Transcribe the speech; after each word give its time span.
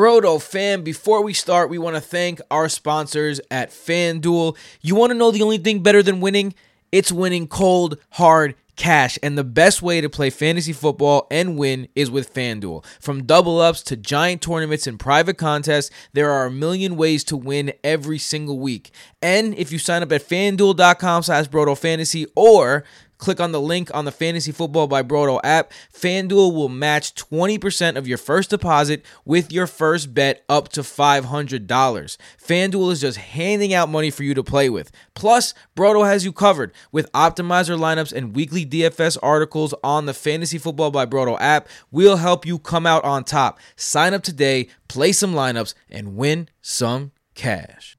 Broto 0.00 0.40
fam, 0.40 0.82
before 0.82 1.22
we 1.22 1.34
start, 1.34 1.68
we 1.68 1.76
want 1.76 1.94
to 1.94 2.00
thank 2.00 2.40
our 2.50 2.70
sponsors 2.70 3.38
at 3.50 3.68
FanDuel. 3.68 4.56
You 4.80 4.94
want 4.94 5.10
to 5.10 5.14
know 5.14 5.30
the 5.30 5.42
only 5.42 5.58
thing 5.58 5.82
better 5.82 6.02
than 6.02 6.22
winning? 6.22 6.54
It's 6.90 7.12
winning 7.12 7.46
cold, 7.46 7.98
hard 8.12 8.54
cash. 8.76 9.18
And 9.22 9.36
the 9.36 9.44
best 9.44 9.82
way 9.82 10.00
to 10.00 10.08
play 10.08 10.30
fantasy 10.30 10.72
football 10.72 11.26
and 11.30 11.58
win 11.58 11.86
is 11.94 12.10
with 12.10 12.32
FanDuel. 12.32 12.82
From 12.98 13.26
double 13.26 13.60
ups 13.60 13.82
to 13.82 13.96
giant 13.98 14.40
tournaments 14.40 14.86
and 14.86 14.98
private 14.98 15.36
contests, 15.36 15.90
there 16.14 16.30
are 16.30 16.46
a 16.46 16.50
million 16.50 16.96
ways 16.96 17.22
to 17.24 17.36
win 17.36 17.74
every 17.84 18.16
single 18.16 18.58
week. 18.58 18.92
And 19.20 19.54
if 19.58 19.70
you 19.70 19.78
sign 19.78 20.02
up 20.02 20.12
at 20.12 20.26
fanduel.com 20.26 21.24
slash 21.24 21.46
Broto 21.50 21.76
Fantasy 21.76 22.26
or 22.34 22.84
Click 23.20 23.38
on 23.38 23.52
the 23.52 23.60
link 23.60 23.94
on 23.94 24.06
the 24.06 24.12
Fantasy 24.12 24.50
Football 24.50 24.86
by 24.86 25.02
Broto 25.02 25.40
app. 25.44 25.72
FanDuel 25.94 26.54
will 26.54 26.70
match 26.70 27.14
20% 27.14 27.96
of 27.96 28.08
your 28.08 28.16
first 28.16 28.48
deposit 28.48 29.04
with 29.26 29.52
your 29.52 29.66
first 29.66 30.14
bet 30.14 30.42
up 30.48 30.70
to 30.70 30.80
$500. 30.80 31.66
FanDuel 31.68 32.92
is 32.92 33.02
just 33.02 33.18
handing 33.18 33.74
out 33.74 33.90
money 33.90 34.10
for 34.10 34.24
you 34.24 34.32
to 34.32 34.42
play 34.42 34.70
with. 34.70 34.90
Plus, 35.14 35.52
Broto 35.76 36.06
has 36.06 36.24
you 36.24 36.32
covered 36.32 36.72
with 36.90 37.12
optimizer 37.12 37.78
lineups 37.78 38.12
and 38.12 38.34
weekly 38.34 38.64
DFS 38.64 39.18
articles 39.22 39.74
on 39.84 40.06
the 40.06 40.14
Fantasy 40.14 40.56
Football 40.56 40.90
by 40.90 41.04
Broto 41.04 41.36
app. 41.40 41.68
We'll 41.90 42.16
help 42.16 42.46
you 42.46 42.58
come 42.58 42.86
out 42.86 43.04
on 43.04 43.24
top. 43.24 43.60
Sign 43.76 44.14
up 44.14 44.22
today, 44.22 44.68
play 44.88 45.12
some 45.12 45.34
lineups, 45.34 45.74
and 45.90 46.16
win 46.16 46.48
some 46.62 47.12
cash. 47.34 47.98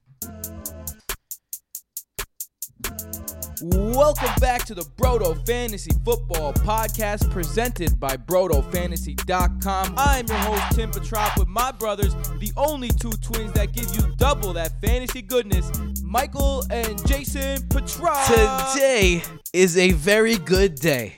Welcome 3.64 4.32
back 4.40 4.64
to 4.64 4.74
the 4.74 4.82
Broto 4.82 5.46
Fantasy 5.46 5.92
Football 6.04 6.52
Podcast 6.52 7.30
presented 7.30 8.00
by 8.00 8.16
BrotoFantasy.com. 8.16 9.94
I'm 9.96 10.26
your 10.26 10.36
host, 10.38 10.74
Tim 10.74 10.90
Petrop, 10.90 11.38
with 11.38 11.46
my 11.46 11.70
brothers, 11.70 12.12
the 12.40 12.50
only 12.56 12.88
two 12.88 13.12
twins 13.22 13.52
that 13.52 13.72
give 13.72 13.94
you 13.94 14.02
double 14.16 14.52
that 14.54 14.80
fantasy 14.80 15.22
goodness, 15.22 15.70
Michael 16.02 16.64
and 16.72 17.06
Jason 17.06 17.62
Petrop. 17.68 18.26
Today 18.72 19.22
is 19.52 19.76
a 19.78 19.92
very 19.92 20.38
good 20.38 20.74
day 20.74 21.16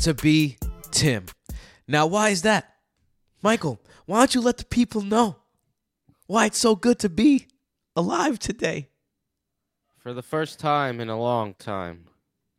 to 0.00 0.12
be 0.12 0.58
Tim. 0.90 1.24
Now, 1.88 2.04
why 2.04 2.28
is 2.28 2.42
that? 2.42 2.74
Michael, 3.40 3.80
why 4.04 4.18
don't 4.18 4.34
you 4.34 4.42
let 4.42 4.58
the 4.58 4.66
people 4.66 5.00
know 5.00 5.36
why 6.26 6.44
it's 6.44 6.58
so 6.58 6.76
good 6.76 6.98
to 6.98 7.08
be 7.08 7.46
alive 7.96 8.38
today? 8.38 8.90
For 10.02 10.12
the 10.12 10.22
first 10.22 10.58
time 10.58 11.00
in 11.00 11.08
a 11.08 11.18
long 11.18 11.54
time, 11.54 12.06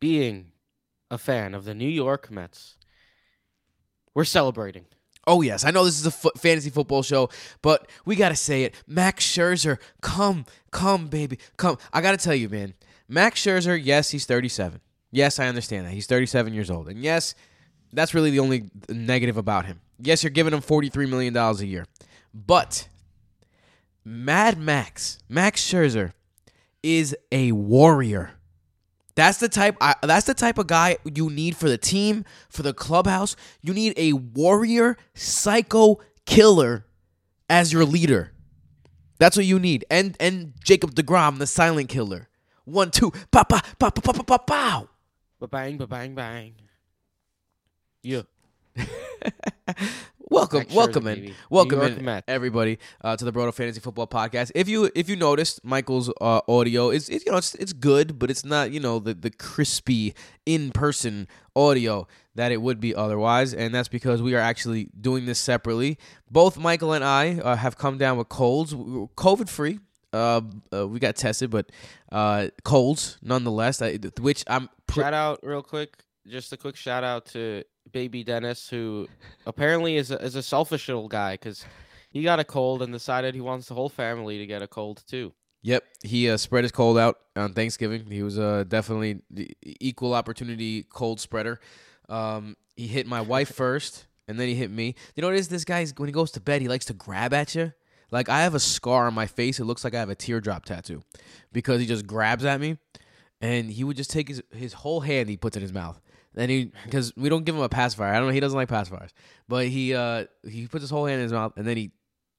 being 0.00 0.52
a 1.10 1.18
fan 1.18 1.54
of 1.54 1.64
the 1.64 1.74
New 1.74 1.88
York 1.88 2.30
Mets, 2.30 2.76
we're 4.14 4.24
celebrating. 4.24 4.86
Oh 5.26 5.42
yes, 5.42 5.64
I 5.64 5.70
know 5.70 5.84
this 5.84 5.98
is 5.98 6.06
a 6.06 6.10
fantasy 6.10 6.70
football 6.70 7.02
show, 7.02 7.28
but 7.60 7.90
we 8.06 8.16
gotta 8.16 8.36
say 8.36 8.64
it. 8.64 8.74
Max 8.86 9.26
Scherzer, 9.26 9.78
come, 10.00 10.46
come, 10.70 11.08
baby, 11.08 11.38
come. 11.56 11.76
I 11.92 12.00
gotta 12.00 12.16
tell 12.16 12.34
you, 12.34 12.48
man. 12.48 12.74
Max 13.08 13.40
Scherzer, 13.42 13.78
yes, 13.82 14.10
he's 14.10 14.24
37. 14.24 14.80
Yes, 15.10 15.38
I 15.38 15.46
understand 15.46 15.86
that 15.86 15.92
he's 15.92 16.06
37 16.06 16.54
years 16.54 16.70
old, 16.70 16.88
and 16.88 17.02
yes, 17.02 17.34
that's 17.92 18.14
really 18.14 18.30
the 18.30 18.40
only 18.40 18.70
negative 18.88 19.36
about 19.36 19.66
him. 19.66 19.80
Yes, 19.98 20.22
you're 20.22 20.30
giving 20.30 20.54
him 20.54 20.62
43 20.62 21.06
million 21.06 21.34
dollars 21.34 21.60
a 21.60 21.66
year, 21.66 21.86
but 22.32 22.88
Mad 24.02 24.58
Max, 24.58 25.18
Max 25.28 25.62
Scherzer 25.62 26.12
is 26.84 27.16
a 27.32 27.50
warrior. 27.52 28.32
That's 29.16 29.38
the 29.38 29.48
type 29.48 29.76
I, 29.80 29.94
that's 30.02 30.26
the 30.26 30.34
type 30.34 30.58
of 30.58 30.66
guy 30.66 30.98
you 31.04 31.30
need 31.30 31.56
for 31.56 31.68
the 31.68 31.78
team, 31.78 32.24
for 32.48 32.62
the 32.62 32.74
clubhouse. 32.74 33.36
You 33.62 33.72
need 33.72 33.94
a 33.96 34.12
warrior 34.12 34.96
psycho 35.14 36.00
killer 36.26 36.84
as 37.48 37.72
your 37.72 37.84
leader. 37.84 38.32
That's 39.18 39.36
what 39.36 39.46
you 39.46 39.58
need. 39.58 39.84
And 39.90 40.16
and 40.20 40.52
Jacob 40.62 40.94
DeGrom, 40.94 41.38
the 41.38 41.46
silent 41.46 41.88
killer. 41.88 42.28
One, 42.64 42.90
two, 42.90 43.10
pa 43.30 43.44
pa 43.44 43.60
pa 43.78 43.90
pa 43.90 44.00
pa 44.00 44.12
pa 44.12 44.22
pa 44.22 44.38
pow. 44.38 44.88
Ba 45.40 45.48
bang, 45.48 45.78
ba 45.78 45.86
bang, 45.86 46.14
bang. 46.14 46.54
Yeah. 48.02 48.22
welcome, 50.30 50.58
Max 50.60 50.72
Scherzer, 50.72 50.76
welcome 50.76 51.06
in, 51.06 51.14
baby. 51.20 51.34
welcome 51.50 51.78
New 51.78 51.84
York 51.86 51.98
in, 51.98 52.04
Mets. 52.04 52.24
everybody, 52.28 52.78
uh, 53.02 53.16
to 53.16 53.24
the 53.24 53.32
Broto 53.32 53.52
Fantasy 53.52 53.80
Football 53.80 54.06
Podcast. 54.06 54.50
If 54.54 54.68
you 54.68 54.90
if 54.94 55.08
you 55.08 55.16
noticed, 55.16 55.64
Michael's 55.64 56.10
uh, 56.20 56.40
audio 56.48 56.90
is 56.90 57.08
it's, 57.08 57.24
you 57.24 57.32
know 57.32 57.38
it's, 57.38 57.54
it's 57.56 57.72
good, 57.72 58.18
but 58.18 58.30
it's 58.30 58.44
not 58.44 58.70
you 58.70 58.80
know 58.80 58.98
the 58.98 59.14
the 59.14 59.30
crispy 59.30 60.14
in 60.46 60.70
person 60.70 61.28
audio 61.56 62.06
that 62.34 62.50
it 62.52 62.60
would 62.60 62.80
be 62.80 62.94
otherwise, 62.94 63.54
and 63.54 63.74
that's 63.74 63.88
because 63.88 64.20
we 64.20 64.34
are 64.34 64.40
actually 64.40 64.88
doing 65.00 65.26
this 65.26 65.38
separately. 65.38 65.98
Both 66.30 66.58
Michael 66.58 66.92
and 66.92 67.04
I 67.04 67.38
uh, 67.38 67.56
have 67.56 67.78
come 67.78 67.98
down 67.98 68.18
with 68.18 68.28
colds, 68.28 68.74
COVID 68.74 69.48
free. 69.48 69.78
Uh, 70.12 70.40
uh, 70.72 70.86
we 70.86 71.00
got 71.00 71.16
tested, 71.16 71.50
but 71.50 71.70
uh, 72.12 72.48
colds 72.64 73.18
nonetheless. 73.22 73.82
I, 73.82 73.98
which 74.20 74.44
I'm 74.46 74.68
pr- 74.86 75.00
Shout 75.00 75.14
out 75.14 75.40
real 75.42 75.62
quick. 75.62 76.04
Just 76.26 76.52
a 76.52 76.56
quick 76.56 76.76
shout 76.76 77.04
out 77.04 77.26
to 77.26 77.64
baby 77.92 78.24
Dennis, 78.24 78.68
who 78.68 79.08
apparently 79.46 79.96
is 79.96 80.10
a, 80.10 80.22
is 80.22 80.34
a 80.34 80.42
selfish 80.42 80.88
little 80.88 81.08
guy 81.08 81.34
because 81.34 81.64
he 82.10 82.22
got 82.22 82.40
a 82.40 82.44
cold 82.44 82.82
and 82.82 82.92
decided 82.92 83.34
he 83.34 83.40
wants 83.40 83.68
the 83.68 83.74
whole 83.74 83.88
family 83.88 84.38
to 84.38 84.46
get 84.46 84.62
a 84.62 84.66
cold 84.66 85.02
too. 85.06 85.32
Yep, 85.62 85.84
he 86.02 86.28
uh, 86.28 86.36
spread 86.36 86.64
his 86.64 86.72
cold 86.72 86.98
out 86.98 87.18
on 87.36 87.54
Thanksgiving. 87.54 88.04
He 88.10 88.22
was 88.22 88.38
uh, 88.38 88.64
definitely 88.68 89.20
the 89.30 89.50
equal 89.64 90.12
opportunity 90.12 90.82
cold 90.82 91.20
spreader. 91.20 91.58
Um, 92.08 92.56
he 92.76 92.86
hit 92.86 93.06
my 93.06 93.22
wife 93.22 93.48
first, 93.54 94.06
and 94.28 94.38
then 94.38 94.48
he 94.48 94.54
hit 94.54 94.70
me. 94.70 94.94
You 95.14 95.22
know 95.22 95.28
what 95.28 95.36
it 95.36 95.40
is? 95.40 95.48
This 95.48 95.64
guy's 95.64 95.94
when 95.96 96.08
he 96.08 96.12
goes 96.12 96.30
to 96.32 96.40
bed, 96.40 96.60
he 96.60 96.68
likes 96.68 96.84
to 96.86 96.92
grab 96.92 97.32
at 97.32 97.54
you. 97.54 97.72
Like 98.10 98.28
I 98.28 98.42
have 98.42 98.54
a 98.54 98.60
scar 98.60 99.06
on 99.06 99.14
my 99.14 99.26
face. 99.26 99.58
It 99.58 99.64
looks 99.64 99.84
like 99.84 99.94
I 99.94 100.00
have 100.00 100.10
a 100.10 100.14
teardrop 100.14 100.66
tattoo 100.66 101.02
because 101.52 101.80
he 101.80 101.86
just 101.86 102.06
grabs 102.06 102.44
at 102.44 102.60
me, 102.60 102.78
and 103.40 103.70
he 103.70 103.84
would 103.84 103.96
just 103.96 104.10
take 104.10 104.28
his 104.28 104.42
his 104.52 104.74
whole 104.74 105.00
hand. 105.00 105.28
He 105.28 105.36
puts 105.36 105.56
in 105.56 105.62
his 105.62 105.72
mouth. 105.72 106.00
Then 106.34 106.48
he 106.48 106.72
because 106.84 107.12
we 107.16 107.28
don't 107.28 107.44
give 107.44 107.54
him 107.54 107.62
a 107.62 107.68
pacifier. 107.68 108.12
I 108.12 108.18
don't 108.18 108.28
know. 108.28 108.32
He 108.32 108.40
doesn't 108.40 108.56
like 108.56 108.68
pacifiers, 108.68 109.10
but 109.48 109.66
he 109.66 109.94
uh 109.94 110.26
he 110.48 110.66
puts 110.66 110.82
his 110.82 110.90
whole 110.90 111.06
hand 111.06 111.18
in 111.20 111.24
his 111.24 111.32
mouth, 111.32 111.52
and 111.56 111.66
then 111.66 111.76
he 111.76 111.92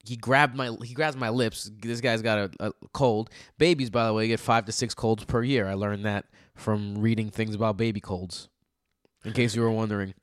he 0.05 0.15
grabbed 0.15 0.55
my 0.55 0.75
he 0.83 0.93
grabs 0.93 1.15
my 1.15 1.29
lips. 1.29 1.71
This 1.81 2.01
guy's 2.01 2.21
got 2.21 2.37
a, 2.37 2.51
a 2.67 2.71
cold. 2.93 3.29
Babies, 3.57 3.89
by 3.89 4.05
the 4.05 4.13
way, 4.13 4.27
get 4.27 4.39
five 4.39 4.65
to 4.65 4.71
six 4.71 4.93
colds 4.93 5.23
per 5.23 5.43
year. 5.43 5.67
I 5.67 5.73
learned 5.73 6.05
that 6.05 6.25
from 6.55 6.97
reading 6.97 7.29
things 7.29 7.55
about 7.55 7.77
baby 7.77 7.99
colds. 8.01 8.49
In 9.23 9.33
case 9.33 9.55
you 9.55 9.61
were 9.61 9.71
wondering. 9.71 10.13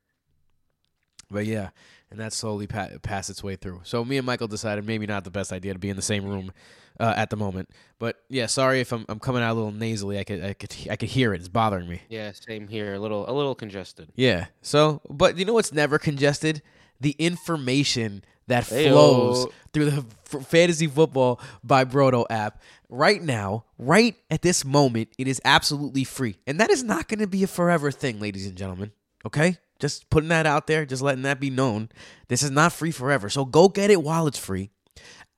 But 1.29 1.45
yeah, 1.45 1.69
and 2.13 2.21
that 2.21 2.31
slowly 2.31 2.67
pa- 2.67 2.89
passed 3.01 3.31
its 3.31 3.43
way 3.43 3.55
through. 3.55 3.81
So 3.83 4.05
me 4.05 4.17
and 4.17 4.25
Michael 4.25 4.47
decided 4.47 4.85
maybe 4.85 5.07
not 5.07 5.23
the 5.23 5.31
best 5.31 5.51
idea 5.51 5.73
to 5.73 5.79
be 5.79 5.89
in 5.89 5.95
the 5.95 6.01
same 6.03 6.23
room 6.23 6.51
uh, 6.99 7.13
at 7.17 7.31
the 7.31 7.35
moment. 7.35 7.69
But 7.97 8.17
yeah, 8.29 8.45
sorry 8.45 8.81
if 8.81 8.93
I'm, 8.93 9.03
I'm 9.09 9.19
coming 9.19 9.41
out 9.41 9.51
a 9.51 9.55
little 9.55 9.71
nasally. 9.71 10.19
I 10.19 10.23
could 10.23 10.43
I 10.43 10.53
could 10.53 10.75
I 10.91 10.95
could 10.95 11.09
hear 11.09 11.33
it. 11.33 11.39
It's 11.39 11.49
bothering 11.49 11.89
me. 11.89 12.01
Yeah, 12.09 12.31
same 12.31 12.67
here. 12.67 12.93
A 12.93 12.99
little 12.99 13.27
a 13.27 13.33
little 13.33 13.55
congested. 13.55 14.09
Yeah. 14.15 14.45
So, 14.61 15.01
but 15.09 15.37
you 15.37 15.45
know 15.45 15.53
what's 15.53 15.73
never 15.73 15.97
congested? 15.97 16.61
The 17.01 17.15
information 17.17 18.23
that 18.47 18.65
flows 18.65 19.47
through 19.73 19.89
the 19.89 20.05
f- 20.31 20.45
fantasy 20.45 20.85
football 20.85 21.39
by 21.63 21.83
Broto 21.83 22.25
app. 22.29 22.61
Right 22.89 23.21
now, 23.23 23.65
right 23.79 24.15
at 24.29 24.43
this 24.43 24.63
moment, 24.63 25.09
it 25.17 25.27
is 25.27 25.41
absolutely 25.43 26.03
free. 26.03 26.35
And 26.45 26.59
that 26.59 26.69
is 26.69 26.83
not 26.83 27.07
going 27.07 27.19
to 27.19 27.27
be 27.27 27.43
a 27.43 27.47
forever 27.47 27.89
thing, 27.89 28.19
ladies 28.19 28.45
and 28.45 28.55
gentlemen. 28.55 28.91
Okay? 29.25 29.57
Just 29.83 30.09
putting 30.09 30.29
that 30.29 30.45
out 30.45 30.67
there, 30.67 30.85
just 30.85 31.01
letting 31.01 31.23
that 31.23 31.41
be 31.41 31.49
known. 31.49 31.89
This 32.29 32.41
is 32.41 32.51
not 32.51 32.71
free 32.71 32.91
forever. 32.91 33.27
So 33.27 33.43
go 33.43 33.67
get 33.67 33.91
it 33.91 34.01
while 34.01 34.27
it's 34.27 34.37
free. 34.37 34.69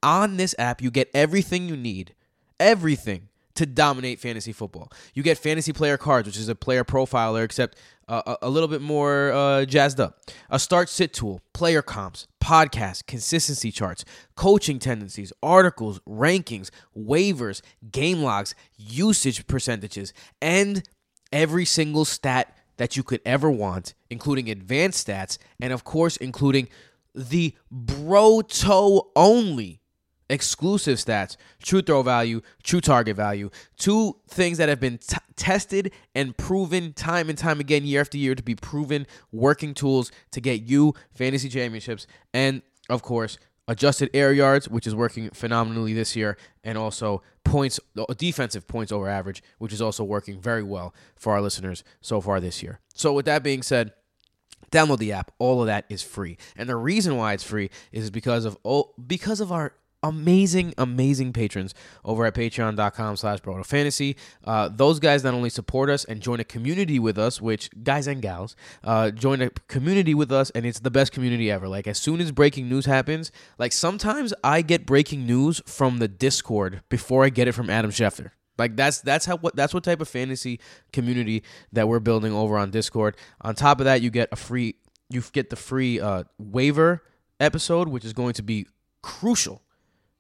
On 0.03 0.37
this 0.37 0.53
app, 0.59 0.83
you 0.83 0.91
get 0.91 1.09
everything 1.15 1.67
you 1.67 1.75
need. 1.75 2.13
Everything 2.59 3.29
to 3.55 3.65
dominate 3.65 4.19
fantasy 4.19 4.51
football. 4.51 4.91
You 5.15 5.23
get 5.23 5.39
fantasy 5.39 5.73
player 5.73 5.97
cards, 5.97 6.27
which 6.27 6.37
is 6.37 6.47
a 6.47 6.53
player 6.53 6.83
profiler, 6.83 7.43
except 7.43 7.75
uh, 8.07 8.21
a, 8.27 8.47
a 8.47 8.49
little 8.51 8.69
bit 8.69 8.83
more 8.83 9.31
uh, 9.31 9.65
jazzed 9.65 9.99
up. 9.99 10.19
A 10.51 10.59
start 10.59 10.89
sit 10.89 11.11
tool, 11.11 11.41
player 11.53 11.81
comps, 11.81 12.27
podcasts, 12.39 13.03
consistency 13.03 13.71
charts, 13.71 14.05
coaching 14.35 14.77
tendencies, 14.77 15.33
articles, 15.41 15.99
rankings, 16.07 16.69
waivers, 16.95 17.63
game 17.91 18.21
logs, 18.21 18.53
usage 18.77 19.47
percentages, 19.47 20.13
and 20.39 20.87
every 21.33 21.65
single 21.65 22.05
stat 22.05 22.55
that 22.77 22.97
you 22.97 23.03
could 23.03 23.21
ever 23.25 23.49
want, 23.49 23.93
including 24.09 24.49
advanced 24.49 25.07
stats, 25.07 25.37
and 25.59 25.71
of 25.71 25.83
course, 25.83 26.17
including 26.17 26.67
the 27.13 27.55
Broto 27.73 29.07
only 29.15 29.81
exclusive 30.29 30.97
stats, 30.97 31.37
true 31.61 31.81
throw 31.81 32.01
value, 32.01 32.41
true 32.63 32.81
target 32.81 33.15
value, 33.15 33.49
two 33.77 34.15
things 34.27 34.57
that 34.57 34.69
have 34.69 34.79
been 34.79 34.97
t- 34.97 35.17
tested 35.35 35.91
and 36.15 36.35
proven 36.35 36.93
time 36.93 37.29
and 37.29 37.37
time 37.37 37.59
again, 37.59 37.85
year 37.85 38.01
after 38.01 38.17
year, 38.17 38.35
to 38.35 38.43
be 38.43 38.55
proven 38.55 39.05
working 39.31 39.73
tools 39.73 40.11
to 40.31 40.41
get 40.41 40.63
you 40.63 40.93
fantasy 41.11 41.49
championships, 41.49 42.07
and 42.33 42.61
of 42.89 43.01
course, 43.01 43.37
adjusted 43.67 44.09
air 44.13 44.31
yards, 44.31 44.69
which 44.69 44.87
is 44.87 44.95
working 44.95 45.29
phenomenally 45.31 45.93
this 45.93 46.15
year, 46.15 46.37
and 46.63 46.77
also 46.77 47.21
points, 47.43 47.79
uh, 47.97 48.05
defensive 48.17 48.67
points 48.67 48.91
over 48.91 49.07
average, 49.07 49.41
which 49.57 49.73
is 49.73 49.81
also 49.81 50.03
working 50.03 50.39
very 50.39 50.63
well 50.63 50.93
for 51.15 51.33
our 51.33 51.41
listeners 51.41 51.83
so 52.01 52.21
far 52.21 52.39
this 52.39 52.61
year. 52.61 52.79
So, 52.93 53.13
with 53.13 53.25
that 53.25 53.43
being 53.43 53.63
said, 53.63 53.93
Download 54.71 54.97
the 54.97 55.13
app. 55.13 55.31
All 55.39 55.61
of 55.61 55.67
that 55.67 55.85
is 55.89 56.01
free. 56.01 56.37
And 56.55 56.67
the 56.67 56.75
reason 56.75 57.15
why 57.15 57.33
it's 57.33 57.43
free 57.43 57.69
is 57.91 58.09
because 58.09 58.45
of 58.45 58.57
because 59.07 59.39
of 59.39 59.51
our 59.51 59.73
amazing, 60.05 60.73
amazing 60.77 61.33
patrons 61.33 61.73
over 62.03 62.25
at 62.25 62.35
patreon.com 62.35 63.15
slash 63.17 63.41
broto 63.41 63.65
fantasy. 63.65 64.15
Uh, 64.43 64.69
those 64.71 64.99
guys 64.99 65.23
not 65.23 65.33
only 65.33 65.49
support 65.49 65.89
us 65.89 66.05
and 66.05 66.21
join 66.21 66.39
a 66.39 66.43
community 66.43 66.99
with 66.99 67.17
us, 67.17 67.41
which 67.41 67.69
guys 67.83 68.07
and 68.07 68.21
gals 68.21 68.55
uh, 68.83 69.09
join 69.09 69.41
a 69.41 69.49
community 69.67 70.13
with 70.13 70.31
us, 70.31 70.51
and 70.51 70.65
it's 70.65 70.79
the 70.79 70.91
best 70.91 71.11
community 71.11 71.49
ever. 71.49 71.67
Like 71.67 71.87
as 71.87 71.97
soon 71.97 72.21
as 72.21 72.31
breaking 72.31 72.69
news 72.69 72.85
happens, 72.85 73.31
like 73.57 73.71
sometimes 73.71 74.33
I 74.43 74.61
get 74.61 74.85
breaking 74.85 75.25
news 75.25 75.61
from 75.65 75.97
the 75.97 76.07
Discord 76.07 76.81
before 76.89 77.25
I 77.25 77.29
get 77.29 77.47
it 77.47 77.53
from 77.53 77.69
Adam 77.69 77.91
Schefter. 77.91 78.31
Like 78.57 78.75
that's 78.75 79.01
that's 79.01 79.25
how 79.25 79.37
what 79.37 79.55
that's 79.55 79.73
what 79.73 79.83
type 79.83 79.99
of 79.99 80.07
fantasy 80.07 80.59
community 80.93 81.43
that 81.73 81.87
we're 81.87 81.99
building 81.99 82.31
over 82.31 82.57
on 82.57 82.69
Discord. 82.71 83.17
On 83.41 83.53
top 83.53 83.79
of 83.79 83.85
that, 83.85 84.01
you 84.01 84.09
get 84.09 84.29
a 84.31 84.35
free 84.37 84.75
you 85.09 85.21
get 85.33 85.49
the 85.49 85.55
free 85.55 85.99
uh, 85.99 86.23
waiver 86.37 87.03
episode, 87.39 87.89
which 87.89 88.05
is 88.05 88.13
going 88.13 88.33
to 88.33 88.43
be 88.43 88.65
crucial 89.01 89.61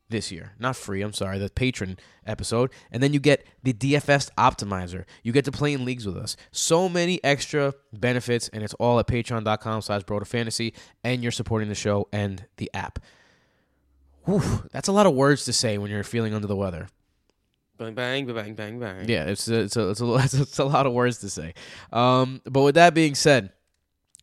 this 0.09 0.31
year. 0.31 0.53
Not 0.59 0.75
free, 0.75 1.01
I'm 1.01 1.13
sorry, 1.13 1.37
the 1.39 1.49
patron 1.49 1.97
episode. 2.25 2.71
And 2.91 3.01
then 3.01 3.13
you 3.13 3.19
get 3.19 3.45
the 3.63 3.73
DFS 3.73 4.29
optimizer. 4.37 5.05
You 5.23 5.31
get 5.31 5.45
to 5.45 5.51
play 5.51 5.73
in 5.73 5.85
leagues 5.85 6.05
with 6.05 6.17
us. 6.17 6.37
So 6.51 6.87
many 6.87 7.23
extra 7.23 7.73
benefits, 7.93 8.49
and 8.49 8.63
it's 8.63 8.73
all 8.75 8.99
at 8.99 9.07
patreon.com 9.07 9.81
slash 9.81 10.03
fantasy. 10.25 10.73
And 11.03 11.23
you're 11.23 11.31
supporting 11.31 11.69
the 11.69 11.75
show 11.75 12.07
and 12.11 12.45
the 12.57 12.69
app. 12.73 12.99
Whew, 14.25 14.67
that's 14.71 14.87
a 14.87 14.91
lot 14.91 15.05
of 15.05 15.13
words 15.13 15.45
to 15.45 15.53
say 15.53 15.77
when 15.77 15.91
you're 15.91 16.03
feeling 16.03 16.33
under 16.33 16.47
the 16.47 16.55
weather. 16.55 16.87
Bang 17.77 17.93
bang 17.93 18.25
bang 18.25 18.55
bang 18.55 18.79
bang. 18.79 19.09
Yeah, 19.09 19.25
it's 19.25 19.47
a, 19.49 19.59
it's 19.61 19.75
a, 19.75 19.89
it's 19.89 20.01
a, 20.01 20.41
it's 20.41 20.59
a 20.59 20.65
lot 20.65 20.85
of 20.85 20.93
words 20.93 21.19
to 21.19 21.29
say. 21.29 21.53
Um, 21.91 22.41
but 22.45 22.61
with 22.61 22.75
that 22.75 22.93
being 22.93 23.15
said, 23.15 23.51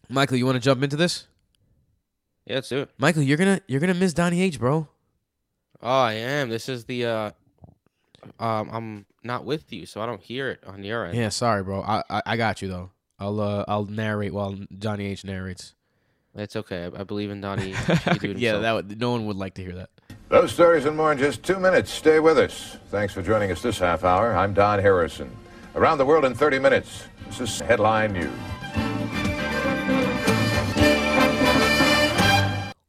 Michael, 0.09 0.39
you 0.39 0.47
want 0.47 0.57
to 0.57 0.61
jump 0.61 0.83
into 0.83 0.97
this? 0.97 1.27
Yeah, 2.47 2.57
let's 2.57 2.69
do 2.69 2.81
it. 2.81 2.91
Michael, 2.99 3.23
you're 3.23 3.37
gonna 3.37 3.61
you're 3.69 3.81
gonna 3.81 3.95
miss 3.95 4.13
Donnie 4.13 4.41
H, 4.41 4.59
bro. 4.59 4.89
Oh, 5.83 6.01
I 6.03 6.13
am. 6.13 6.49
This 6.49 6.69
is 6.69 6.85
the 6.85 7.07
uh 7.07 7.31
um 8.39 8.71
I'm 8.73 9.07
not 9.25 9.45
with 9.45 9.73
you, 9.73 9.87
so 9.87 10.01
I 10.01 10.07
don't 10.07 10.23
hear 10.23 10.49
it 10.51 10.63
on 10.67 10.85
your 10.85 11.07
end. 11.07 11.17
Yeah, 11.17 11.29
sorry, 11.31 11.63
bro. 11.63 11.83
I 11.83 12.03
I, 12.09 12.23
I 12.27 12.37
got 12.37 12.63
you 12.63 12.69
though. 12.69 12.91
I'll 13.19 13.41
uh 13.41 13.65
I'll 13.67 13.87
narrate 13.87 14.33
while 14.33 14.57
Johnny 14.79 15.07
H 15.07 15.25
narrates. 15.25 15.75
It's 16.35 16.57
okay. 16.57 16.85
I, 16.85 17.01
I 17.01 17.05
believe 17.05 17.31
in 17.31 17.41
Donnie. 17.41 17.71
yeah, 18.23 18.59
that 18.59 18.73
would, 18.73 19.01
no 19.01 19.11
one 19.11 19.27
would 19.27 19.37
like 19.37 19.55
to 19.55 19.63
hear 19.63 19.75
that. 19.75 19.91
Those 20.29 20.53
stories 20.53 20.87
and 20.87 20.97
more 20.97 21.13
in 21.13 21.19
just 21.19 21.43
two 21.43 21.59
minutes. 21.59 21.91
Stay 21.91 22.21
with 22.21 22.39
us. 22.39 22.79
Thanks 22.89 23.13
for 23.13 23.21
joining 23.21 23.51
us 23.51 23.61
this 23.61 23.79
half 23.79 24.03
hour. 24.03 24.35
I'm 24.35 24.55
Don 24.55 24.79
Harrison. 24.79 25.31
Around 25.75 25.99
the 25.99 26.07
world 26.07 26.25
in 26.25 26.35
30 26.35 26.59
minutes. 26.59 27.05
This 27.27 27.41
is 27.41 27.61
Headline 27.61 28.15
News. 28.15 28.33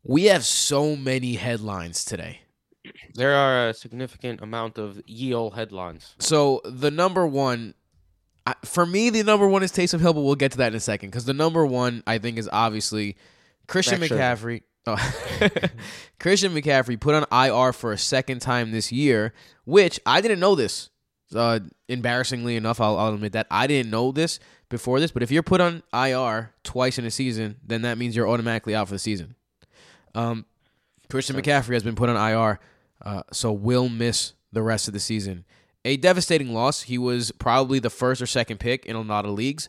We 0.05 0.25
have 0.25 0.45
so 0.45 0.95
many 0.95 1.35
headlines 1.35 2.05
today. 2.05 2.41
There 3.13 3.33
are 3.33 3.69
a 3.69 3.73
significant 3.73 4.41
amount 4.41 4.77
of 4.77 5.01
ye 5.05 5.33
ol' 5.33 5.51
headlines. 5.51 6.15
So 6.19 6.61
the 6.65 6.91
number 6.91 7.25
one, 7.25 7.73
I- 8.45 8.55
for 8.65 8.85
me, 8.85 9.09
the 9.09 9.23
number 9.23 9.47
one 9.47 9.63
is 9.63 9.71
Taysom 9.71 9.99
Hill, 10.01 10.13
but 10.13 10.21
we'll 10.21 10.35
get 10.35 10.51
to 10.53 10.57
that 10.59 10.73
in 10.73 10.75
a 10.75 10.79
second 10.81 11.09
because 11.09 11.25
the 11.25 11.33
number 11.33 11.65
one 11.65 12.03
I 12.05 12.17
think 12.17 12.37
is 12.37 12.49
obviously 12.51 13.15
Christian 13.67 13.99
Max 13.99 14.11
Scherzer. 14.11 14.17
McCaffrey. 14.17 14.61
Oh. 14.85 14.97
Christian 16.19 16.53
McCaffrey 16.53 16.99
put 16.99 17.15
on 17.15 17.25
IR 17.31 17.71
for 17.71 17.93
a 17.93 17.97
second 17.97 18.39
time 18.41 18.71
this 18.71 18.91
year, 18.91 19.33
which 19.63 19.97
I 20.05 20.19
didn't 20.19 20.41
know 20.41 20.55
this. 20.55 20.89
Uh, 21.33 21.61
embarrassingly 21.87 22.57
enough, 22.57 22.81
I'll, 22.81 22.97
I'll 22.97 23.13
admit 23.13 23.31
that 23.31 23.47
I 23.49 23.65
didn't 23.65 23.89
know 23.91 24.11
this 24.11 24.41
before 24.67 24.99
this. 24.99 25.09
But 25.09 25.23
if 25.23 25.31
you're 25.31 25.41
put 25.41 25.61
on 25.61 25.83
IR 25.93 26.53
twice 26.65 26.99
in 26.99 27.05
a 27.05 27.11
season, 27.11 27.55
then 27.65 27.83
that 27.83 27.97
means 27.97 28.13
you're 28.13 28.27
automatically 28.27 28.75
out 28.75 28.89
for 28.89 28.95
the 28.95 28.99
season. 28.99 29.35
Um, 30.15 30.45
Christian 31.09 31.37
McCaffrey 31.37 31.75
has 31.75 31.83
been 31.83 31.95
put 31.95 32.09
on 32.09 32.17
IR, 32.17 32.59
uh, 33.01 33.23
so 33.31 33.51
will 33.51 33.89
miss 33.89 34.33
the 34.51 34.61
rest 34.61 34.87
of 34.87 34.93
the 34.93 34.99
season. 34.99 35.45
A 35.85 35.97
devastating 35.97 36.53
loss. 36.53 36.83
He 36.83 36.97
was 36.97 37.31
probably 37.31 37.79
the 37.79 37.89
first 37.89 38.21
or 38.21 38.25
second 38.25 38.59
pick 38.59 38.85
in 38.85 38.95
a 38.95 39.01
lot 39.01 39.25
of 39.25 39.31
leagues. 39.31 39.67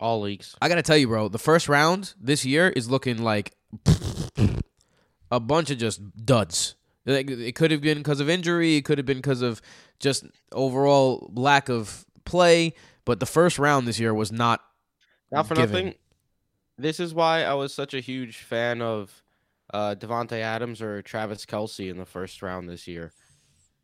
All 0.00 0.20
leagues. 0.20 0.56
I 0.62 0.68
gotta 0.68 0.82
tell 0.82 0.96
you, 0.96 1.08
bro, 1.08 1.28
the 1.28 1.38
first 1.38 1.68
round 1.68 2.14
this 2.20 2.44
year 2.44 2.68
is 2.68 2.88
looking 2.88 3.18
like 3.22 3.54
a 5.30 5.40
bunch 5.40 5.70
of 5.70 5.78
just 5.78 6.00
duds. 6.24 6.76
Like, 7.04 7.30
It 7.30 7.54
could 7.54 7.70
have 7.70 7.80
been 7.80 7.98
because 7.98 8.20
of 8.20 8.28
injury. 8.30 8.76
It 8.76 8.84
could 8.84 8.98
have 8.98 9.06
been 9.06 9.18
because 9.18 9.42
of 9.42 9.60
just 9.98 10.24
overall 10.52 11.30
lack 11.34 11.68
of 11.68 12.06
play. 12.24 12.74
But 13.04 13.20
the 13.20 13.26
first 13.26 13.58
round 13.58 13.88
this 13.88 13.98
year 13.98 14.14
was 14.14 14.30
not. 14.30 14.60
Not 15.32 15.46
for 15.46 15.54
given. 15.54 15.86
nothing. 15.86 15.94
This 16.76 17.00
is 17.00 17.12
why 17.12 17.42
I 17.42 17.54
was 17.54 17.74
such 17.74 17.92
a 17.92 18.00
huge 18.00 18.36
fan 18.36 18.80
of 18.80 19.22
uh, 19.72 19.94
Davante 19.98 20.40
Adams 20.40 20.80
or 20.82 21.02
Travis 21.02 21.44
Kelce 21.46 21.90
in 21.90 21.98
the 21.98 22.06
first 22.06 22.40
round 22.42 22.68
this 22.68 22.86
year. 22.86 23.12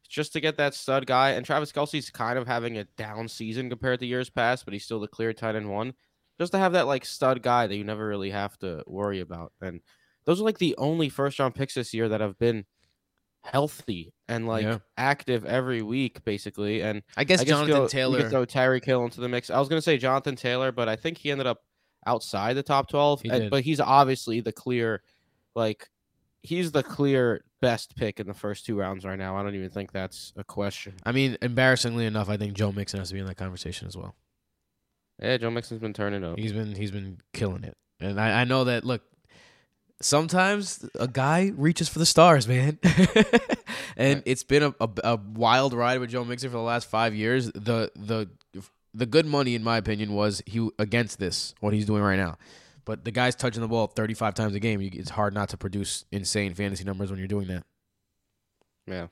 Just 0.09 0.33
to 0.35 0.41
get 0.41 0.57
that 0.59 0.75
stud 0.75 1.07
guy, 1.07 1.31
and 1.31 1.45
Travis 1.45 1.73
Kelce's 1.73 2.11
kind 2.11 2.39
of 2.39 2.47
having 2.47 2.79
a 2.79 2.85
down 2.97 3.27
season 3.29 3.69
compared 3.69 4.01
to 4.01 4.07
years 4.07 4.31
past, 4.31 4.65
but 4.65 4.73
he's 4.75 4.85
still 4.85 5.01
the 5.01 5.09
clear 5.09 5.33
tight 5.33 5.57
end 5.57 5.69
one. 5.71 5.95
Just 6.39 6.53
to 6.53 6.59
have 6.59 6.73
that 6.73 6.87
like 6.87 7.05
stud 7.05 7.43
guy 7.43 7.67
that 7.67 7.77
you 7.77 7.85
never 7.85 8.07
really 8.07 8.31
have 8.31 8.57
to 8.59 8.83
worry 8.87 9.21
about, 9.21 9.53
and 9.61 9.81
those 10.25 10.41
are 10.41 10.45
like 10.45 10.59
the 10.59 10.75
only 10.79 11.09
first 11.09 11.39
round 11.39 11.55
picks 11.55 11.75
this 11.75 11.93
year 11.95 12.09
that 12.09 12.21
have 12.21 12.39
been 12.39 12.65
healthy 13.43 14.13
and 14.29 14.47
like 14.47 14.65
Yeah. 14.65 14.79
active 14.97 15.45
every 15.45 15.83
week, 15.83 16.25
basically. 16.25 16.81
And 16.83 17.03
I 17.17 17.25
guess 17.25 17.41
I 17.41 17.45
guess 17.45 17.51
Jonathan 17.51 17.75
go, 17.83 17.89
Taylor. 17.89 18.29
throw 18.31 18.47
Tyreek 18.47 18.85
Hill 18.85 19.05
into 19.05 19.21
the 19.21 19.29
mix. 19.29 19.51
I 19.51 19.59
was 19.59 19.69
gonna 19.69 19.83
say 19.83 19.99
Jonathan 19.99 20.37
Taylor, 20.37 20.73
but 20.73 20.89
I 20.89 20.97
think 20.97 21.19
he 21.19 21.31
ended 21.31 21.47
up 21.47 21.59
outside 22.07 22.55
the 22.55 22.63
top 22.63 22.89
twelve. 22.89 23.21
He 23.23 23.29
and- 23.29 23.51
but 23.51 23.63
he's 23.65 23.81
obviously 23.81 24.41
the 24.41 24.53
clear, 24.53 25.03
like, 25.55 25.89
he's 26.43 26.73
the 26.73 26.83
clear 26.83 27.45
best 27.61 27.97
pick 27.97 28.21
in 28.21 28.27
the 28.27 28.35
first 28.35 28.67
two 28.67 28.79
rounds 28.79 29.05
right 29.05 29.19
now. 29.19 29.37
I 29.37 29.43
don't 29.43 29.55
even 29.55 29.71
think 29.71 29.93
that's 29.93 30.33
a 30.37 30.45
question. 30.45 30.95
I 31.05 31.13
mean, 31.13 31.37
embarrassingly 31.41 32.05
enough, 32.07 32.29
I 32.29 32.37
think 32.37 32.55
Joe 32.55 32.73
Mixon 32.73 32.99
has 33.01 33.09
to 33.09 33.15
be 33.15 33.21
in 33.21 33.27
that 33.27 33.37
conversation 33.37 33.87
as 33.89 33.97
well. 33.97 34.15
Yeah, 35.23 35.37
Joe 35.37 35.51
Mixon's 35.51 35.81
been 35.81 35.93
turning 35.95 36.25
up. 36.25 36.39
He's 36.39 36.53
been 36.53 36.75
he's 36.75 36.91
been 36.91 37.19
killing 37.33 37.63
it, 37.65 37.77
and 38.01 38.21
I, 38.21 38.41
I 38.41 38.45
know 38.45 38.65
that. 38.65 38.85
Look, 38.85 39.03
sometimes 40.01 40.85
a 40.99 41.09
guy 41.09 41.53
reaches 41.57 41.89
for 41.89 41.99
the 41.99 42.07
stars, 42.07 42.49
man, 42.49 42.79
and 43.97 44.17
Right. 44.17 44.23
it's 44.27 44.43
been 44.43 44.63
a, 44.65 44.75
a, 44.81 44.89
a 45.05 45.17
wild 45.17 45.73
ride 45.73 46.01
with 46.01 46.11
Joe 46.11 46.25
Mixon 46.25 46.51
for 46.51 46.57
the 46.57 46.63
last 46.63 46.89
five 46.89 47.15
years. 47.15 47.47
The 47.53 47.91
the 47.97 48.29
the 48.93 49.07
good 49.07 49.27
money, 49.27 49.55
in 49.55 49.63
my 49.65 49.77
opinion, 49.77 50.13
was 50.15 50.43
he 50.47 50.69
against 50.79 51.19
this 51.19 51.55
what 51.61 51.73
he's 51.73 51.87
doing 51.87 52.03
right 52.03 52.17
now. 52.19 52.37
But 52.85 53.05
the 53.05 53.11
guy's 53.11 53.35
touching 53.35 53.63
the 53.63 53.69
ball 53.69 53.87
35 53.87 54.35
times 54.35 54.55
a 54.55 54.61
game. 54.61 54.81
It's 54.81 55.11
hard 55.11 55.33
not 55.35 55.49
to 55.51 55.57
produce 55.57 56.05
insane 56.13 56.55
fantasy 56.55 56.85
numbers 56.85 57.11
when 57.11 57.19
you're 57.19 57.29
doing 57.29 57.49
that. 57.49 57.65
Yeah. 58.87 59.07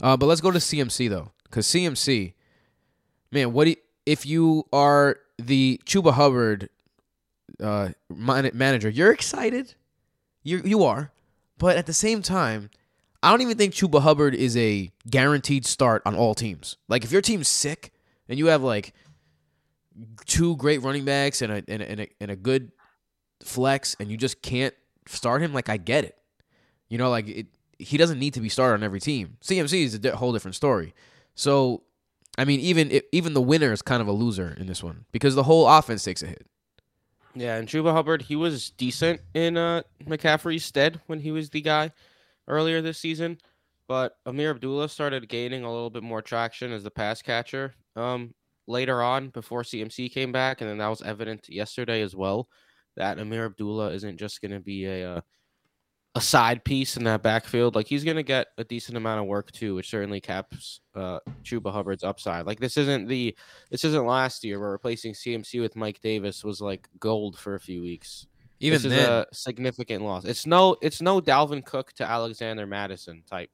Uh, 0.00 0.16
but 0.16 0.26
let's 0.26 0.40
go 0.40 0.50
to 0.50 0.58
CMC 0.58 1.08
though, 1.08 1.30
because 1.44 1.66
CMC, 1.66 2.34
man, 3.30 3.52
what 3.52 3.64
do 3.64 3.70
you, 3.70 3.76
if 4.04 4.26
you 4.26 4.66
are 4.72 5.18
the 5.38 5.80
Chuba 5.84 6.12
Hubbard 6.12 6.68
uh, 7.60 7.90
manager? 8.08 8.88
You're 8.88 9.12
excited, 9.12 9.74
you 10.42 10.60
you 10.64 10.82
are, 10.82 11.12
but 11.58 11.76
at 11.76 11.86
the 11.86 11.92
same 11.92 12.22
time, 12.22 12.70
I 13.22 13.30
don't 13.30 13.42
even 13.42 13.56
think 13.56 13.74
Chuba 13.74 14.02
Hubbard 14.02 14.34
is 14.34 14.56
a 14.56 14.90
guaranteed 15.08 15.64
start 15.64 16.02
on 16.04 16.16
all 16.16 16.34
teams. 16.34 16.76
Like 16.88 17.04
if 17.04 17.12
your 17.12 17.22
team's 17.22 17.48
sick 17.48 17.92
and 18.28 18.38
you 18.38 18.46
have 18.46 18.62
like 18.62 18.92
two 20.26 20.56
great 20.56 20.82
running 20.82 21.04
backs 21.04 21.42
and 21.42 21.52
a 21.52 21.64
and 21.68 21.82
a, 21.82 21.90
and 21.90 22.00
a, 22.00 22.08
and 22.20 22.30
a 22.32 22.36
good 22.36 22.72
flex, 23.42 23.96
and 23.98 24.10
you 24.10 24.16
just 24.16 24.42
can't 24.42 24.74
start 25.06 25.42
him, 25.42 25.52
like 25.52 25.68
I 25.68 25.76
get 25.76 26.04
it. 26.04 26.16
You 26.88 26.98
know, 26.98 27.10
like 27.10 27.28
it, 27.28 27.46
he 27.78 27.96
doesn't 27.96 28.18
need 28.18 28.34
to 28.34 28.40
be 28.40 28.48
started 28.48 28.74
on 28.74 28.82
every 28.82 29.00
team. 29.00 29.38
CMC 29.42 29.84
is 29.84 29.94
a 29.94 29.98
di- 29.98 30.10
whole 30.10 30.32
different 30.32 30.54
story. 30.54 30.94
So, 31.34 31.82
I 32.38 32.44
mean, 32.44 32.60
even 32.60 32.90
it, 32.90 33.08
even 33.12 33.34
the 33.34 33.40
winner 33.40 33.72
is 33.72 33.82
kind 33.82 34.00
of 34.02 34.08
a 34.08 34.12
loser 34.12 34.54
in 34.58 34.66
this 34.66 34.82
one 34.82 35.04
because 35.12 35.34
the 35.34 35.42
whole 35.42 35.68
offense 35.68 36.04
takes 36.04 36.22
a 36.22 36.26
hit. 36.26 36.46
Yeah, 37.34 37.56
and 37.56 37.66
Chuba 37.66 37.92
Hubbard, 37.92 38.22
he 38.22 38.36
was 38.36 38.70
decent 38.70 39.20
in 39.32 39.56
uh, 39.56 39.82
McCaffrey's 40.04 40.64
stead 40.64 41.00
when 41.06 41.20
he 41.20 41.32
was 41.32 41.48
the 41.48 41.62
guy 41.62 41.92
earlier 42.46 42.82
this 42.82 42.98
season. 42.98 43.38
But 43.88 44.16
Ameer 44.26 44.50
Abdullah 44.50 44.88
started 44.88 45.28
gaining 45.28 45.64
a 45.64 45.72
little 45.72 45.90
bit 45.90 46.02
more 46.02 46.22
traction 46.22 46.72
as 46.72 46.82
the 46.82 46.90
pass 46.90 47.22
catcher 47.22 47.74
um, 47.96 48.34
later 48.66 49.02
on 49.02 49.30
before 49.30 49.62
CMC 49.62 50.12
came 50.12 50.30
back. 50.30 50.60
And 50.60 50.68
then 50.68 50.78
that 50.78 50.88
was 50.88 51.02
evident 51.02 51.48
yesterday 51.48 52.02
as 52.02 52.14
well 52.14 52.48
that 52.96 53.18
Ameer 53.18 53.46
Abdullah 53.46 53.92
isn't 53.92 54.18
just 54.18 54.40
going 54.40 54.52
to 54.52 54.60
be 54.60 54.86
a, 54.86 55.16
uh, 55.16 55.20
a 56.14 56.20
side 56.20 56.62
piece 56.64 56.96
in 56.96 57.04
that 57.04 57.22
backfield. 57.22 57.74
Like 57.74 57.86
he's 57.86 58.04
going 58.04 58.16
to 58.16 58.22
get 58.22 58.48
a 58.58 58.64
decent 58.64 58.96
amount 58.96 59.20
of 59.20 59.26
work 59.26 59.50
too, 59.50 59.74
which 59.74 59.88
certainly 59.88 60.20
caps 60.20 60.80
uh, 60.94 61.20
Chuba 61.42 61.72
Hubbard's 61.72 62.04
upside. 62.04 62.46
Like 62.46 62.60
this 62.60 62.76
isn't 62.76 63.08
the 63.08 63.36
this 63.70 63.84
isn't 63.84 64.06
last 64.06 64.44
year 64.44 64.60
where 64.60 64.70
replacing 64.70 65.14
CMC 65.14 65.60
with 65.60 65.76
Mike 65.76 66.00
Davis 66.00 66.44
was 66.44 66.60
like 66.60 66.88
gold 66.98 67.38
for 67.38 67.54
a 67.54 67.60
few 67.60 67.80
weeks. 67.82 68.26
Even 68.60 68.80
this 68.82 68.92
is 68.92 68.92
a 68.92 69.26
significant 69.32 70.04
loss. 70.04 70.24
It's 70.24 70.46
no 70.46 70.76
it's 70.82 71.00
no 71.00 71.20
Dalvin 71.20 71.64
Cook 71.64 71.92
to 71.94 72.08
Alexander 72.08 72.66
Mattison 72.66 73.22
type 73.28 73.50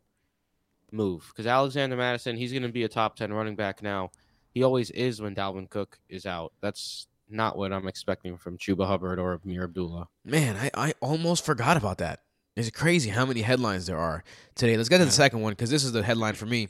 move 0.90 1.26
because 1.28 1.46
Alexander 1.46 1.96
Mattison 1.96 2.36
he's 2.36 2.52
going 2.52 2.62
to 2.62 2.68
be 2.70 2.84
a 2.84 2.88
top 2.88 3.16
ten 3.16 3.32
running 3.32 3.56
back 3.56 3.82
now. 3.82 4.10
He 4.50 4.64
always 4.64 4.90
is 4.90 5.20
when 5.22 5.34
Dalvin 5.34 5.70
Cook 5.70 5.98
is 6.08 6.26
out. 6.26 6.52
That's 6.60 7.06
not 7.30 7.56
what 7.56 7.72
I'm 7.72 7.88
expecting 7.88 8.36
from 8.36 8.58
Chuba 8.58 8.86
Hubbard 8.86 9.18
or 9.18 9.38
Ameer 9.44 9.64
Abdullah. 9.64 10.08
Man, 10.24 10.56
I, 10.56 10.70
I 10.74 10.94
almost 11.00 11.44
forgot 11.44 11.76
about 11.76 11.98
that. 11.98 12.20
It's 12.56 12.70
crazy 12.70 13.10
how 13.10 13.24
many 13.24 13.42
headlines 13.42 13.86
there 13.86 13.98
are 13.98 14.24
today. 14.56 14.76
Let's 14.76 14.88
get 14.88 14.98
to 14.98 15.04
the 15.04 15.10
second 15.10 15.42
one 15.42 15.52
because 15.52 15.70
this 15.70 15.84
is 15.84 15.92
the 15.92 16.02
headline 16.02 16.34
for 16.34 16.46
me. 16.46 16.68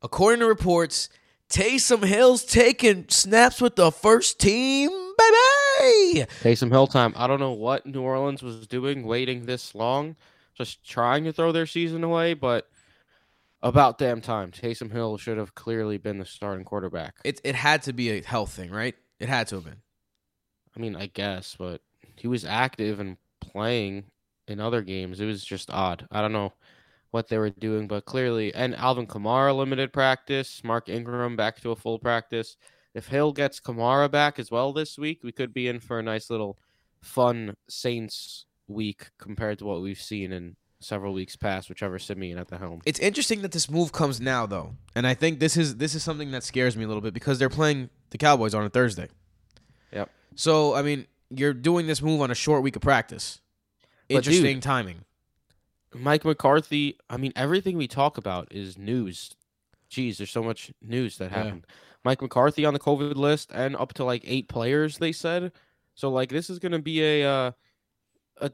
According 0.00 0.40
to 0.40 0.46
reports, 0.46 1.10
Taysom 1.50 2.04
Hill's 2.04 2.44
taking 2.44 3.06
snaps 3.08 3.60
with 3.60 3.76
the 3.76 3.90
first 3.90 4.38
team, 4.40 4.88
baby. 4.88 6.26
Taysom 6.42 6.70
Hill 6.70 6.86
time. 6.86 7.12
I 7.16 7.26
don't 7.26 7.40
know 7.40 7.52
what 7.52 7.84
New 7.86 8.02
Orleans 8.02 8.42
was 8.42 8.66
doing, 8.66 9.04
waiting 9.04 9.44
this 9.44 9.74
long, 9.74 10.16
just 10.54 10.88
trying 10.88 11.24
to 11.24 11.32
throw 11.32 11.52
their 11.52 11.66
season 11.66 12.02
away, 12.04 12.34
but 12.34 12.70
about 13.62 13.98
damn 13.98 14.20
time. 14.20 14.52
Taysom 14.52 14.92
Hill 14.92 15.16
should 15.18 15.38
have 15.38 15.54
clearly 15.54 15.98
been 15.98 16.18
the 16.18 16.24
starting 16.24 16.64
quarterback. 16.64 17.16
It 17.24 17.40
it 17.44 17.54
had 17.54 17.82
to 17.82 17.92
be 17.92 18.10
a 18.10 18.22
health 18.22 18.52
thing, 18.52 18.70
right? 18.70 18.94
It 19.20 19.28
had 19.28 19.46
to 19.48 19.56
have 19.56 19.64
been. 19.64 19.82
I 20.76 20.80
mean, 20.80 20.96
I 20.96 21.06
guess, 21.06 21.56
but 21.58 21.80
he 22.16 22.28
was 22.28 22.44
active 22.44 23.00
and 23.00 23.16
playing 23.40 24.04
in 24.46 24.60
other 24.60 24.82
games. 24.82 25.20
It 25.20 25.26
was 25.26 25.44
just 25.44 25.70
odd. 25.70 26.06
I 26.10 26.20
don't 26.20 26.32
know 26.32 26.52
what 27.10 27.28
they 27.28 27.38
were 27.38 27.50
doing, 27.50 27.88
but 27.88 28.04
clearly, 28.04 28.54
and 28.54 28.76
Alvin 28.76 29.06
Kamara 29.06 29.56
limited 29.56 29.92
practice, 29.92 30.62
Mark 30.62 30.88
Ingram 30.88 31.36
back 31.36 31.60
to 31.60 31.70
a 31.70 31.76
full 31.76 31.98
practice. 31.98 32.56
If 32.94 33.08
Hill 33.08 33.32
gets 33.32 33.60
Kamara 33.60 34.10
back 34.10 34.38
as 34.38 34.50
well 34.50 34.72
this 34.72 34.98
week, 34.98 35.20
we 35.22 35.32
could 35.32 35.52
be 35.52 35.68
in 35.68 35.80
for 35.80 35.98
a 35.98 36.02
nice 36.02 36.30
little 36.30 36.58
fun 37.00 37.54
Saints 37.68 38.46
week 38.66 39.10
compared 39.18 39.58
to 39.60 39.64
what 39.64 39.80
we've 39.80 40.00
seen 40.00 40.32
in 40.32 40.56
several 40.80 41.12
weeks 41.12 41.36
past, 41.36 41.68
whichever 41.68 41.98
Simeon 41.98 42.38
at 42.38 42.48
the 42.48 42.58
helm. 42.58 42.80
It's 42.84 43.00
interesting 43.00 43.42
that 43.42 43.52
this 43.52 43.70
move 43.70 43.92
comes 43.92 44.20
now 44.20 44.46
though. 44.46 44.74
And 44.94 45.06
I 45.06 45.14
think 45.14 45.40
this 45.40 45.56
is 45.56 45.76
this 45.76 45.94
is 45.94 46.02
something 46.02 46.30
that 46.32 46.44
scares 46.44 46.76
me 46.76 46.84
a 46.84 46.88
little 46.88 47.00
bit 47.00 47.14
because 47.14 47.38
they're 47.38 47.48
playing 47.48 47.90
the 48.10 48.18
Cowboys 48.18 48.54
on 48.54 48.64
a 48.64 48.68
Thursday. 48.70 49.08
Yep. 49.92 50.10
So, 50.34 50.74
I 50.74 50.82
mean, 50.82 51.06
you're 51.30 51.54
doing 51.54 51.86
this 51.86 52.00
move 52.02 52.20
on 52.20 52.30
a 52.30 52.34
short 52.34 52.62
week 52.62 52.76
of 52.76 52.82
practice. 52.82 53.40
But, 54.08 54.24
dude, 54.24 54.34
Interesting 54.34 54.60
timing. 54.60 55.04
Mike 55.94 56.24
McCarthy, 56.24 56.98
I 57.08 57.16
mean, 57.16 57.32
everything 57.36 57.76
we 57.76 57.88
talk 57.88 58.18
about 58.18 58.48
is 58.50 58.76
news. 58.78 59.34
Jeez, 59.90 60.18
there's 60.18 60.30
so 60.30 60.42
much 60.42 60.70
news 60.82 61.18
that 61.18 61.30
Yeah. 61.30 61.44
happened. 61.44 61.66
Mike 62.04 62.22
McCarthy 62.22 62.64
on 62.64 62.74
the 62.74 62.80
COVID 62.80 63.16
list 63.16 63.50
and 63.52 63.74
up 63.76 63.92
to 63.94 64.04
like 64.04 64.22
eight 64.26 64.48
players, 64.48 64.98
they 64.98 65.12
said. 65.12 65.52
So 65.94 66.10
like 66.10 66.28
this 66.30 66.48
is 66.48 66.58
gonna 66.58 66.78
be 66.78 67.02
a 67.02 67.24
uh, 67.28 67.52
a 68.40 68.52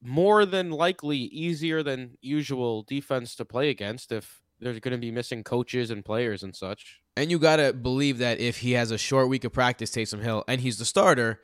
more 0.00 0.46
than 0.46 0.70
likely 0.70 1.18
easier 1.18 1.82
than 1.82 2.16
usual 2.20 2.82
defense 2.82 3.34
to 3.36 3.44
play 3.44 3.68
against 3.70 4.12
if 4.12 4.40
they're 4.60 4.78
gonna 4.78 4.98
be 4.98 5.10
missing 5.10 5.42
coaches 5.42 5.90
and 5.90 6.04
players 6.04 6.42
and 6.42 6.54
such. 6.54 7.01
And 7.16 7.30
you 7.30 7.38
got 7.38 7.56
to 7.56 7.72
believe 7.72 8.18
that 8.18 8.40
if 8.40 8.58
he 8.58 8.72
has 8.72 8.90
a 8.90 8.98
short 8.98 9.28
week 9.28 9.44
of 9.44 9.52
practice, 9.52 9.90
Taysom 9.90 10.22
Hill, 10.22 10.44
and 10.48 10.60
he's 10.60 10.78
the 10.78 10.84
starter, 10.84 11.40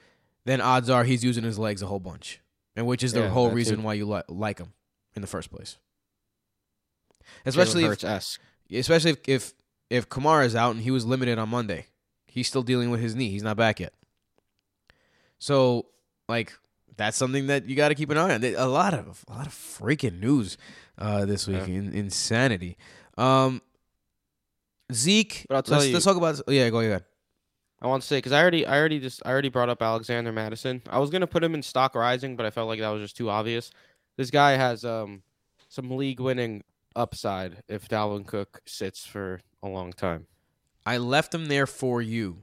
then 0.46 0.60
odds 0.60 0.88
are 0.88 1.04
he's 1.04 1.22
using 1.22 1.44
his 1.44 1.58
legs 1.58 1.82
a 1.82 1.86
whole 1.86 2.00
bunch. 2.00 2.40
And 2.74 2.86
which 2.86 3.02
is 3.02 3.12
the 3.12 3.20
Yeah, 3.20 3.28
whole 3.28 3.50
reason 3.50 3.82
why 3.82 3.94
you 3.94 4.06
li- 4.06 4.22
like 4.28 4.58
him 4.58 4.72
in 5.14 5.20
the 5.20 5.28
first 5.28 5.50
place. 5.50 5.76
Especially 7.44 7.84
if, 7.84 8.02
especially 8.72 9.10
if, 9.10 9.18
if 9.28 9.52
if 9.90 10.08
Kamara 10.08 10.44
is 10.46 10.54
out 10.54 10.74
and 10.74 10.82
he 10.82 10.90
was 10.90 11.04
limited 11.04 11.38
on 11.38 11.48
Monday, 11.48 11.86
he's 12.26 12.46
still 12.48 12.62
dealing 12.62 12.90
with 12.90 13.00
his 13.00 13.14
knee. 13.14 13.30
He's 13.30 13.42
not 13.42 13.56
back 13.56 13.80
yet. 13.80 13.92
So, 15.38 15.86
like, 16.28 16.52
that's 16.96 17.16
something 17.16 17.46
that 17.48 17.66
you 17.68 17.76
got 17.76 17.88
to 17.88 17.94
keep 17.94 18.10
an 18.10 18.16
eye 18.16 18.34
on. 18.34 18.44
A 18.44 18.66
lot 18.66 18.94
of 18.94 19.24
a 19.28 19.32
lot 19.32 19.46
of 19.46 19.52
freaking 19.52 20.20
news 20.20 20.56
uh, 20.98 21.24
this 21.26 21.46
week. 21.46 21.58
Yeah. 21.66 21.74
In, 21.74 21.92
insanity. 21.92 22.76
Um, 23.16 23.60
Zeke. 24.92 25.46
But 25.48 25.56
I'll 25.56 25.62
tell 25.62 25.78
let's, 25.78 25.88
you- 25.88 25.92
let's 25.94 26.04
talk 26.04 26.16
about. 26.16 26.40
Yeah, 26.48 26.70
go 26.70 26.80
ahead. 26.80 27.04
I 27.80 27.86
want 27.86 28.02
to 28.02 28.08
say 28.08 28.18
because 28.18 28.32
I 28.32 28.40
already, 28.40 28.66
I 28.66 28.76
already 28.76 28.98
just, 28.98 29.22
I 29.24 29.30
already 29.30 29.50
brought 29.50 29.68
up 29.68 29.80
Alexander 29.82 30.32
Mattison. 30.32 30.82
I 30.90 30.98
was 30.98 31.10
gonna 31.10 31.28
put 31.28 31.44
him 31.44 31.54
in 31.54 31.62
stock 31.62 31.94
rising, 31.94 32.34
but 32.34 32.44
I 32.44 32.50
felt 32.50 32.66
like 32.66 32.80
that 32.80 32.88
was 32.88 33.02
just 33.02 33.16
too 33.16 33.30
obvious. 33.30 33.70
This 34.16 34.30
guy 34.30 34.52
has 34.52 34.84
um 34.84 35.22
some 35.68 35.90
league 35.96 36.18
winning 36.18 36.64
upside 36.96 37.62
if 37.68 37.88
Dalvin 37.88 38.26
Cook 38.26 38.62
sits 38.66 39.06
for 39.06 39.40
a 39.62 39.68
long 39.68 39.92
time. 39.92 40.26
I 40.84 40.96
left 40.96 41.32
him 41.32 41.46
there 41.46 41.66
for 41.66 42.02
you 42.02 42.42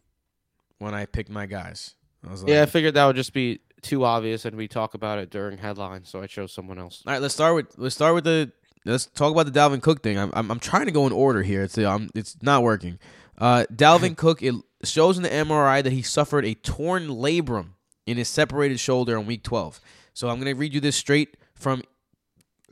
when 0.78 0.94
I 0.94 1.06
picked 1.06 1.30
my 1.30 1.46
guys. 1.48 1.96
I 2.26 2.32
was 2.32 2.44
like, 2.44 2.52
Yeah, 2.52 2.62
I 2.62 2.66
figured 2.66 2.94
that 2.94 3.06
would 3.06 3.16
just 3.18 3.34
be 3.34 3.60
too 3.82 4.06
obvious, 4.06 4.46
and 4.46 4.56
we 4.56 4.68
talk 4.68 4.94
about 4.94 5.20
it 5.20 5.30
during 5.30 5.58
headlines, 5.58 6.10
so 6.10 6.22
I 6.22 6.28
chose 6.28 6.54
someone 6.54 6.80
else. 6.80 7.04
All 7.06 7.12
right, 7.14 7.22
let's 7.22 7.34
start 7.34 7.56
with 7.56 7.78
let's 7.78 7.96
start 7.96 8.16
with 8.16 8.24
the 8.24 8.52
let's 8.86 9.06
talk 9.08 9.32
about 9.32 9.52
the 9.52 9.60
Dalvin 9.60 9.82
Cook 9.82 10.02
thing. 10.02 10.18
I'm 10.18 10.32
I'm, 10.34 10.52
I'm 10.52 10.60
trying 10.60 10.86
to 10.86 10.92
go 10.92 11.06
in 11.08 11.14
order 11.14 11.44
here. 11.44 11.64
It's 11.64 11.78
um, 11.78 12.10
it's 12.16 12.38
not 12.42 12.64
working. 12.64 13.00
Uh, 13.38 13.66
Dalvin 13.74 14.16
Cook 14.18 14.42
it 14.42 14.56
shows 14.84 15.18
in 15.18 15.24
the 15.24 15.30
MRI 15.30 15.84
that 15.84 15.92
he 15.92 16.02
suffered 16.02 16.46
a 16.46 16.54
torn 16.54 17.08
labrum 17.08 17.70
in 18.06 18.18
his 18.18 18.30
separated 18.30 18.80
shoulder 18.80 19.18
on 19.18 19.26
week 19.26 19.44
12. 19.44 19.82
So 20.14 20.30
I'm 20.30 20.40
gonna 20.40 20.56
read 20.56 20.74
you 20.74 20.80
this 20.80 20.96
straight 20.96 21.38
from 21.56 21.84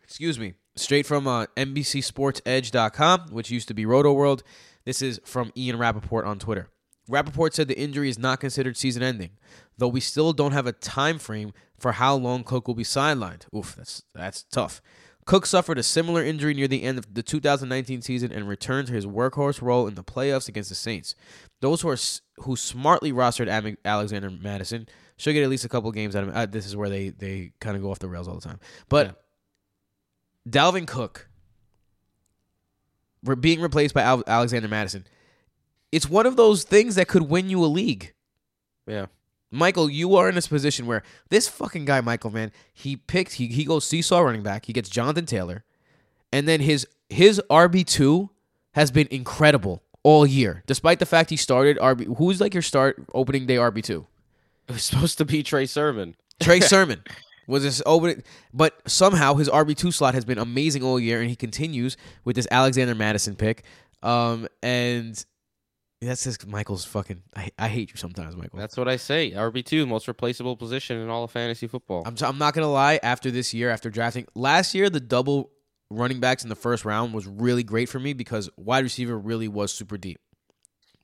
excuse 0.04 0.40
me 0.40 0.54
straight 0.76 1.06
from 1.06 1.28
uh, 1.28 1.46
NBCSportsEdge.com, 1.58 3.28
which 3.32 3.52
used 3.52 3.68
to 3.68 3.74
be 3.74 3.86
Roto 3.86 4.14
World. 4.14 4.44
This 4.86 5.02
is 5.02 5.20
from 5.24 5.52
Ian 5.56 5.78
Rapoport 5.78 6.26
on 6.26 6.40
Twitter. 6.40 6.68
Rapoport 7.08 7.54
said 7.54 7.68
the 7.68 7.78
injury 7.78 8.10
is 8.10 8.18
not 8.18 8.40
considered 8.40 8.78
season 8.78 9.04
ending, 9.04 9.32
though 9.78 9.88
we 9.88 10.00
still 10.00 10.34
don't 10.34 10.54
have 10.54 10.68
a 10.68 10.72
time 10.72 11.20
frame 11.20 11.54
for 11.78 11.94
how 11.94 12.16
long 12.16 12.44
Cook 12.44 12.68
will 12.68 12.76
be 12.76 12.84
sidelined. 12.84 13.44
Oof, 13.56 13.76
that's 13.76 14.04
that's 14.14 14.44
tough. 14.44 14.82
Cook 15.26 15.46
suffered 15.46 15.78
a 15.78 15.84
similar 15.84 16.24
injury 16.24 16.54
near 16.54 16.68
the 16.68 16.84
end 16.84 16.98
of 16.98 17.14
the 17.14 17.24
2019 17.24 18.02
season 18.02 18.32
and 18.32 18.48
returned 18.48 18.88
to 18.88 18.94
his 18.94 19.06
workhorse 19.06 19.62
role 19.62 19.88
in 19.88 19.96
the 19.96 20.04
playoffs 20.04 20.50
against 20.50 20.70
the 20.70 20.76
Saints. 20.76 21.16
Those 21.62 21.82
who 21.82 21.90
are 21.90 21.98
who 22.40 22.56
smartly 22.56 23.14
rostered 23.14 23.78
Alexander 23.86 24.30
Mattison 24.30 24.88
should 25.18 25.34
get 25.34 25.44
at 25.44 25.50
least 25.50 25.66
a 25.66 25.70
couple 25.70 25.92
games 25.92 26.16
out 26.16 26.24
of 26.24 26.30
him. 26.30 26.36
Uh, 26.36 26.46
this 26.46 26.66
is 26.66 26.76
where 26.76 26.90
they 26.90 27.10
they 27.10 27.52
kind 27.60 27.76
of 27.76 27.82
go 27.82 27.92
off 27.92 28.00
the 28.00 28.10
rails 28.10 28.28
all 28.28 28.36
the 28.36 28.42
time. 28.42 28.60
But 28.90 29.24
Dalvin 30.50 30.88
Cook 30.88 31.30
re- 33.24 33.36
being 33.36 33.62
replaced 33.62 33.94
by 33.94 34.02
Al- 34.02 34.24
Alexander 34.28 34.68
Mattison, 34.68 35.06
it's 35.92 36.10
one 36.10 36.26
of 36.26 36.36
those 36.36 36.64
things 36.64 36.96
that 36.96 37.08
could 37.08 37.24
win 37.24 37.50
you 37.50 37.64
a 37.64 37.68
league. 37.68 38.14
Yeah, 38.88 39.06
Michael, 39.54 39.90
you 39.90 40.16
are 40.16 40.28
in 40.28 40.36
this 40.36 40.48
position 40.48 40.88
where 40.88 41.04
this 41.30 41.48
fucking 41.48 41.86
guy, 41.86 42.02
Michael, 42.02 42.32
man, 42.32 42.52
he 42.74 42.96
picked 42.96 43.34
he 43.34 43.48
he 43.48 43.64
goes 43.64 43.86
seesaw 43.86 44.20
running 44.20 44.44
back. 44.44 44.66
He 44.66 44.74
gets 44.74 44.90
Jonathan 44.90 45.26
Taylor, 45.26 45.64
and 46.32 46.48
then 46.48 46.60
his 46.60 46.88
his 47.10 47.42
RB 47.50 47.86
two 47.86 48.32
has 48.72 48.90
been 48.90 49.08
incredible 49.12 49.84
all 50.02 50.26
year, 50.26 50.64
despite 50.66 50.98
the 51.00 51.06
fact 51.06 51.30
he 51.30 51.38
started 51.38 51.78
RB. 51.78 52.18
Who's 52.18 52.42
like 52.42 52.54
your 52.54 52.64
start 52.64 53.04
opening 53.14 53.46
day 53.46 53.58
RB 53.58 53.84
two? 53.84 54.08
it 54.68 54.74
was 54.74 54.84
supposed 54.84 55.18
to 55.18 55.26
be 55.26 55.44
Trey 55.44 55.66
Sermon. 55.66 56.16
Trey 56.40 56.60
Sermon 56.62 57.04
was 57.48 57.64
his 57.64 57.84
opening, 57.86 58.24
but 58.54 58.80
somehow 58.90 59.36
his 59.36 59.50
RB 59.50 59.76
two 59.76 59.92
slot 59.92 60.14
has 60.14 60.26
been 60.26 60.38
amazing 60.38 60.84
all 60.84 61.00
year, 61.00 61.22
and 61.22 61.30
he 61.30 61.36
continues 61.36 61.96
with 62.24 62.36
this 62.36 62.48
Alexander 62.50 62.96
Mattison 62.96 63.36
pick. 63.36 63.64
Um, 64.02 64.48
and 64.62 65.24
that's 66.08 66.24
just 66.24 66.48
Michael's 66.48 66.86
fucking. 66.86 67.22
I, 67.36 67.52
I 67.58 67.68
hate 67.68 67.92
you 67.92 67.98
sometimes, 67.98 68.36
Michael. 68.36 68.60
That's 68.60 68.78
what 68.78 68.88
I 68.88 68.96
say. 68.96 69.32
RB 69.32 69.64
two, 69.64 69.86
most 69.86 70.08
replaceable 70.08 70.56
position 70.58 70.98
in 70.98 71.10
all 71.10 71.24
of 71.24 71.32
fantasy 71.32 71.68
football. 71.68 72.04
I'm, 72.06 72.16
I'm 72.22 72.38
not 72.38 72.54
gonna 72.54 72.72
lie. 72.72 73.00
After 73.04 73.32
this 73.32 73.54
year, 73.54 73.70
after 73.70 73.90
drafting 73.90 74.28
last 74.36 74.74
year, 74.74 74.90
the 74.90 75.00
double 75.00 75.52
running 75.90 76.20
backs 76.20 76.44
in 76.44 76.50
the 76.50 76.56
first 76.56 76.86
round 76.86 77.14
was 77.14 77.28
really 77.28 77.64
great 77.64 77.90
for 77.90 78.00
me 78.00 78.14
because 78.14 78.50
wide 78.58 78.84
receiver 78.84 79.18
really 79.18 79.48
was 79.48 79.72
super 79.74 79.98
deep. 79.98 80.20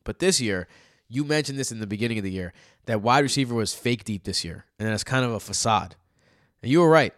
But 0.04 0.20
this 0.20 0.42
year, 0.42 0.68
you 1.08 1.24
mentioned 1.24 1.60
this 1.60 1.72
in 1.72 1.80
the 1.80 1.88
beginning 1.88 2.18
of 2.18 2.24
the 2.24 2.32
year 2.32 2.54
that 2.86 3.02
wide 3.02 3.24
receiver 3.24 3.54
was 3.54 3.74
fake 3.74 4.04
deep 4.04 4.24
this 4.24 4.44
year, 4.44 4.66
and 4.80 4.88
that's 4.88 5.04
kind 5.04 5.26
of 5.26 5.32
a 5.32 5.40
facade. 5.40 5.96
And 6.62 6.72
you 6.72 6.82
were 6.82 6.90
right. 6.90 7.14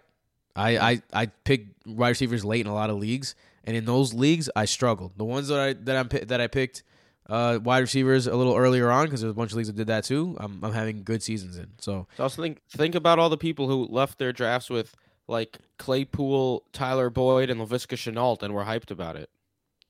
I 0.55 0.77
I, 0.77 1.01
I 1.13 1.25
picked 1.27 1.87
wide 1.87 2.09
receivers 2.09 2.43
late 2.43 2.61
in 2.61 2.67
a 2.67 2.73
lot 2.73 2.89
of 2.89 2.97
leagues, 2.97 3.35
and 3.63 3.77
in 3.77 3.85
those 3.85 4.13
leagues, 4.13 4.49
I 4.55 4.65
struggled. 4.65 5.13
The 5.17 5.25
ones 5.25 5.47
that 5.47 5.59
I 5.59 5.73
that 5.73 5.95
I'm 5.95 6.27
that 6.27 6.41
I 6.41 6.47
picked. 6.47 6.83
Uh, 7.31 7.59
wide 7.63 7.79
receivers 7.79 8.27
a 8.27 8.35
little 8.35 8.55
earlier 8.57 8.91
on 8.91 9.05
because 9.05 9.21
there's 9.21 9.31
a 9.31 9.33
bunch 9.33 9.51
of 9.51 9.57
leagues 9.57 9.67
that 9.69 9.77
did 9.77 9.87
that 9.87 10.03
too. 10.03 10.35
I'm, 10.39 10.61
I'm 10.63 10.73
having 10.73 11.03
good 11.03 11.23
seasons 11.23 11.57
in. 11.57 11.67
So 11.79 12.05
So 12.17 12.23
also 12.23 12.41
think 12.41 12.61
think 12.69 12.93
about 12.93 13.19
all 13.19 13.29
the 13.29 13.37
people 13.37 13.67
who 13.69 13.85
left 13.85 14.17
their 14.19 14.33
drafts 14.33 14.69
with 14.69 14.95
like 15.27 15.59
Claypool, 15.77 16.63
Tyler 16.73 17.09
Boyd, 17.09 17.49
and 17.49 17.59
Laviska 17.61 17.95
Shenault, 17.95 18.43
and 18.43 18.53
were 18.53 18.65
hyped 18.65 18.91
about 18.91 19.15
it. 19.15 19.29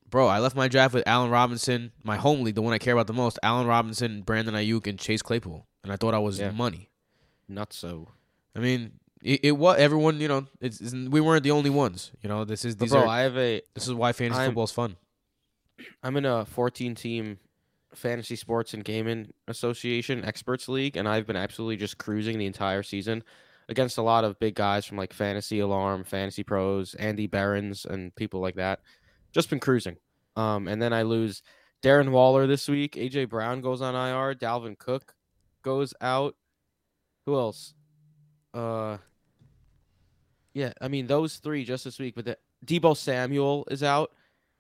Bro, 0.10 0.28
I 0.28 0.40
left 0.40 0.56
my 0.56 0.68
draft 0.68 0.94
with 0.94 1.08
Allen 1.08 1.32
Robinson, 1.32 1.92
my 2.04 2.18
home 2.18 2.42
league, 2.44 2.56
the 2.56 2.62
one 2.62 2.74
I 2.74 2.78
care 2.78 2.94
about 2.94 3.08
the 3.08 3.14
most. 3.14 3.40
Allen 3.42 3.66
Robinson, 3.66 4.22
Brandon 4.22 4.54
Aiyuk, 4.54 4.86
and 4.88 5.00
Chase 5.00 5.22
Claypool, 5.22 5.66
and 5.84 5.92
I 5.92 5.96
thought 5.96 6.14
I 6.14 6.20
was 6.20 6.38
Yeah. 6.40 6.52
money. 6.52 6.90
Not 7.48 7.72
so. 7.74 8.10
I 8.56 8.60
mean, 8.60 8.92
it, 9.24 9.40
it 9.46 9.52
was 9.54 9.78
everyone. 9.80 10.20
You 10.20 10.28
know, 10.28 10.48
it's, 10.60 10.82
it's- 10.82 10.94
we 11.10 11.22
weren't 11.22 11.44
the 11.44 11.52
only 11.52 11.70
ones. 11.70 12.12
You 12.22 12.30
know, 12.30 12.44
this 12.46 12.66
is 12.66 12.76
But 12.76 12.84
these 12.86 12.92
bro, 12.92 13.02
are 13.02 13.08
I 13.08 13.22
have 13.22 13.38
a 13.38 13.62
this 13.74 13.88
is 13.88 13.94
why 13.94 14.12
fantasy 14.14 14.40
I'm- 14.42 14.50
football 14.50 14.66
is 14.66 14.72
fun. 14.72 14.96
I'm 16.04 16.18
in 16.18 16.26
a 16.26 16.46
14 16.46 16.96
team 16.96 17.40
fantasy 17.94 18.36
sports 18.36 18.74
and 18.74 18.84
gaming 18.84 19.34
association 19.48 20.24
experts 20.24 20.68
league, 20.70 20.98
and 20.98 21.08
I've 21.08 21.28
been 21.28 21.36
absolutely 21.36 21.78
just 21.78 21.98
cruising 21.98 22.38
the 22.38 22.46
entire 22.46 22.84
season 22.84 23.24
against 23.70 23.98
a 23.98 24.02
lot 24.02 24.24
of 24.24 24.40
big 24.40 24.56
guys 24.56 24.86
from 24.86 24.98
like 24.98 25.14
Fantasy 25.14 25.60
Alarm, 25.60 26.04
Fantasy 26.04 26.44
Pros, 26.44 26.94
Andy 26.96 27.28
Barons, 27.28 27.86
and 27.86 28.14
people 28.16 28.40
like 28.40 28.56
that. 28.56 28.80
Just 29.32 29.50
been 29.50 29.60
cruising. 29.60 29.98
Um, 30.36 30.68
and 30.68 30.82
then 30.82 30.94
I 30.94 31.04
lose 31.04 31.42
Darren 31.82 32.12
Waller 32.12 32.48
this 32.48 32.68
week. 32.68 32.96
AJ 32.96 33.30
Brown 33.30 33.62
goes 33.62 33.82
on 33.82 33.96
IR. 33.96 34.36
Dalvin 34.36 34.78
Cook 34.78 35.14
goes 35.64 35.94
out. 36.02 36.36
Who 37.26 37.36
else? 37.36 37.74
Uh, 38.54 38.98
yeah, 40.54 40.74
I 40.82 40.88
mean 40.88 41.08
those 41.08 41.38
three 41.38 41.64
just 41.64 41.86
this 41.86 42.00
week. 42.00 42.16
But 42.16 42.26
the 42.26 42.38
Deebo 42.66 42.96
Samuel 42.96 43.66
is 43.72 43.84
out. 43.84 44.12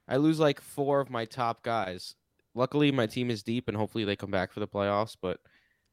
I 0.08 0.17
lose 0.17 0.39
like 0.39 0.62
four 0.62 1.00
of 1.00 1.10
my 1.10 1.25
top 1.25 1.63
guys. 1.63 2.15
Luckily, 2.53 2.91
my 2.91 3.08
team 3.08 3.29
is 3.31 3.43
deep, 3.43 3.67
and 3.67 3.77
hopefully 3.77 4.03
they 4.03 4.15
come 4.15 4.31
back 4.31 4.51
for 4.51 4.60
the 4.60 4.67
playoffs. 4.67 5.15
But 5.22 5.39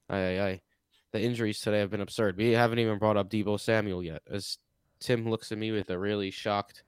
I, 0.08 0.40
I, 0.40 0.60
the 1.12 1.20
injuries 1.22 1.60
today 1.60 1.78
have 1.80 1.90
been 1.90 2.00
absurd. 2.00 2.36
We 2.36 2.52
haven't 2.52 2.80
even 2.80 2.98
brought 2.98 3.16
up 3.16 3.30
Deebo 3.30 3.60
Samuel 3.60 4.02
yet. 4.02 4.22
As 4.30 4.58
Tim 5.00 5.28
looks 5.28 5.52
at 5.52 5.58
me 5.58 5.70
with 5.70 5.90
a 5.90 5.98
really 5.98 6.30
shocked 6.30 6.82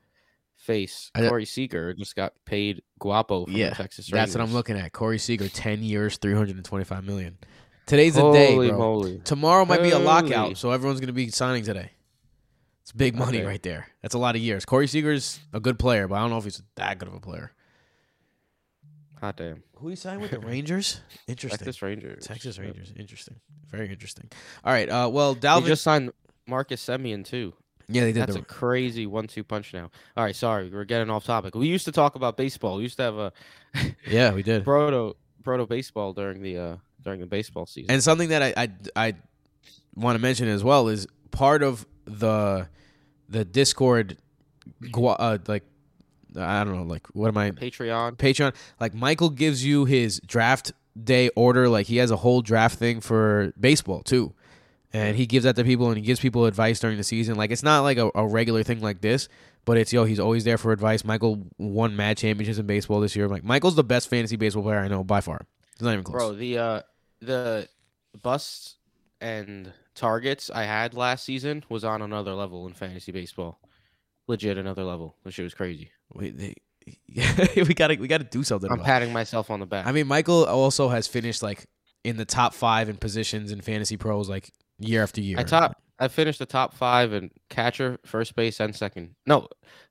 face. 0.57 1.11
I- 1.15 1.29
Corey 1.29 1.45
Seager 1.45 1.95
just 1.95 2.17
got 2.17 2.33
paid 2.45 2.83
guapo 2.99 3.45
from 3.45 3.55
Yeah, 3.57 3.71
the 3.71 3.77
Texas 3.77 4.11
Rangers. 4.13 4.33
That's 4.35 4.39
what 4.43 4.49
I'm 4.49 4.55
looking 4.55 4.77
at. 4.77 4.93
Corey 4.93 5.19
Seager, 5.19 5.49
ten 5.49 5.83
years, 5.83 6.17
three 6.17 6.35
hundred 6.35 6.57
and 6.57 6.65
twenty-five 6.65 7.05
million. 7.05 7.39
Today's 7.87 8.15
the 8.15 8.31
day, 8.33 8.55
Holy 8.55 8.69
bro. 8.69 8.79
moly! 8.79 9.19
Tomorrow 9.25 9.65
might 9.65 9.83
be 9.83 9.91
a 9.91 9.99
lockout, 9.99 10.57
so 10.57 10.71
everyone's 10.71 11.01
gonna 11.01 11.13
be 11.13 11.29
signing 11.31 11.65
today. 11.65 11.91
It's 12.91 12.97
big 12.97 13.15
money 13.15 13.39
Okay. 13.39 13.47
right 13.47 13.63
there. 13.63 13.87
That's 14.03 14.15
a 14.15 14.19
lot 14.19 14.35
of 14.35 14.43
years. 14.43 14.65
Corey 14.65 14.89
Seager's 14.89 15.39
a 15.53 15.61
good 15.61 15.79
player, 15.79 16.09
but 16.09 16.17
I 16.17 16.21
don't 16.23 16.31
know 16.31 16.39
if 16.39 16.45
he's 16.45 16.61
that 16.75 16.99
good 16.99 17.07
of 17.07 17.15
a 17.15 17.21
player. 17.21 17.53
Hot 19.21 19.37
damn. 19.37 19.63
Who 19.77 19.89
he 19.89 19.97
signed 19.97 20.21
with 20.23 20.31
the 20.33 20.41
Rangers? 20.41 21.01
Interesting. 21.29 21.59
Texas 21.59 21.83
Rangers. 21.83 22.27
Texas 22.27 22.57
Yeah. 22.57 22.65
Rangers. 22.65 22.93
Interesting. 22.97 23.37
Very 23.71 23.91
interesting. 23.91 24.29
All 24.65 24.73
right. 24.73 24.89
Uh, 24.89 25.09
well, 25.13 25.35
They 25.35 25.61
just 25.63 25.83
signed 25.85 26.13
Marcus 26.49 26.85
Semien 26.85 27.25
too. 27.25 27.53
yeah, 27.89 28.03
they 28.03 28.13
did. 28.13 28.23
That's 28.23 28.35
The, 28.35 28.41
a 28.41 28.45
crazy 28.45 29.07
one-two 29.07 29.45
punch 29.45 29.73
now. 29.73 29.91
All 30.17 30.25
right, 30.25 30.35
sorry, 30.35 30.69
we're 30.71 30.85
getting 30.85 31.11
off 31.11 31.25
topic. 31.25 31.55
We 31.55 31.69
used 31.69 31.85
to 31.85 31.93
talk 31.93 32.15
about 32.17 32.37
baseball. 32.37 32.79
We 32.79 32.83
used 32.85 32.97
to 32.97 33.03
have 33.05 33.17
a 33.19 33.33
yeah, 34.09 34.33
we 34.33 34.43
did. 34.43 34.65
broto 34.65 35.15
broto 35.43 35.69
baseball 35.69 36.13
during 36.13 36.43
the 36.43 36.59
uh 36.59 36.77
during 37.03 37.21
the 37.21 37.27
baseball 37.27 37.67
season. 37.67 37.91
And 37.93 38.03
something 38.03 38.31
that 38.31 38.43
I 38.43 38.55
I, 38.57 38.71
I 39.09 39.15
want 39.95 40.17
to 40.17 40.21
mention 40.21 40.49
as 40.49 40.65
well 40.65 40.89
is 40.89 41.07
part 41.31 41.63
of 41.63 41.87
the 42.05 42.69
the 43.31 43.45
Discord, 43.45 44.19
uh, 44.95 45.39
like 45.47 45.65
I 46.37 46.65
don't 46.65 46.77
know, 46.77 46.83
like 46.83 47.07
what 47.09 47.29
am 47.29 47.39
I 47.39 47.53
Patreon. 47.53 48.17
Patreon? 48.17 48.55
Like 48.79 48.95
Michael 48.95 49.31
gives 49.31 49.65
you 49.65 49.85
his 49.85 50.21
draft 50.27 50.73
day 51.03 51.31
order. 51.31 51.69
Like 51.69 51.87
he 51.87 51.97
has 51.99 52.11
a 52.11 52.17
whole 52.17 52.43
draft 52.43 52.79
thing 52.79 53.01
for 53.01 53.53
baseball 53.59 54.03
too, 54.03 54.35
and 54.93 55.17
he 55.17 55.27
gives 55.27 55.45
that 55.45 55.57
to 55.57 55.65
people 55.65 55.89
and 55.89 55.97
he 55.97 56.03
gives 56.03 56.21
people 56.21 56.47
advice 56.47 56.81
during 56.81 56.97
the 56.97 57.05
season. 57.05 57.37
Like 57.37 57.51
it's 57.51 57.63
not 57.63 57.81
like 57.81 57.99
a, 57.99 58.11
a 58.15 58.27
regular 58.27 58.63
thing 58.63 58.81
like 58.81 59.01
this, 59.01 59.29
but 59.65 59.77
it's 59.77 59.93
yo. 59.93 60.05
He's 60.05 60.21
always 60.21 60.45
there 60.45 60.59
for 60.59 60.73
advice. 60.73 61.05
Michael 61.05 61.47
won 61.59 61.97
mad 61.97 62.19
championships 62.19 62.59
in 62.59 62.67
baseball 62.67 63.01
this 63.01 63.17
year. 63.17 63.29
Like 63.29 63.45
Michael's 63.45 63.77
the 63.77 63.85
best 63.85 64.09
fantasy 64.09 64.37
baseball 64.37 64.65
player 64.65 64.79
I 64.79 64.89
know 64.89 65.05
by 65.05 65.21
far. 65.21 65.47
It's 65.73 65.83
not 65.83 65.93
even 65.93 66.05
close. 66.05 66.17
Bro, 66.17 66.33
the 66.35 66.59
uh 66.59 66.83
the 67.21 67.69
busts 68.23 68.77
and 69.21 69.73
targets 70.01 70.51
I 70.51 70.65
had 70.65 70.95
last 70.95 71.25
season 71.25 71.63
was 71.69 71.85
on 71.85 72.01
another 72.01 72.33
level 72.33 72.67
in 72.67 72.73
fantasy 72.73 73.13
baseball. 73.13 73.61
Legit 74.27 74.57
another 74.57 74.83
level. 74.83 75.17
That 75.25 75.33
shit 75.33 75.45
was 75.45 75.55
crazy. 75.55 75.91
We 76.15 76.31
they, 76.31 76.55
we 77.57 77.75
gotta 77.75 77.97
we 78.01 78.09
gotta 78.09 78.25
do 78.25 78.43
something. 78.43 78.71
I'm 78.71 78.77
about 78.77 78.85
it. 78.85 78.87
patting 78.87 79.13
myself 79.13 79.51
on 79.51 79.61
the 79.61 79.67
back. 79.67 79.87
I 79.87 79.93
mean, 79.93 80.07
Michael 80.07 80.47
also 80.47 80.89
has 80.89 81.07
finished 81.07 81.43
like 81.43 81.67
in 82.03 82.17
the 82.17 82.25
top 82.25 82.55
five 82.55 82.89
in 82.89 82.97
positions 82.97 83.53
in 83.53 83.61
fantasy 83.61 83.99
pros 83.99 84.29
like 84.29 84.51
year 84.79 85.03
after 85.03 85.21
year. 85.21 85.39
I 85.39 85.43
top 85.43 85.77
I 85.99 86.09
finished 86.09 86.39
the 86.39 86.47
top 86.47 86.73
five 86.73 87.13
in 87.13 87.31
catcher, 87.51 87.99
first 88.07 88.35
base, 88.35 88.59
and 88.59 88.75
second. 88.75 89.17
No, 89.27 89.49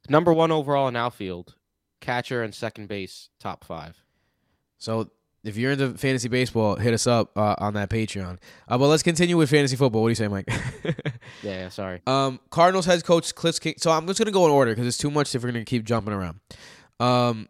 number 0.10 0.34
one 0.34 0.51
overall 0.51 0.88
in 0.88 0.96
outfield, 0.96 1.56
catcher 2.01 2.42
and 2.42 2.56
second 2.56 2.88
base, 2.88 3.30
top 3.39 3.63
five. 3.63 4.01
So 4.80 5.12
if 5.43 5.55
you're 5.58 5.72
into 5.72 5.93
fantasy 5.98 6.27
baseball, 6.27 6.75
hit 6.75 6.93
us 6.93 7.08
up 7.08 7.38
uh, 7.38 7.55
on 7.60 7.74
that 7.75 7.89
Patreon. 7.89 8.38
Uh, 8.67 8.77
but 8.77 8.88
let's 8.88 9.03
continue 9.03 9.38
with 9.38 9.50
fantasy 9.50 9.75
football. 9.75 10.01
What 10.01 10.08
do 10.08 10.12
you 10.12 10.15
say, 10.15 10.27
Mike? 10.27 10.48
Yeah, 11.43 11.51
yeah, 11.51 11.69
sorry. 11.69 12.01
um, 12.08 12.39
Cardinals 12.50 12.86
head 12.86 13.03
coach 13.05 13.34
Cliff 13.36 13.60
King. 13.62 13.75
So 13.77 13.91
I'm 13.91 14.05
just 14.08 14.19
gonna 14.19 14.31
go 14.31 14.46
in 14.46 14.51
order 14.51 14.72
because 14.72 14.88
it's 14.88 14.98
too 14.98 15.12
much 15.12 15.34
if 15.36 15.43
we're 15.43 15.51
gonna 15.51 15.63
keep 15.63 15.86
jumping 15.86 16.13
around. 16.13 16.39
Um, 17.00 17.48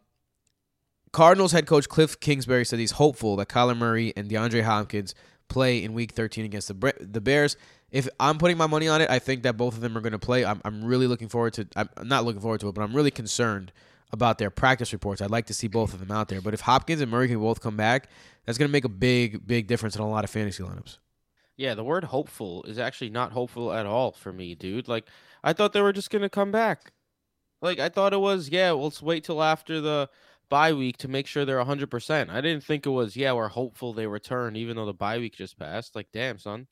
Cardinals 1.12 1.52
head 1.52 1.66
coach 1.66 1.90
Cliff 1.90 2.20
Kingsbury 2.20 2.66
said 2.66 2.78
he's 2.80 2.92
hopeful 2.92 3.36
that 3.38 3.48
Kyler 3.50 3.76
Murray 3.76 4.14
and 4.16 4.30
DeAndre 4.30 4.64
Hopkins 4.64 5.16
play 5.48 5.84
in 5.84 5.94
Week 5.94 6.12
13 6.12 6.46
against 6.46 6.68
the 6.68 6.74
Bre- 6.76 6.90
the 7.00 7.22
Bears. 7.22 7.58
If 7.90 8.08
I'm 8.20 8.38
putting 8.38 8.58
my 8.58 8.68
money 8.68 8.88
on 8.88 9.02
it, 9.02 9.10
I 9.10 9.18
think 9.18 9.42
that 9.44 9.58
both 9.58 9.74
of 9.74 9.82
them 9.82 9.98
are 9.98 10.02
going 10.02 10.12
to 10.12 10.20
play. 10.20 10.46
I'm, 10.46 10.62
I'm 10.64 10.84
really 10.86 11.08
looking 11.08 11.28
forward 11.28 11.54
to. 11.54 11.68
I'm 11.76 11.90
not 12.04 12.24
looking 12.26 12.42
forward 12.42 12.60
to 12.62 12.68
it, 12.70 12.76
but 12.76 12.84
I'm 12.84 12.96
really 12.96 13.10
concerned 13.10 13.72
about 14.12 14.38
their 14.38 14.50
practice 14.50 14.92
reports. 14.94 15.22
I'd 15.22 15.32
like 15.32 15.46
to 15.48 15.54
see 15.54 15.68
both 15.68 15.94
of 15.94 16.00
them 16.00 16.12
out 16.12 16.30
there. 16.30 16.42
But 16.42 16.54
if 16.54 16.62
Hopkins 16.62 17.02
and 17.02 17.12
Murray 17.12 17.28
can 17.28 17.40
both 17.40 17.62
come 17.62 17.78
back, 17.78 18.10
that's 18.46 18.58
going 18.58 18.68
to 18.68 18.72
make 18.72 18.86
a 18.86 18.90
big, 18.90 19.46
big 19.46 19.68
difference 19.68 19.96
in 19.96 20.02
a 20.02 20.10
lot 20.10 20.24
of 20.24 20.30
fantasy 20.30 20.64
lineups. 20.64 20.98
Yeah, 21.60 21.74
the 21.74 21.84
word 21.84 22.06
hopeful 22.06 22.64
is 22.64 22.80
actually 22.80 23.10
not 23.10 23.34
hopeful 23.34 23.74
at 23.74 23.86
all 23.86 24.14
for 24.14 24.32
me, 24.32 24.56
dude. 24.56 24.88
Like 24.88 25.06
I 25.44 25.52
thought 25.52 25.74
they 25.74 25.82
were 25.82 25.92
just 25.92 26.10
gonna 26.10 26.30
come 26.30 26.54
back. 26.54 26.94
Like 27.62 27.80
I 27.80 27.90
thought 27.90 28.14
it 28.14 28.22
was, 28.22 28.48
yeah, 28.48 28.72
well, 28.72 28.86
let's 28.86 29.02
wait 29.02 29.26
till 29.26 29.44
after 29.44 29.82
the 29.82 30.10
bye 30.48 30.72
week 30.72 30.96
to 31.00 31.10
make 31.10 31.28
sure 31.28 31.44
they're 31.44 31.62
hundred 31.62 31.92
percent. 31.92 32.30
I 32.30 32.40
didn't 32.40 32.64
think 32.64 32.86
it 32.86 32.92
was, 32.92 33.18
yeah, 33.18 33.34
we're 33.34 33.50
hopeful 33.50 33.92
they 33.92 34.08
return, 34.08 34.56
even 34.56 34.78
though 34.78 34.86
the 34.86 34.94
bye 34.94 35.18
week 35.18 35.36
just 35.36 35.60
passed. 35.60 35.98
Like, 35.98 36.08
damn, 36.14 36.38
son. 36.38 36.68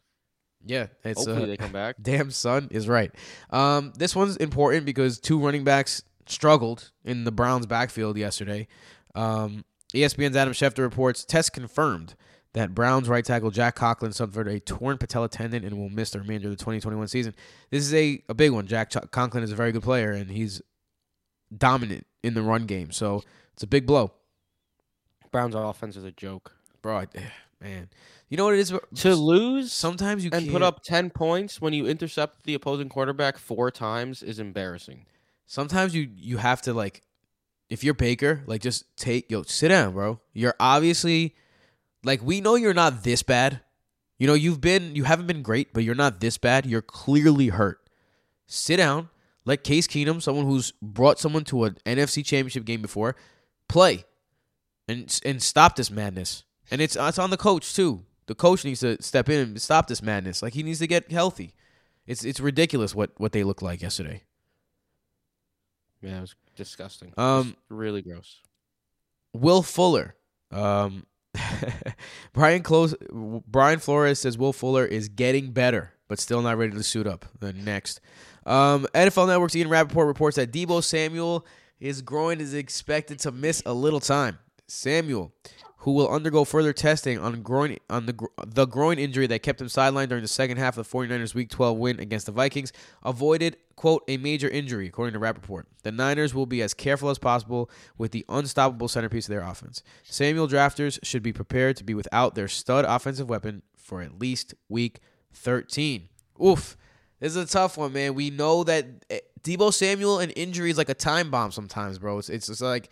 Yeah, 0.65 0.87
it's 1.03 1.19
Hopefully 1.19 1.43
uh, 1.43 1.47
they 1.47 1.57
come 1.57 1.73
back. 1.73 1.97
damn 2.01 2.31
son 2.31 2.69
is 2.71 2.87
right. 2.87 3.11
Um, 3.49 3.91
this 3.97 4.15
one's 4.15 4.37
important 4.37 4.85
because 4.85 5.19
two 5.19 5.37
running 5.37 5.65
backs 5.65 6.01
struggled 6.29 6.91
in 7.03 7.23
the 7.23 7.31
Browns' 7.31 7.65
backfield 7.65 8.17
yesterday. 8.17 8.67
Um, 9.15 9.65
ESPN's 9.93 10.35
Adam 10.35 10.53
Schefter 10.53 10.79
reports 10.79 11.23
test 11.25 11.53
confirmed 11.53 12.15
that 12.53 12.73
Browns 12.73 13.07
right 13.07 13.23
tackle 13.23 13.51
Jack 13.51 13.75
Conklin 13.75 14.11
suffered 14.13 14.47
a 14.47 14.59
torn 14.59 14.97
patella 14.97 15.29
tendon 15.29 15.63
and 15.63 15.77
will 15.77 15.89
miss 15.89 16.11
the 16.11 16.19
remainder 16.19 16.47
of 16.47 16.51
the 16.51 16.57
2021 16.57 17.07
season. 17.07 17.35
This 17.69 17.83
is 17.83 17.93
a, 17.93 18.21
a 18.29 18.33
big 18.33 18.51
one. 18.51 18.67
Jack 18.67 18.89
Ch- 18.89 19.11
Conklin 19.11 19.43
is 19.43 19.51
a 19.51 19.55
very 19.55 19.71
good 19.71 19.83
player 19.83 20.11
and 20.11 20.29
he's 20.31 20.61
dominant 21.55 22.05
in 22.23 22.33
the 22.33 22.41
run 22.41 22.65
game, 22.65 22.91
so 22.91 23.23
it's 23.53 23.63
a 23.63 23.67
big 23.67 23.85
blow, 23.85 24.11
Browns 25.31 25.55
offense 25.55 25.95
is 25.95 26.03
a 26.03 26.11
joke. 26.11 26.53
bro. 26.81 26.97
I, 26.97 27.07
man, 27.61 27.89
you 28.29 28.37
know 28.37 28.45
what 28.45 28.55
it 28.55 28.59
is? 28.59 28.73
To 28.95 29.15
lose 29.15 29.71
Sometimes 29.71 30.23
you 30.25 30.31
and 30.33 30.41
can't, 30.43 30.51
put 30.51 30.61
up 30.61 30.83
ten 30.83 31.09
points 31.09 31.61
when 31.61 31.73
you 31.73 31.87
intercept 31.87 32.43
the 32.43 32.53
opposing 32.53 32.89
quarterback 32.89 33.37
four 33.37 33.71
times 33.71 34.23
is 34.23 34.39
embarrassing. 34.39 35.05
Sometimes 35.47 35.95
you 35.95 36.09
you 36.15 36.37
have 36.37 36.61
to 36.63 36.73
like 36.73 37.01
if 37.69 37.83
you're 37.83 37.93
Baker, 37.93 38.43
like 38.45 38.61
just 38.61 38.95
take 38.95 39.31
yo, 39.31 39.43
sit 39.43 39.69
down, 39.69 39.93
bro. 39.93 40.19
You're 40.33 40.55
obviously 40.59 41.35
like 42.03 42.21
we 42.21 42.39
know 42.39 42.55
you're 42.55 42.73
not 42.73 43.03
this 43.03 43.23
bad. 43.23 43.61
You 44.19 44.27
know, 44.27 44.35
you've 44.35 44.61
been 44.61 44.95
you 44.95 45.05
haven't 45.05 45.27
been 45.27 45.41
great, 45.41 45.73
but 45.73 45.83
you're 45.83 45.95
not 45.95 46.19
this 46.19 46.37
bad. 46.37 46.65
You're 46.65 46.81
clearly 46.81 47.47
hurt. 47.47 47.79
Sit 48.45 48.77
down. 48.77 49.09
Let 49.45 49.63
Case 49.63 49.87
Keenum, 49.87 50.21
someone 50.21 50.45
who's 50.45 50.73
brought 50.81 51.19
someone 51.19 51.45
to 51.45 51.63
an 51.63 51.77
NFC 51.85 52.23
championship 52.23 52.65
game 52.65 52.81
before, 52.81 53.15
play. 53.69 54.03
And 54.87 55.19
and 55.25 55.41
stop 55.41 55.75
this 55.75 55.89
madness. 55.89 56.43
And 56.69 56.81
it's 56.81 56.95
it's 56.99 57.19
on 57.19 57.29
the 57.29 57.37
coach 57.37 57.75
too. 57.75 58.03
The 58.27 58.35
coach 58.35 58.65
needs 58.65 58.81
to 58.81 59.01
step 59.01 59.29
in 59.29 59.39
and 59.39 59.61
stop 59.61 59.87
this 59.87 60.01
madness. 60.01 60.41
Like 60.41 60.53
he 60.53 60.63
needs 60.63 60.79
to 60.79 60.87
get 60.87 61.11
healthy. 61.11 61.53
It's 62.05 62.23
it's 62.23 62.39
ridiculous 62.39 62.95
what 62.95 63.11
what 63.17 63.31
they 63.33 63.43
look 63.43 63.61
like 63.61 63.81
yesterday. 63.81 64.23
Yeah, 66.07 66.17
it 66.17 66.21
was 66.21 66.35
disgusting. 66.55 67.13
Um, 67.17 67.43
Just 67.49 67.55
really 67.69 68.01
gross. 68.01 68.41
Will 69.33 69.61
Fuller. 69.61 70.15
Um, 70.51 71.05
Brian 72.33 72.63
Close. 72.63 72.95
Brian 73.47 73.79
Flores 73.79 74.19
says 74.19 74.37
Will 74.37 74.53
Fuller 74.53 74.85
is 74.85 75.09
getting 75.09 75.51
better, 75.51 75.93
but 76.07 76.19
still 76.19 76.41
not 76.41 76.57
ready 76.57 76.73
to 76.73 76.83
suit 76.83 77.07
up. 77.07 77.25
The 77.39 77.53
next, 77.53 77.99
um, 78.45 78.87
NFL 78.93 79.27
Network's 79.27 79.55
Ian 79.55 79.69
Rapoport 79.69 80.07
reports 80.07 80.37
that 80.37 80.51
Deebo 80.51 80.83
Samuel 80.83 81.45
is 81.79 82.01
groin 82.01 82.39
is 82.39 82.53
expected 82.53 83.19
to 83.19 83.31
miss 83.31 83.61
a 83.65 83.73
little 83.73 83.99
time. 83.99 84.39
Samuel, 84.67 85.33
who 85.87 85.93
will 85.93 86.09
undergo 86.09 86.43
further 86.43 86.73
testing 86.73 87.17
on 87.17 87.41
groin 87.41 87.77
on 87.89 88.07
the 88.07 88.27
the 88.45 88.65
groin 88.65 88.99
injury 88.99 89.25
that 89.25 89.41
kept 89.41 89.61
him 89.61 89.67
sidelined 89.67 90.09
during 90.09 90.21
the 90.21 90.27
second 90.27 90.57
half 90.57 90.77
of 90.77 90.85
the 90.85 90.97
49ers 90.97 91.33
Week 91.33 91.49
12 91.49 91.77
win 91.77 91.97
against 92.01 92.25
the 92.25 92.33
Vikings, 92.33 92.73
avoided 93.03 93.55
quote 93.77 94.03
a 94.09 94.17
major 94.17 94.49
injury 94.49 94.89
according 94.89 95.13
to 95.13 95.19
Rapoport. 95.19 95.65
The 95.83 95.93
Niners 95.93 96.35
will 96.35 96.45
be 96.45 96.61
as 96.61 96.73
careful 96.73 97.09
as 97.09 97.17
possible 97.17 97.69
with 97.97 98.11
the 98.11 98.25
unstoppable 98.27 98.89
centerpiece 98.89 99.29
of 99.29 99.29
their 99.29 99.43
offense. 99.43 99.81
Samuel 100.03 100.49
drafters 100.49 100.99
should 101.03 101.23
be 101.23 101.31
prepared 101.31 101.77
to 101.77 101.85
be 101.85 101.93
without 101.93 102.35
their 102.35 102.49
stud 102.49 102.83
offensive 102.83 103.29
weapon 103.29 103.61
for 103.77 104.01
at 104.01 104.19
least 104.19 104.55
Week 104.67 104.99
13. 105.31 106.09
Oof. 106.43 106.75
This 107.21 107.33
is 107.33 107.37
a 107.37 107.47
tough 107.47 107.77
one, 107.77 107.93
man. 107.93 108.13
We 108.13 108.29
know 108.29 108.65
that 108.65 108.85
eh, 109.09 109.19
Deebo 109.41 109.73
Samuel 109.73 110.19
and 110.19 110.33
injury 110.35 110.69
is 110.69 110.77
like 110.77 110.89
a 110.89 110.93
time 110.93 111.31
bomb 111.31 111.51
sometimes, 111.51 111.97
bro. 111.97 112.17
It's, 112.17 112.27
it's 112.27 112.47
just 112.47 112.61
like 112.61 112.89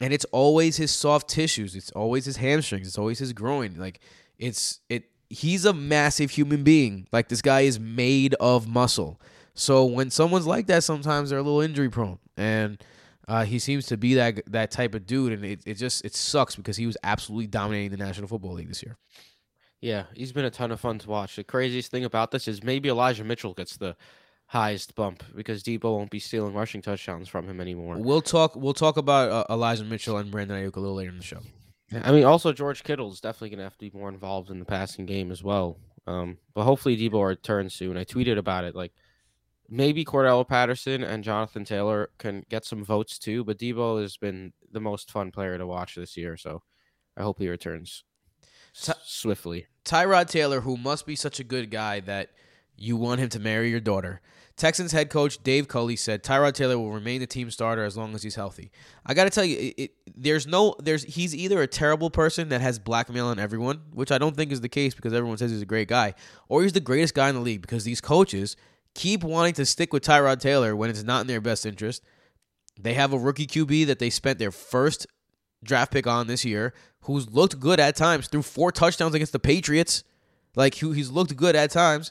and 0.00 0.12
it's 0.12 0.24
always 0.26 0.76
his 0.76 0.90
soft 0.90 1.28
tissues. 1.28 1.74
It's 1.74 1.90
always 1.92 2.24
his 2.24 2.36
hamstrings. 2.36 2.86
It's 2.86 2.98
always 2.98 3.18
his 3.18 3.32
groin. 3.32 3.76
Like 3.76 4.00
it's 4.38 4.80
it 4.88 5.10
he's 5.28 5.64
a 5.64 5.72
massive 5.72 6.30
human 6.30 6.62
being. 6.62 7.06
Like 7.12 7.28
this 7.28 7.42
guy 7.42 7.62
is 7.62 7.80
made 7.80 8.34
of 8.34 8.68
muscle. 8.68 9.20
So 9.54 9.84
when 9.84 10.10
someone's 10.10 10.46
like 10.46 10.66
that 10.68 10.84
sometimes 10.84 11.30
they're 11.30 11.38
a 11.38 11.42
little 11.42 11.60
injury 11.60 11.90
prone. 11.90 12.18
And 12.36 12.82
uh, 13.26 13.44
he 13.44 13.58
seems 13.58 13.86
to 13.86 13.96
be 13.96 14.14
that 14.14 14.40
that 14.50 14.70
type 14.70 14.94
of 14.94 15.06
dude. 15.06 15.32
And 15.32 15.44
it, 15.44 15.60
it 15.66 15.74
just 15.74 16.04
it 16.04 16.14
sucks 16.14 16.54
because 16.54 16.76
he 16.76 16.86
was 16.86 16.96
absolutely 17.02 17.48
dominating 17.48 17.90
the 17.90 17.96
national 17.96 18.28
football 18.28 18.54
league 18.54 18.68
this 18.68 18.82
year. 18.82 18.96
Yeah, 19.80 20.04
he's 20.14 20.32
been 20.32 20.44
a 20.44 20.50
ton 20.50 20.72
of 20.72 20.80
fun 20.80 20.98
to 20.98 21.08
watch. 21.08 21.36
The 21.36 21.44
craziest 21.44 21.90
thing 21.90 22.04
about 22.04 22.32
this 22.32 22.48
is 22.48 22.64
maybe 22.64 22.88
Elijah 22.88 23.22
Mitchell 23.22 23.54
gets 23.54 23.76
the 23.76 23.96
highest 24.48 24.94
bump 24.94 25.22
because 25.34 25.62
Deebo 25.62 25.84
won't 25.84 26.10
be 26.10 26.18
stealing 26.18 26.54
rushing 26.54 26.80
touchdowns 26.82 27.28
from 27.28 27.46
him 27.46 27.60
anymore. 27.60 27.96
We'll 27.98 28.22
talk. 28.22 28.56
We'll 28.56 28.74
talk 28.74 28.96
about 28.96 29.30
uh, 29.30 29.44
Elijah 29.52 29.84
Mitchell 29.84 30.16
and 30.16 30.30
Brandon 30.30 30.56
Aiyuk 30.58 30.76
a 30.76 30.80
little 30.80 30.96
later 30.96 31.10
in 31.10 31.18
the 31.18 31.22
show. 31.24 31.40
I 32.02 32.12
mean, 32.12 32.24
also 32.24 32.52
George 32.52 32.82
Kittle 32.82 33.10
is 33.12 33.20
definitely 33.20 33.50
going 33.50 33.58
to 33.58 33.64
have 33.64 33.78
to 33.78 33.90
be 33.90 33.96
more 33.98 34.08
involved 34.10 34.50
in 34.50 34.58
the 34.58 34.64
passing 34.64 35.06
game 35.06 35.30
as 35.30 35.42
well. 35.42 35.78
Um, 36.06 36.38
but 36.54 36.64
hopefully 36.64 36.96
Deebo 36.96 37.26
returns 37.26 37.74
soon. 37.74 37.96
I 37.96 38.04
tweeted 38.04 38.38
about 38.38 38.64
it. 38.64 38.74
Like 38.74 38.92
maybe 39.68 40.04
Cordell 40.04 40.46
Patterson 40.48 41.02
and 41.02 41.22
Jonathan 41.24 41.64
Taylor 41.64 42.10
can 42.18 42.44
get 42.48 42.64
some 42.64 42.84
votes 42.84 43.18
too. 43.18 43.44
But 43.44 43.58
Deebo 43.58 44.00
has 44.00 44.16
been 44.16 44.52
the 44.70 44.80
most 44.80 45.10
fun 45.10 45.30
player 45.30 45.56
to 45.58 45.66
watch 45.66 45.94
this 45.94 46.16
year, 46.16 46.36
so 46.38 46.62
I 47.16 47.22
hope 47.22 47.38
he 47.38 47.48
returns 47.48 48.04
s- 48.74 48.94
swiftly. 49.04 49.66
Tyrod 49.84 50.28
Taylor, 50.28 50.60
who 50.62 50.76
must 50.78 51.06
be 51.06 51.16
such 51.16 51.38
a 51.40 51.44
good 51.44 51.70
guy 51.70 52.00
that 52.00 52.30
you 52.76 52.96
want 52.96 53.20
him 53.20 53.28
to 53.30 53.40
marry 53.40 53.70
your 53.70 53.80
daughter. 53.80 54.20
Texans 54.58 54.90
head 54.90 55.08
coach 55.08 55.42
Dave 55.42 55.68
Culley 55.68 55.94
said 55.94 56.24
Tyrod 56.24 56.52
Taylor 56.52 56.76
will 56.76 56.90
remain 56.90 57.20
the 57.20 57.26
team 57.26 57.48
starter 57.50 57.84
as 57.84 57.96
long 57.96 58.14
as 58.14 58.24
he's 58.24 58.34
healthy. 58.34 58.72
I 59.06 59.14
got 59.14 59.24
to 59.24 59.30
tell 59.30 59.44
you, 59.44 59.56
it, 59.56 59.74
it, 59.78 59.90
there's 60.16 60.46
no, 60.48 60.74
there's 60.80 61.04
he's 61.04 61.34
either 61.34 61.62
a 61.62 61.68
terrible 61.68 62.10
person 62.10 62.48
that 62.48 62.60
has 62.60 62.78
blackmail 62.78 63.26
on 63.26 63.38
everyone, 63.38 63.80
which 63.94 64.10
I 64.10 64.18
don't 64.18 64.36
think 64.36 64.50
is 64.50 64.60
the 64.60 64.68
case 64.68 64.94
because 64.94 65.14
everyone 65.14 65.38
says 65.38 65.52
he's 65.52 65.62
a 65.62 65.66
great 65.66 65.86
guy, 65.86 66.14
or 66.48 66.64
he's 66.64 66.72
the 66.72 66.80
greatest 66.80 67.14
guy 67.14 67.28
in 67.28 67.36
the 67.36 67.40
league 67.40 67.62
because 67.62 67.84
these 67.84 68.00
coaches 68.00 68.56
keep 68.94 69.22
wanting 69.22 69.54
to 69.54 69.64
stick 69.64 69.92
with 69.92 70.04
Tyrod 70.04 70.40
Taylor 70.40 70.74
when 70.74 70.90
it's 70.90 71.04
not 71.04 71.20
in 71.20 71.28
their 71.28 71.40
best 71.40 71.64
interest. 71.64 72.02
They 72.78 72.94
have 72.94 73.12
a 73.12 73.18
rookie 73.18 73.46
QB 73.46 73.86
that 73.86 74.00
they 74.00 74.10
spent 74.10 74.40
their 74.40 74.50
first 74.50 75.06
draft 75.62 75.92
pick 75.92 76.06
on 76.06 76.26
this 76.26 76.44
year, 76.44 76.74
who's 77.02 77.30
looked 77.30 77.60
good 77.60 77.78
at 77.78 77.94
times, 77.94 78.26
threw 78.26 78.42
four 78.42 78.72
touchdowns 78.72 79.14
against 79.14 79.32
the 79.32 79.38
Patriots. 79.38 80.02
Like 80.56 80.74
he's 80.74 81.10
looked 81.10 81.36
good 81.36 81.54
at 81.54 81.70
times. 81.70 82.10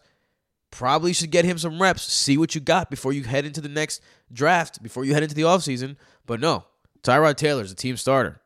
Probably 0.72 1.14
should 1.14 1.32
get 1.32 1.46
him 1.46 1.58
some 1.58 1.82
reps, 1.82 2.04
see 2.12 2.38
what 2.38 2.54
you 2.54 2.62
got 2.62 2.90
before 2.90 3.14
you 3.14 3.24
head 3.24 3.46
into 3.46 3.62
the 3.62 3.70
next 3.70 4.02
draft, 4.32 4.84
before 4.84 5.06
you 5.06 5.14
head 5.14 5.24
into 5.24 5.36
the 5.36 5.44
offseason. 5.44 5.96
But 6.26 6.40
no, 6.40 6.66
Tyrod 7.04 7.38
Taylor's 7.38 7.72
a 7.72 7.76
team 7.76 7.98
starter. 7.98 8.42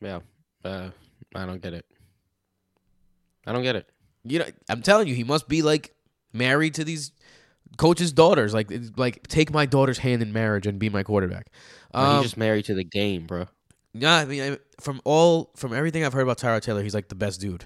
Yeah, 0.00 0.20
uh, 0.64 0.90
I 1.34 1.46
don't 1.46 1.62
get 1.62 1.72
it. 1.72 1.86
I 3.46 3.52
don't 3.52 3.62
get 3.62 3.76
it. 3.76 3.88
You 4.24 4.40
know, 4.40 4.46
I'm 4.68 4.82
telling 4.82 5.06
you, 5.06 5.14
he 5.14 5.24
must 5.24 5.48
be 5.48 5.62
like 5.62 5.94
married 6.32 6.74
to 6.74 6.84
these 6.84 7.12
coaches' 7.76 8.12
daughters. 8.12 8.54
Like, 8.54 8.72
like 8.96 9.26
take 9.28 9.52
my 9.52 9.66
daughter's 9.66 9.98
hand 9.98 10.22
in 10.22 10.32
marriage 10.32 10.66
and 10.66 10.78
be 10.78 10.88
my 10.88 11.02
quarterback. 11.02 11.50
Um, 11.92 12.16
he's 12.16 12.24
just 12.24 12.36
married 12.36 12.64
to 12.66 12.74
the 12.74 12.84
game, 12.84 13.26
bro. 13.26 13.46
Yeah, 13.92 14.16
I 14.16 14.24
mean, 14.24 14.52
I, 14.52 14.58
from 14.80 15.00
all 15.04 15.52
from 15.56 15.72
everything 15.72 16.04
I've 16.04 16.12
heard 16.12 16.22
about 16.22 16.38
Tyrod 16.38 16.62
Taylor, 16.62 16.82
he's 16.82 16.94
like 16.94 17.08
the 17.08 17.14
best 17.14 17.40
dude. 17.40 17.64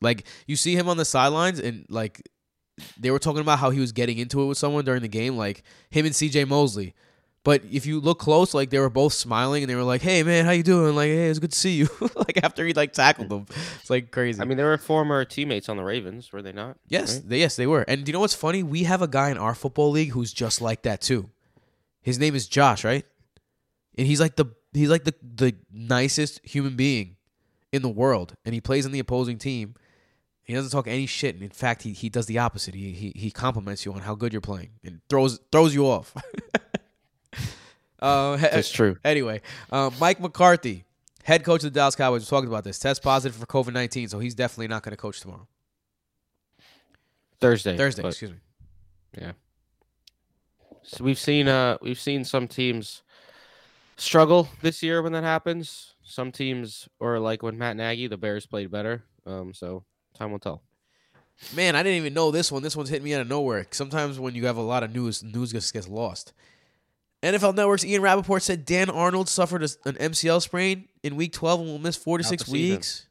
Like 0.00 0.26
you 0.46 0.56
see 0.56 0.74
him 0.76 0.88
on 0.88 0.96
the 0.96 1.04
sidelines, 1.04 1.58
and 1.58 1.86
like 1.88 2.28
they 2.98 3.10
were 3.10 3.18
talking 3.18 3.40
about 3.40 3.58
how 3.58 3.70
he 3.70 3.80
was 3.80 3.92
getting 3.92 4.18
into 4.18 4.42
it 4.42 4.46
with 4.46 4.58
someone 4.58 4.84
during 4.84 5.02
the 5.02 5.08
game, 5.08 5.36
like 5.36 5.62
him 5.90 6.04
and 6.06 6.14
C.J. 6.14 6.44
Mosley. 6.44 6.94
But 7.44 7.62
if 7.70 7.86
you 7.86 8.00
look 8.00 8.18
close, 8.18 8.54
like 8.54 8.70
they 8.70 8.80
were 8.80 8.90
both 8.90 9.12
smiling, 9.12 9.62
and 9.62 9.70
they 9.70 9.76
were 9.76 9.84
like, 9.84 10.02
"Hey, 10.02 10.24
man, 10.24 10.44
how 10.44 10.50
you 10.50 10.64
doing?" 10.64 10.96
Like, 10.96 11.06
"Hey, 11.08 11.28
it's 11.28 11.38
good 11.38 11.52
to 11.52 11.58
see 11.58 11.76
you." 11.76 11.88
like 12.16 12.40
after 12.42 12.66
he 12.66 12.72
like 12.72 12.92
tackled 12.92 13.28
them, 13.28 13.46
it's 13.80 13.88
like 13.88 14.10
crazy. 14.10 14.42
I 14.42 14.44
mean, 14.44 14.56
they 14.58 14.64
were 14.64 14.76
former 14.78 15.24
teammates 15.24 15.68
on 15.68 15.76
the 15.76 15.84
Ravens, 15.84 16.32
were 16.32 16.42
they 16.42 16.50
not? 16.52 16.76
yes, 16.88 17.14
Right? 17.14 17.28
they, 17.28 17.38
yes, 17.38 17.54
they 17.54 17.68
were. 17.68 17.82
And 17.82 18.04
do 18.04 18.10
you 18.10 18.12
know 18.14 18.20
what's 18.20 18.34
funny? 18.34 18.64
We 18.64 18.82
have 18.82 19.00
a 19.00 19.06
guy 19.08 19.30
in 19.30 19.38
our 19.38 19.54
football 19.54 19.92
league 19.92 20.10
who's 20.10 20.32
just 20.32 20.60
like 20.60 20.82
that 20.82 21.00
too. 21.00 21.30
His 22.02 22.18
name 22.18 22.34
is 22.34 22.48
Josh, 22.48 22.84
right? 22.84 23.06
And 23.96 24.06
he's 24.08 24.20
like 24.20 24.34
the 24.34 24.46
he's 24.72 24.90
like 24.90 25.04
the 25.04 25.14
the 25.22 25.54
nicest 25.72 26.44
human 26.44 26.74
being 26.74 27.16
in 27.72 27.82
the 27.82 27.88
world, 27.88 28.34
and 28.44 28.54
he 28.54 28.60
plays 28.60 28.84
on 28.86 28.90
the 28.92 28.98
opposing 28.98 29.38
team. 29.38 29.74
He 30.46 30.54
doesn't 30.54 30.70
talk 30.70 30.86
any 30.86 31.06
shit, 31.06 31.34
and 31.34 31.42
in 31.42 31.50
fact, 31.50 31.82
he, 31.82 31.92
he 31.92 32.08
does 32.08 32.26
the 32.26 32.38
opposite. 32.38 32.72
He, 32.74 32.92
he 32.92 33.12
he 33.16 33.30
compliments 33.32 33.84
you 33.84 33.92
on 33.92 34.00
how 34.00 34.14
good 34.14 34.32
you're 34.32 34.40
playing 34.40 34.70
and 34.84 35.00
throws 35.08 35.40
throws 35.50 35.74
you 35.74 35.86
off. 35.86 36.14
uh, 38.00 38.36
That's 38.36 38.70
true. 38.70 38.96
Anyway, 39.04 39.40
uh, 39.72 39.90
Mike 40.00 40.20
McCarthy, 40.20 40.84
head 41.24 41.42
coach 41.44 41.64
of 41.64 41.72
the 41.72 41.78
Dallas 41.80 41.96
Cowboys, 41.96 42.20
was 42.20 42.28
talking 42.28 42.48
about 42.48 42.62
this. 42.62 42.78
Test 42.78 43.02
positive 43.02 43.36
for 43.36 43.46
COVID 43.46 43.72
nineteen, 43.72 44.08
so 44.08 44.20
he's 44.20 44.36
definitely 44.36 44.68
not 44.68 44.84
going 44.84 44.92
to 44.92 44.96
coach 44.96 45.20
tomorrow. 45.20 45.48
Thursday. 47.40 47.76
Thursday, 47.76 48.02
but- 48.02 48.08
excuse 48.08 48.30
me. 48.30 48.38
Yeah. 49.20 49.32
So 50.82 51.02
we've 51.02 51.18
seen 51.18 51.48
uh 51.48 51.78
we've 51.82 51.98
seen 51.98 52.22
some 52.24 52.46
teams 52.46 53.02
struggle 53.96 54.48
this 54.62 54.82
year 54.82 55.02
when 55.02 55.12
that 55.12 55.24
happens. 55.24 55.94
Some 56.04 56.30
teams 56.30 56.88
or 57.00 57.18
like 57.18 57.42
when 57.42 57.58
Matt 57.58 57.76
Nagy, 57.76 58.06
the 58.06 58.16
Bears 58.16 58.46
played 58.46 58.70
better. 58.70 59.02
Um 59.26 59.52
so 59.52 59.82
time 60.16 60.32
will 60.32 60.38
tell. 60.38 60.62
Man, 61.54 61.76
I 61.76 61.82
didn't 61.82 61.98
even 61.98 62.14
know 62.14 62.30
this 62.30 62.50
one. 62.50 62.62
This 62.62 62.74
one's 62.76 62.88
hitting 62.88 63.04
me 63.04 63.14
out 63.14 63.20
of 63.20 63.28
nowhere. 63.28 63.66
Sometimes 63.70 64.18
when 64.18 64.34
you 64.34 64.46
have 64.46 64.56
a 64.56 64.62
lot 64.62 64.82
of 64.82 64.94
news, 64.94 65.22
news 65.22 65.52
just 65.52 65.72
gets 65.72 65.86
lost. 65.86 66.32
NFL 67.22 67.54
Network's 67.54 67.84
Ian 67.84 68.02
Rapoport 68.02 68.42
said 68.42 68.64
Dan 68.64 68.88
Arnold 68.88 69.28
suffered 69.28 69.62
a, 69.62 69.68
an 69.84 69.94
MCL 69.96 70.40
sprain 70.42 70.88
in 71.02 71.16
Week 71.16 71.32
12 71.32 71.60
and 71.60 71.68
will 71.70 71.78
miss 71.78 71.96
four 71.96 72.18
to 72.18 72.24
Out 72.24 72.28
six 72.28 72.44
the 72.44 72.50
season. 72.50 72.76
weeks. 72.76 73.06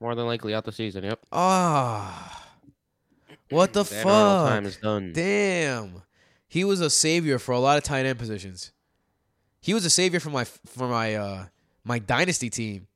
More 0.00 0.14
than 0.14 0.26
likely 0.26 0.54
out 0.54 0.64
the 0.64 0.72
season. 0.72 1.04
Yep. 1.04 1.20
Ah, 1.30 2.46
what 3.50 3.72
the 3.72 3.84
Dan 3.84 4.06
Arnold 4.06 4.40
fuck? 4.46 4.48
time 4.48 4.66
is 4.66 4.76
done. 4.78 5.12
Damn, 5.12 6.02
he 6.48 6.64
was 6.64 6.80
a 6.80 6.88
savior 6.90 7.38
for 7.38 7.52
a 7.52 7.58
lot 7.60 7.76
of 7.78 7.84
tight 7.84 8.06
end 8.06 8.18
positions. 8.18 8.72
He 9.60 9.74
was 9.74 9.84
a 9.84 9.90
savior 9.90 10.20
for 10.20 10.30
my 10.30 10.44
for 10.44 10.88
my 10.88 11.14
uh 11.14 11.46
my 11.84 11.98
dynasty 11.98 12.48
team. 12.50 12.86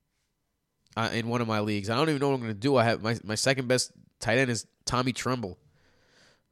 Uh, 0.97 1.11
in 1.13 1.29
one 1.29 1.41
of 1.41 1.49
my 1.49 1.61
leagues, 1.61 1.91
I 1.91 1.97
don't 1.97 2.09
even 2.09 2.21
know 2.21 2.29
what 2.29 2.37
I'm 2.37 2.41
gonna 2.43 2.55
do. 2.55 2.77
I 2.77 2.85
have 2.85 3.03
my 3.03 3.19
my 3.25 3.35
second 3.35 3.67
best 3.69 3.93
tight 4.21 4.39
end 4.39 4.51
is 4.51 4.67
Tommy 4.85 5.13
Tremble. 5.13 5.59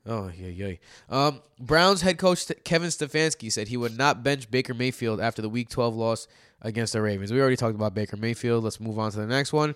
Oh 0.05 0.31
yeah, 0.37 0.49
yeah. 0.49 0.75
Um, 1.09 1.43
Browns 1.61 2.01
head 2.01 2.19
coach 2.19 2.51
Kevin 2.65 2.89
Stefanski 2.89 3.53
said 3.53 3.69
he 3.69 3.77
would 3.77 3.97
not 3.97 4.25
bench 4.25 4.51
Baker 4.51 4.75
Mayfield 4.75 5.21
after 5.21 5.43
the 5.43 5.49
Week 5.49 5.69
12 5.69 5.95
loss 5.95 6.27
against 6.61 6.93
the 6.93 7.01
Ravens. 7.01 7.33
We 7.33 7.41
already 7.41 7.57
talked 7.57 7.77
about 7.77 7.95
Baker 7.95 8.17
Mayfield. 8.17 8.65
Let's 8.65 8.81
move 8.81 8.99
on 8.99 9.13
to 9.13 9.19
the 9.19 9.27
next 9.27 9.53
one. 9.53 9.75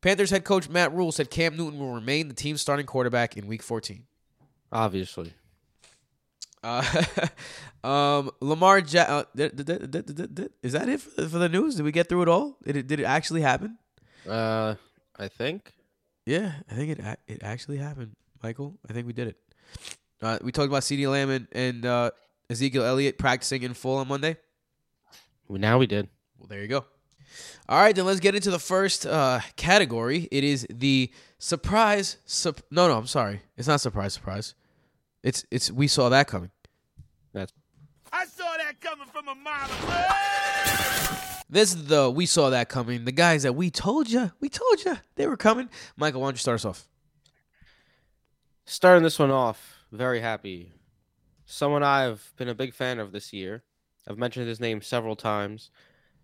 Panthers 0.00 0.30
head 0.30 0.44
coach 0.44 0.68
Matt 0.68 0.92
Rhule 0.94 1.12
said 1.12 1.30
Cam 1.30 1.56
Newton 1.56 1.78
will 1.78 1.92
remain 1.92 2.28
the 2.28 2.34
team's 2.34 2.60
starting 2.60 2.86
quarterback 2.86 3.36
in 3.36 3.46
Week 3.46 3.62
14. 3.62 4.04
Obviously. 4.72 5.34
Uh, 6.62 7.04
um, 7.84 8.30
Lamar 8.40 8.78
ja- 8.78 9.02
uh, 9.02 9.24
is 9.36 10.72
that 10.72 10.88
it 10.88 11.00
for, 11.00 11.28
for 11.28 11.38
the 11.38 11.48
news? 11.48 11.76
Did 11.76 11.82
we 11.84 11.92
get 11.92 12.08
through 12.08 12.22
it 12.22 12.28
all? 12.28 12.56
Did 12.64 12.76
it 12.76 12.86
did 12.86 13.00
it 13.00 13.04
actually 13.04 13.42
happen? 13.42 13.78
Uh 14.28 14.74
I 15.18 15.28
think. 15.28 15.72
Yeah, 16.24 16.52
I 16.70 16.74
think 16.74 16.98
it 16.98 17.18
it 17.28 17.42
actually 17.42 17.78
happened, 17.78 18.16
Michael. 18.42 18.74
I 18.88 18.92
think 18.92 19.06
we 19.06 19.12
did 19.12 19.28
it. 19.28 19.36
Uh, 20.20 20.38
we 20.42 20.50
talked 20.50 20.68
about 20.68 20.82
CeeDee 20.82 21.10
Lamb 21.10 21.30
and, 21.30 21.46
and 21.52 21.86
uh, 21.86 22.10
Ezekiel 22.48 22.84
Elliott 22.84 23.18
practicing 23.18 23.62
in 23.62 23.74
full 23.74 23.98
on 23.98 24.08
Monday. 24.08 24.36
Well, 25.46 25.60
now 25.60 25.78
we 25.78 25.86
did. 25.86 26.08
Well, 26.38 26.48
there 26.48 26.62
you 26.62 26.68
go. 26.68 26.84
All 27.68 27.80
right, 27.80 27.94
then 27.94 28.06
let's 28.06 28.20
get 28.20 28.34
into 28.34 28.50
the 28.50 28.58
first 28.58 29.06
uh, 29.06 29.40
category. 29.56 30.28
It 30.30 30.42
is 30.44 30.66
the 30.70 31.12
surprise. 31.38 32.16
Sup- 32.24 32.62
no, 32.70 32.88
no, 32.88 32.96
I'm 32.96 33.06
sorry. 33.06 33.42
It's 33.56 33.68
not 33.68 33.80
surprise. 33.80 34.14
Surprise. 34.14 34.54
It's 35.22 35.44
it's. 35.50 35.70
We 35.70 35.86
saw 35.86 36.08
that 36.08 36.28
coming. 36.28 36.50
That's 37.32 37.52
I 38.12 38.24
saw 38.26 38.56
that 38.56 38.80
coming 38.80 39.06
from 39.12 39.28
a 39.28 39.34
mile 39.34 39.68
away. 39.84 41.35
This 41.48 41.74
is 41.74 41.86
the 41.86 42.10
we 42.10 42.26
saw 42.26 42.50
that 42.50 42.68
coming. 42.68 43.04
The 43.04 43.12
guys 43.12 43.44
that 43.44 43.54
we 43.54 43.70
told 43.70 44.10
you, 44.10 44.32
we 44.40 44.48
told 44.48 44.84
you 44.84 44.96
they 45.14 45.26
were 45.26 45.36
coming. 45.36 45.68
Michael, 45.96 46.20
why 46.20 46.28
don't 46.28 46.34
you 46.34 46.38
start 46.38 46.56
us 46.56 46.64
off? 46.64 46.88
Starting 48.64 49.04
this 49.04 49.18
one 49.18 49.30
off, 49.30 49.84
very 49.92 50.20
happy. 50.20 50.72
Someone 51.44 51.84
I've 51.84 52.32
been 52.36 52.48
a 52.48 52.54
big 52.54 52.74
fan 52.74 52.98
of 52.98 53.12
this 53.12 53.32
year. 53.32 53.62
I've 54.08 54.18
mentioned 54.18 54.48
his 54.48 54.60
name 54.60 54.82
several 54.82 55.14
times. 55.14 55.70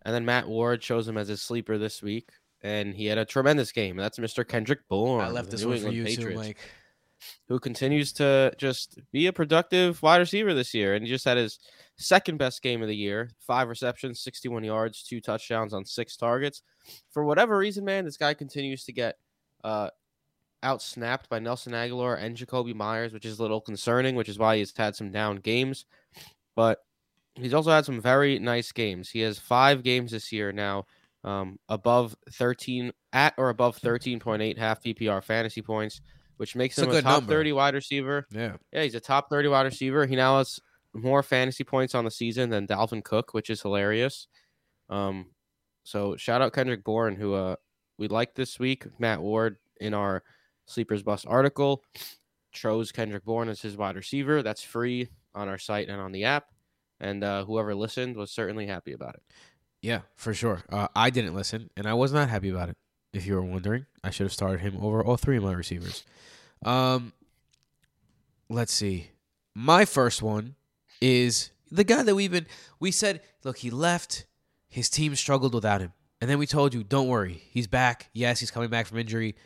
And 0.05 0.13
then 0.13 0.25
Matt 0.25 0.49
Ward 0.49 0.81
chose 0.81 1.07
him 1.07 1.17
as 1.17 1.29
his 1.29 1.41
sleeper 1.41 1.79
this 1.79 2.03
week. 2.03 2.31
And 2.61 2.95
he 2.95 3.07
had 3.07 3.19
a 3.19 3.25
tremendous 3.25 3.71
game. 3.71 3.97
That's 3.97 4.19
Mr. 4.19 4.47
Kendrick 4.47 4.89
Bourne. 4.89 5.25
I 5.25 5.31
left 5.31 5.51
this 5.51 5.63
New 5.63 5.69
one 5.69 5.81
for 5.81 5.91
you 5.91 6.17
too, 6.17 6.35
Mike. 6.35 6.59
Who 7.49 7.59
continues 7.59 8.13
to 8.15 8.53
just 8.59 8.99
be 9.13 9.27
a 9.27 9.33
productive 9.33 10.03
wide 10.03 10.19
receiver 10.19 10.55
this 10.55 10.75
year. 10.75 10.95
And 10.95 11.05
he 11.05 11.11
just 11.11 11.25
had 11.25 11.37
his 11.37 11.59
second 11.97 12.39
best 12.39 12.63
game 12.63 12.83
of 12.83 12.89
the 12.89 12.97
year. 12.97 13.31
Five 13.39 13.69
receptions, 13.69 14.21
61 14.21 14.65
yards, 14.65 15.03
two 15.03 15.21
touchdowns 15.21 15.73
on 15.73 15.85
six 15.85 16.17
targets. 16.17 16.63
For 17.11 17.25
whatever 17.25 17.57
reason, 17.57 17.85
man, 17.85 18.05
this 18.05 18.17
guy 18.17 18.35
continues 18.35 18.85
to 18.85 18.93
get 18.93 19.19
uh, 19.65 19.91
out 20.63 20.83
snapped 20.83 21.29
by 21.29 21.39
Nelson 21.39 21.73
Agholor 21.73 22.21
and 22.21 22.37
Jakobi 22.37 22.75
Meyers, 22.75 23.13
which 23.13 23.27
is 23.27 23.39
a 23.39 23.43
little 23.43 23.61
concerning, 23.61 24.15
which 24.15 24.29
is 24.29 24.39
why 24.39 24.57
he's 24.57 24.77
had 24.77 24.97
some 24.97 25.11
down 25.11 25.37
games. 25.37 25.85
But 26.55 26.79
he's 27.35 27.55
also 27.55 27.71
had 27.71 27.85
some 27.85 28.01
very 28.01 28.39
nice 28.39 28.73
games. 28.73 29.11
He 29.11 29.21
has 29.21 29.39
five 29.39 29.83
games 29.83 30.13
this 30.13 30.33
year 30.33 30.53
now, 30.53 30.87
um, 31.25 31.59
above 31.69 32.17
13 32.31 32.93
at 33.13 33.35
or 33.37 33.49
above 33.49 33.79
13.8 33.79 34.59
half 34.59 34.83
PPR 34.83 35.23
fantasy 35.23 35.63
points, 35.63 36.01
which 36.43 36.57
makes 36.57 36.77
It's 36.77 36.83
him 36.83 36.89
a, 36.89 36.93
good 36.95 37.05
top 37.05 37.21
number. 37.21 37.35
30 37.35 37.53
wide 37.53 37.75
receiver. 37.75 38.27
Yeah. 38.33 38.57
Yeah, 38.73 38.83
he's 38.83 38.97
a 38.97 39.01
top 39.01 39.31
30 39.31 39.47
wide 39.47 39.63
receiver. 39.63 40.07
He 40.07 40.17
now 40.17 40.39
has 40.39 40.59
more 40.93 41.23
fantasy 41.23 41.63
points 41.63 41.95
on 41.95 42.05
the 42.05 42.11
season 42.11 42.51
than 42.51 42.67
Dalvin 42.67 43.05
Cook, 43.05 43.33
which 43.33 43.49
is 43.49 43.63
hilarious. 43.63 44.27
Um, 44.91 45.27
so 45.85 46.17
shout 46.17 46.43
out 46.43 46.53
Kendrick 46.53 46.83
Bourne, 46.83 47.15
who 47.15 47.35
uh 47.35 47.55
we 47.97 48.09
liked 48.09 48.35
this 48.35 48.59
week. 48.59 48.87
Matt 48.99 49.21
Ward 49.21 49.59
in 49.81 49.95
our 49.95 50.25
Sleepers 50.67 51.05
Bus 51.05 51.25
article 51.25 51.85
chose 52.51 52.91
Kendrick 52.91 53.25
Bourne 53.25 53.49
as 53.49 53.63
his 53.63 53.77
wide 53.77 53.95
receiver. 53.95 54.43
That's 54.43 54.65
free 54.65 55.11
on 55.37 55.47
our 55.49 55.59
site 55.59 55.89
and 55.89 56.01
on 56.01 56.11
the 56.11 56.25
app. 56.25 56.47
And 56.99 57.23
uh, 57.23 57.45
whoever 57.45 57.73
listened 57.73 58.17
was 58.17 58.33
certainly 58.33 58.67
happy 58.67 58.95
about 58.95 59.15
it. 59.15 59.23
Yeah, 59.81 60.01
for 60.17 60.35
sure. 60.35 60.63
Uh, 60.69 60.89
I 60.97 61.11
didn't 61.11 61.37
listen, 61.37 61.71
and 61.77 61.87
I 61.87 61.95
was 61.95 62.13
not 62.13 62.29
happy 62.29 62.49
about 62.49 62.69
it. 62.69 62.77
If 63.13 63.27
you 63.27 63.35
were 63.35 63.43
wondering, 63.43 63.87
I 64.03 64.11
should 64.11 64.25
have 64.25 64.33
started 64.33 64.61
him 64.61 64.79
over 64.81 65.05
all 65.05 65.17
three 65.17 65.37
of 65.37 65.43
my 65.43 65.53
receivers. 65.53 66.05
Um, 66.65 67.13
let's 68.49 68.73
see. 68.73 69.11
My 69.55 69.85
first 69.85 70.23
one 70.23 70.55
is 71.01 71.51
the 71.71 71.85
guy 71.85 72.03
that 72.03 72.15
we've 72.15 72.31
been. 72.31 72.47
We 72.81 72.91
said, 72.91 73.21
look, 73.45 73.59
he 73.59 73.71
left. 73.71 74.25
His 74.69 74.89
team 74.89 75.15
struggled 75.15 75.53
without 75.53 75.83
him, 75.83 75.93
and 76.23 76.31
then 76.31 76.39
we 76.39 76.47
told 76.47 76.73
you, 76.73 76.83
don't 76.83 77.09
worry, 77.09 77.43
he's 77.51 77.67
back. 77.67 78.09
Yes, 78.15 78.41
he's 78.41 78.51
coming 78.51 78.71
back 78.71 78.87
from 78.87 78.97
injury. 78.97 79.37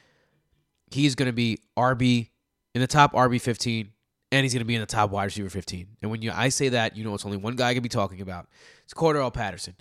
He's 0.92 1.16
going 1.16 1.26
to 1.26 1.32
be 1.32 1.58
RB 1.76 2.28
in 2.76 2.80
the 2.80 2.86
top 2.86 3.12
RB 3.12 3.40
fifteen, 3.40 3.90
and 4.30 4.44
he's 4.44 4.52
going 4.52 4.60
to 4.60 4.66
be 4.66 4.76
in 4.76 4.80
the 4.80 4.86
top 4.86 5.10
wide 5.10 5.24
receiver 5.24 5.50
fifteen. 5.50 5.88
And 6.00 6.12
when 6.12 6.22
you 6.22 6.30
I 6.32 6.50
say 6.50 6.68
that, 6.68 6.96
you 6.96 7.02
know 7.02 7.12
it's 7.14 7.24
only 7.24 7.38
one 7.38 7.56
guy 7.56 7.70
I 7.70 7.74
can 7.74 7.82
be 7.82 7.88
talking 7.88 8.20
about. 8.20 8.46
It's 8.84 8.94
Cordell 8.94 9.34
Patterson. 9.34 9.74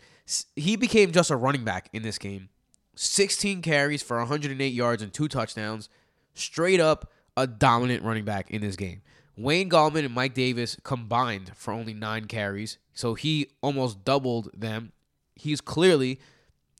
He 0.55 0.75
became 0.75 1.11
just 1.11 1.29
a 1.29 1.35
running 1.35 1.63
back 1.63 1.89
in 1.93 2.01
this 2.01 2.17
game. 2.17 2.49
16 2.95 3.61
carries 3.61 4.01
for 4.01 4.17
108 4.17 4.67
yards 4.67 5.01
and 5.01 5.13
two 5.13 5.27
touchdowns. 5.27 5.89
Straight 6.33 6.79
up 6.79 7.11
a 7.37 7.47
dominant 7.47 8.03
running 8.03 8.25
back 8.25 8.49
in 8.49 8.61
this 8.61 8.75
game. 8.75 9.01
Wayne 9.37 9.69
Gallman 9.69 10.05
and 10.05 10.13
Mike 10.13 10.33
Davis 10.33 10.77
combined 10.83 11.51
for 11.55 11.73
only 11.73 11.93
nine 11.93 12.25
carries, 12.25 12.77
so 12.93 13.13
he 13.13 13.47
almost 13.61 14.05
doubled 14.05 14.49
them. 14.53 14.93
He's 15.35 15.59
clearly 15.59 16.19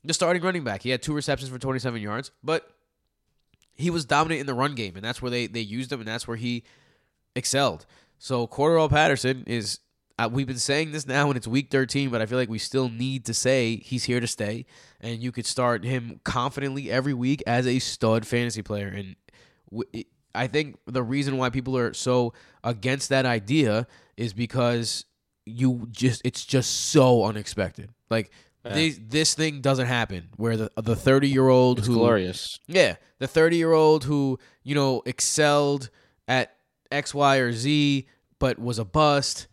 the 0.02 0.14
starting 0.14 0.42
running 0.42 0.64
back. 0.64 0.82
He 0.82 0.90
had 0.90 1.02
two 1.02 1.12
receptions 1.12 1.50
for 1.50 1.58
27 1.58 2.00
yards, 2.00 2.30
but 2.42 2.70
he 3.74 3.90
was 3.90 4.06
dominant 4.06 4.40
in 4.40 4.46
the 4.46 4.54
run 4.54 4.74
game, 4.74 4.96
and 4.96 5.04
that's 5.04 5.20
where 5.20 5.30
they, 5.30 5.46
they 5.46 5.60
used 5.60 5.92
him, 5.92 6.00
and 6.00 6.08
that's 6.08 6.26
where 6.26 6.38
he 6.38 6.64
excelled. 7.34 7.84
So 8.18 8.46
Cordell 8.46 8.90
Patterson 8.90 9.44
is. 9.46 9.80
Uh, 10.18 10.28
we've 10.32 10.46
been 10.46 10.58
saying 10.58 10.92
this 10.92 11.06
now, 11.06 11.28
and 11.28 11.36
it's 11.36 11.46
week 11.46 11.70
13, 11.70 12.08
but 12.08 12.22
I 12.22 12.26
feel 12.26 12.38
like 12.38 12.48
we 12.48 12.58
still 12.58 12.88
need 12.88 13.26
to 13.26 13.34
say 13.34 13.76
he's 13.76 14.04
here 14.04 14.18
to 14.20 14.26
stay, 14.26 14.64
and 15.00 15.22
you 15.22 15.30
could 15.30 15.44
start 15.44 15.84
him 15.84 16.20
confidently 16.24 16.90
every 16.90 17.12
week 17.12 17.42
as 17.46 17.66
a 17.66 17.78
stud 17.78 18.26
fantasy 18.26 18.62
player. 18.62 18.88
And 18.88 19.16
w- 19.70 20.04
I 20.34 20.46
think 20.46 20.78
the 20.86 21.02
reason 21.02 21.36
why 21.36 21.50
people 21.50 21.76
are 21.76 21.92
so 21.92 22.32
against 22.64 23.10
that 23.10 23.26
idea 23.26 23.86
is 24.16 24.32
because 24.32 25.04
you 25.44 25.86
just 25.90 26.22
it's 26.24 26.44
just 26.46 26.88
so 26.90 27.24
unexpected. 27.24 27.90
Like 28.10 28.30
Yeah. 28.64 28.72
this, 28.74 28.98
this 29.06 29.34
thing 29.34 29.60
doesn't 29.60 29.86
happen 29.86 30.30
where 30.36 30.56
the 30.56 30.70
the 30.82 30.96
30 30.96 31.28
year 31.28 31.48
old 31.48 31.84
who 31.86 31.94
glorious. 31.94 32.58
yeah, 32.66 32.96
the 33.18 33.26
30 33.28 33.56
year 33.58 33.72
old 33.72 34.04
who, 34.04 34.38
you 34.62 34.74
know, 34.74 35.02
excelled 35.06 35.90
at 36.26 36.56
X, 36.90 37.14
Y, 37.14 37.36
or 37.36 37.52
Z, 37.52 38.06
but 38.38 38.58
was 38.58 38.78
a 38.78 38.84
bust. 38.84 39.46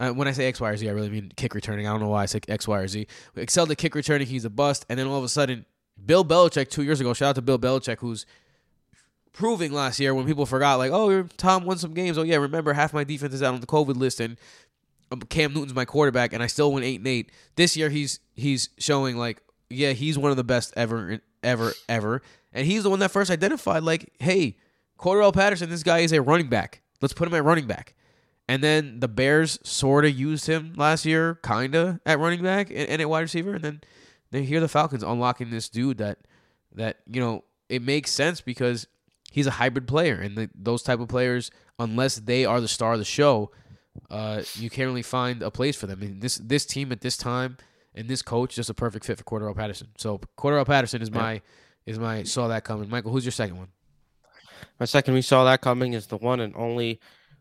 Uh, 0.00 0.10
when 0.12 0.26
I 0.26 0.32
say 0.32 0.46
X, 0.46 0.60
Y, 0.60 0.68
or 0.68 0.76
Z, 0.76 0.88
I 0.88 0.92
really 0.92 1.10
mean 1.10 1.30
kick 1.36 1.54
returning. 1.54 1.86
I 1.86 1.90
don't 1.90 2.00
know 2.00 2.08
why 2.08 2.22
I 2.22 2.26
said 2.26 2.46
X, 2.48 2.66
Y, 2.66 2.78
or 2.78 2.88
Z. 2.88 3.06
Excelled 3.36 3.70
at 3.70 3.76
kick 3.76 3.94
returning, 3.94 4.26
he's 4.26 4.46
a 4.46 4.50
bust. 4.50 4.86
And 4.88 4.98
then 4.98 5.06
all 5.06 5.18
of 5.18 5.24
a 5.24 5.28
sudden, 5.28 5.66
Bill 6.04 6.24
Belichick, 6.24 6.70
two 6.70 6.82
years 6.82 7.00
ago, 7.00 7.12
shout 7.12 7.30
out 7.30 7.34
to 7.34 7.42
Bill 7.42 7.58
Belichick, 7.58 7.98
who's 7.98 8.24
proving 9.34 9.72
last 9.72 10.00
year 10.00 10.14
when 10.14 10.26
people 10.26 10.46
forgot, 10.46 10.78
like, 10.78 10.90
oh, 10.90 11.24
Tom 11.36 11.64
won 11.64 11.76
some 11.76 11.92
games. 11.92 12.16
Oh, 12.16 12.22
yeah, 12.22 12.36
remember, 12.36 12.72
half 12.72 12.94
my 12.94 13.04
defense 13.04 13.34
is 13.34 13.42
out 13.42 13.52
on 13.52 13.60
the 13.60 13.66
COVID 13.66 13.96
list, 13.96 14.20
and 14.20 14.38
um, 15.12 15.20
Cam 15.20 15.52
Newton's 15.52 15.74
my 15.74 15.84
quarterback, 15.84 16.32
and 16.32 16.42
I 16.42 16.46
still 16.46 16.72
went 16.72 16.86
8 16.86 17.00
and 17.00 17.06
8. 17.06 17.32
This 17.56 17.76
year, 17.76 17.90
he's 17.90 18.20
he's 18.34 18.70
showing, 18.78 19.18
like, 19.18 19.42
yeah, 19.68 19.92
he's 19.92 20.16
one 20.16 20.30
of 20.30 20.38
the 20.38 20.44
best 20.44 20.72
ever, 20.76 21.20
ever, 21.42 21.74
ever. 21.90 22.22
And 22.54 22.66
he's 22.66 22.84
the 22.84 22.90
one 22.90 23.00
that 23.00 23.10
first 23.10 23.30
identified, 23.30 23.82
like, 23.82 24.12
hey, 24.18 24.56
Cordell 24.98 25.34
Patterson, 25.34 25.68
this 25.68 25.82
guy 25.82 25.98
is 25.98 26.12
a 26.12 26.22
running 26.22 26.48
back. 26.48 26.80
Let's 27.02 27.14
put 27.14 27.28
him 27.28 27.34
at 27.34 27.44
running 27.44 27.66
back. 27.66 27.94
And 28.50 28.64
then 28.64 28.98
the 28.98 29.06
Bears 29.06 29.60
sort 29.62 30.04
of 30.04 30.10
used 30.10 30.48
him 30.48 30.74
last 30.76 31.06
year, 31.06 31.38
kind 31.40 31.72
of 31.76 32.00
at 32.04 32.18
running 32.18 32.42
back 32.42 32.68
and, 32.68 32.88
and 32.88 33.00
at 33.00 33.08
wide 33.08 33.20
receiver. 33.20 33.54
And 33.54 33.62
then 33.62 33.80
they 34.32 34.42
hear 34.42 34.58
the 34.58 34.66
Falcons 34.66 35.04
unlocking 35.04 35.50
this 35.50 35.68
dude 35.68 35.98
that 35.98 36.18
that 36.74 36.96
you 37.06 37.20
know 37.20 37.44
it 37.68 37.80
makes 37.80 38.10
sense 38.10 38.40
because 38.40 38.88
he's 39.30 39.46
a 39.46 39.52
hybrid 39.52 39.86
player, 39.86 40.16
and 40.16 40.36
the, 40.36 40.50
those 40.52 40.82
type 40.82 40.98
of 40.98 41.06
players, 41.06 41.52
unless 41.78 42.16
they 42.16 42.44
are 42.44 42.60
the 42.60 42.66
star 42.66 42.94
of 42.94 42.98
the 42.98 43.04
show, 43.04 43.52
uh, 44.10 44.42
you 44.54 44.68
can't 44.68 44.88
really 44.88 45.02
find 45.02 45.44
a 45.44 45.50
place 45.52 45.76
for 45.76 45.86
them. 45.86 46.02
And 46.02 46.20
this 46.20 46.34
this 46.38 46.66
team 46.66 46.90
at 46.90 47.02
this 47.02 47.16
time 47.16 47.56
and 47.94 48.08
this 48.08 48.20
coach 48.20 48.56
just 48.56 48.68
a 48.68 48.74
perfect 48.74 49.04
fit 49.04 49.16
for 49.16 49.22
Cordell 49.22 49.54
Patterson. 49.54 49.90
So 49.96 50.22
Cordell 50.36 50.66
Patterson 50.66 51.02
is 51.02 51.12
my 51.12 51.40
is 51.86 52.00
my 52.00 52.24
saw 52.24 52.48
that 52.48 52.64
coming. 52.64 52.90
Michael, 52.90 53.12
who's 53.12 53.24
your 53.24 53.30
second 53.30 53.58
one? 53.58 53.68
My 54.80 54.86
second 54.86 55.14
we 55.14 55.22
saw 55.22 55.44
that 55.44 55.60
coming 55.60 55.92
is 55.92 56.08
the 56.08 56.16
one 56.16 56.40
and 56.40 56.52
only 56.56 56.98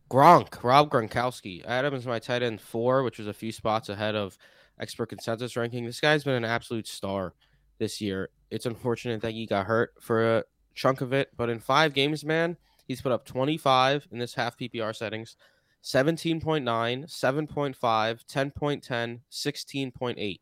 Gronk, 0.09 0.63
Rob 0.63 0.89
Gronkowski. 0.89 1.63
I 1.67 1.75
had 1.75 1.85
him 1.85 1.93
as 1.93 2.07
my 2.07 2.17
tight 2.17 2.41
end 2.41 2.59
four, 2.59 3.03
which 3.03 3.19
was 3.19 3.27
a 3.27 3.33
few 3.33 3.51
spots 3.51 3.89
ahead 3.89 4.15
of 4.15 4.37
expert 4.79 5.07
consensus 5.09 5.55
ranking. 5.55 5.85
This 5.85 6.01
guy's 6.01 6.23
been 6.23 6.33
an 6.33 6.45
absolute 6.45 6.87
star 6.87 7.35
this 7.77 8.01
year. 8.01 8.29
It's 8.49 8.65
unfortunate 8.65 9.21
that 9.21 9.33
he 9.33 9.45
got 9.45 9.67
hurt 9.67 9.93
for 10.01 10.37
a 10.37 10.43
chunk 10.73 11.01
of 11.01 11.13
it, 11.13 11.29
but 11.37 11.49
in 11.49 11.59
five 11.59 11.93
games, 11.93 12.25
man, 12.25 12.57
he's 12.87 13.01
put 13.01 13.11
up 13.11 13.25
25 13.25 14.07
in 14.11 14.17
this 14.17 14.33
half 14.33 14.57
PPR 14.57 14.95
settings, 14.95 15.37
17.9, 15.83 16.41
7.5, 16.41 17.75
10.10, 17.79 19.19
16.8. 19.31 20.39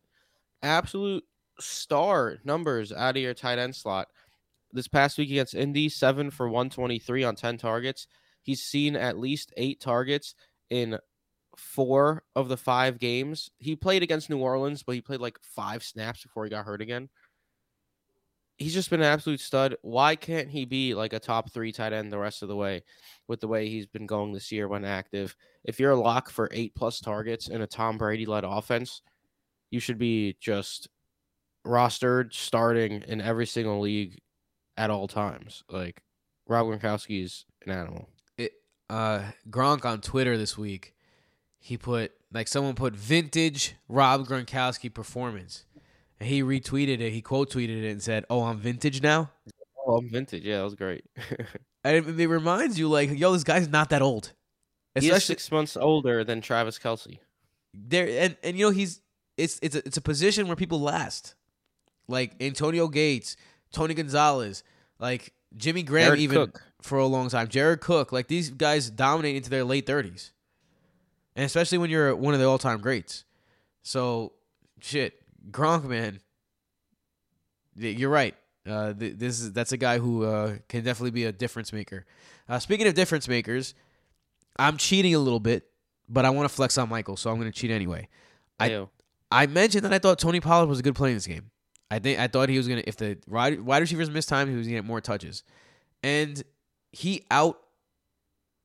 Absolute 0.64 1.24
star 1.60 2.38
numbers 2.46 2.94
out 2.94 3.18
of 3.18 3.22
your 3.22 3.34
tight 3.34 3.60
end 3.60 3.76
slot. 3.76 4.08
This 4.72 4.88
past 4.88 5.18
week 5.18 5.30
against 5.30 5.56
Indy, 5.56 5.90
seven 5.90 6.32
for 6.32 6.48
123 6.48 7.24
on 7.24 7.36
10 7.36 7.58
targets. 7.58 8.08
He's 8.48 8.64
seen 8.64 8.96
at 8.96 9.20
least 9.20 9.52
eight 9.58 9.82
targets 9.82 10.34
in 10.70 11.00
four 11.58 12.24
of 12.34 12.48
the 12.48 12.56
five 12.56 12.98
games. 12.98 13.52
He 13.60 13.76
played 13.76 14.04
against 14.04 14.30
New 14.30 14.38
Orleans, 14.38 14.84
but 14.84 14.96
he 14.96 15.02
played 15.02 15.20
like 15.20 15.38
five 15.42 15.84
snaps 15.84 16.24
before 16.24 16.46
he 16.46 16.50
got 16.50 16.64
hurt 16.64 16.82
again. 16.82 17.10
He's 18.56 18.74
just 18.74 18.90
been 18.90 19.02
an 19.02 19.08
absolute 19.08 19.42
stud. 19.42 19.76
Why 19.82 20.16
can't 20.16 20.50
he 20.50 20.64
be 20.64 20.94
like 20.94 21.12
a 21.12 21.20
top 21.20 21.52
three 21.52 21.74
tight 21.74 21.92
end 21.92 22.10
the 22.10 22.18
rest 22.18 22.42
of 22.42 22.48
the 22.48 22.56
way 22.56 22.84
with 23.28 23.42
the 23.42 23.50
way 23.50 23.68
he's 23.68 23.86
been 23.86 24.08
going 24.08 24.32
this 24.32 24.50
year 24.50 24.70
when 24.70 24.86
active? 24.86 25.36
If 25.66 25.78
you're 25.78 25.92
a 25.92 26.00
lock 26.00 26.30
for 26.30 26.48
eight 26.54 26.74
plus 26.74 27.02
targets 27.02 27.50
in 27.50 27.62
a 27.62 27.68
Tom 27.68 27.98
Brady 27.98 28.26
led 28.26 28.46
offense, 28.46 29.02
you 29.72 29.82
should 29.82 29.98
be 29.98 30.38
just 30.40 30.88
rostered 31.66 32.34
starting 32.34 33.04
in 33.10 33.20
every 33.20 33.46
single 33.46 33.82
league 33.82 34.22
at 34.78 34.90
all 34.90 35.10
times. 35.10 35.66
Like 35.70 36.02
Rob 36.48 36.68
Gronkowski 36.68 37.26
is 37.26 37.46
an 37.66 37.74
animal. 37.74 38.08
Uh 38.90 39.24
Gronk 39.50 39.86
on 39.86 40.02
Twitter 40.02 40.38
this 40.38 40.58
week, 40.58 40.94
he 41.60 41.78
put 41.78 42.12
like 42.32 42.48
someone 42.48 42.76
put 42.76 42.96
vintage 42.96 43.76
Rob 43.88 44.28
Gronkowski 44.28 44.94
performance. 44.94 45.66
And 46.20 46.28
he 46.28 46.42
retweeted 46.42 47.00
it, 47.00 47.12
he 47.12 47.22
quote 47.22 47.52
tweeted 47.52 47.84
it 47.84 47.92
and 47.92 48.02
said, 48.02 48.26
Oh, 48.30 48.44
I'm 48.44 48.58
vintage 48.58 49.02
now? 49.02 49.32
Oh, 49.86 49.98
I'm 49.98 50.10
vintage. 50.10 50.44
Yeah, 50.44 50.58
that 50.58 50.64
was 50.64 50.76
great. 50.76 51.06
And 51.84 52.20
it, 52.20 52.28
reminds 52.28 52.78
you 52.78 52.90
like, 52.90 53.18
yo, 53.18 53.32
this 53.32 53.46
guy's 53.46 53.70
not 53.70 53.92
that 53.92 54.02
old. 54.02 54.34
He's 54.94 55.06
Especially 55.06 55.36
six 55.36 55.50
months 55.52 55.78
older 55.78 56.26
than 56.26 56.42
Travis 56.42 56.78
Kelce. 56.78 57.20
there 57.74 58.10
and, 58.10 58.36
and 58.44 58.58
you 58.58 58.66
know, 58.66 58.72
he's 58.72 59.00
it's 59.38 59.58
it's 59.62 59.76
a, 59.76 59.86
it's 59.86 59.96
a 59.96 60.02
position 60.02 60.48
where 60.48 60.58
people 60.58 60.82
last. 60.82 61.36
Like 62.10 62.34
Antonio 62.42 62.90
Gates, 62.90 63.38
Tony 63.72 63.94
Gonzalez, 63.94 64.64
like 65.00 65.34
Jimmy 65.56 65.84
Graham 65.84 66.08
Jared 66.08 66.20
even 66.20 66.38
Cook. 66.38 66.64
For 66.82 66.98
a 66.98 67.06
long 67.08 67.30
time. 67.30 67.48
Jared 67.48 67.82
Cook, 67.82 68.12
like 68.12 68.28
these 68.28 68.50
guys 68.50 68.90
dominate 68.90 69.36
into 69.36 69.50
their 69.50 69.64
late 69.64 69.86
thirties, 69.86 70.32
and 71.36 71.46
especially 71.46 71.78
when 71.78 71.90
you're 71.90 72.16
one 72.16 72.34
of 72.34 72.40
the 72.40 72.46
all 72.48 72.58
time 72.58 72.80
greats. 72.80 73.24
So, 73.84 74.34
shit, 74.82 75.22
Gronk, 75.52 75.86
man, 75.86 76.20
you're 77.76 78.10
right. 78.10 78.36
Uh, 78.68 78.94
th- 78.94 79.16
this 79.18 79.40
is 79.40 79.54
that's 79.54 79.72
a 79.72 79.78
guy 79.78 79.98
who 79.98 80.26
uh, 80.26 80.56
can 80.68 80.84
definitely 80.84 81.12
be 81.12 81.24
a 81.26 81.32
difference 81.32 81.72
maker. 81.72 82.06
Uh, 82.50 82.60
speaking 82.60 82.88
of 82.88 82.94
difference 82.94 83.28
makers, 83.28 83.74
I'm 84.60 84.78
cheating 84.78 85.16
a 85.16 85.20
little 85.20 85.40
bit, 85.40 85.68
but 86.10 86.26
I 86.26 86.30
want 86.32 86.50
to 86.50 86.54
flex 86.56 86.78
on 86.78 86.90
Michael, 86.90 87.16
so 87.18 87.30
I'm 87.30 87.38
going 87.40 87.52
to 87.52 87.58
cheat 87.58 87.72
anyway. 87.72 88.08
I- 88.60 88.70
Ayo. 88.70 88.90
I 89.30 89.46
mentioned 89.46 89.84
that 89.84 89.92
I 89.92 90.00
thought 90.00 90.20
Tony 90.20 90.40
Pollard 90.40 90.68
was 90.68 90.80
a 90.80 90.84
good 90.84 90.96
play 90.96 91.10
in 91.10 91.16
this 91.16 91.28
game. 91.28 91.52
I 91.92 92.00
think 92.00 92.18
I 92.20 92.28
thought 92.28 92.48
he 92.50 92.58
was 92.58 92.68
gonna 92.68 92.84
if 92.88 92.96
the 92.98 93.18
wide, 93.28 93.60
receivers 93.66 94.10
missed 94.10 94.30
time, 94.30 94.50
he 94.50 94.56
was 94.56 94.68
gonna 94.68 94.78
get 94.78 94.86
more 94.86 95.02
touches, 95.02 95.44
and 96.04 96.42
he 96.92 97.26
out. 97.32 97.60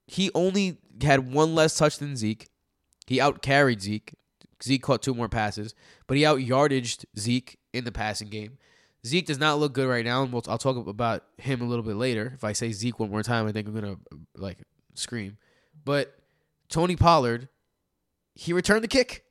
He 0.07 0.31
only 0.35 0.79
had 1.03 1.33
one 1.33 1.55
less 1.55 1.77
touch 1.77 1.99
than 1.99 2.17
Zeke. 2.17 2.49
He 3.07 3.21
out 3.21 3.43
carried 3.43 3.81
Zeke. 3.83 4.15
Zeke 4.63 4.83
caught 4.83 5.03
two 5.03 5.15
more 5.15 5.29
passes, 5.29 5.75
but 6.07 6.17
he 6.17 6.25
out 6.25 6.39
yardaged 6.39 7.05
Zeke 7.19 7.59
in 7.73 7.85
the 7.85 7.93
passing 7.93 8.29
game. 8.29 8.59
Zeke 9.05 9.27
does 9.27 9.39
not 9.39 9.59
look 9.59 9.73
good 9.73 9.89
right 9.89 10.05
now, 10.05 10.23
and 10.23 10.33
we'll, 10.33 10.45
I'll 10.47 10.59
talk 10.59 10.77
about 10.87 11.25
him 11.39 11.61
a 11.61 11.65
little 11.65 11.85
bit 11.85 11.97
later. 11.97 12.31
If 12.35 12.45
I 12.45 12.53
say 12.53 12.71
Zeke 12.71 13.01
one 13.01 13.11
more 13.11 13.25
time, 13.25 13.47
I 13.49 13.53
think 13.53 13.67
I'm 13.67 13.75
gonna 13.75 13.97
like 14.37 14.59
scream. 14.95 15.39
But 15.85 16.15
Tony 16.69 16.95
Pollard, 16.95 17.49
he 18.35 18.53
returned 18.53 18.85
the 18.85 18.89
kick 18.89 19.25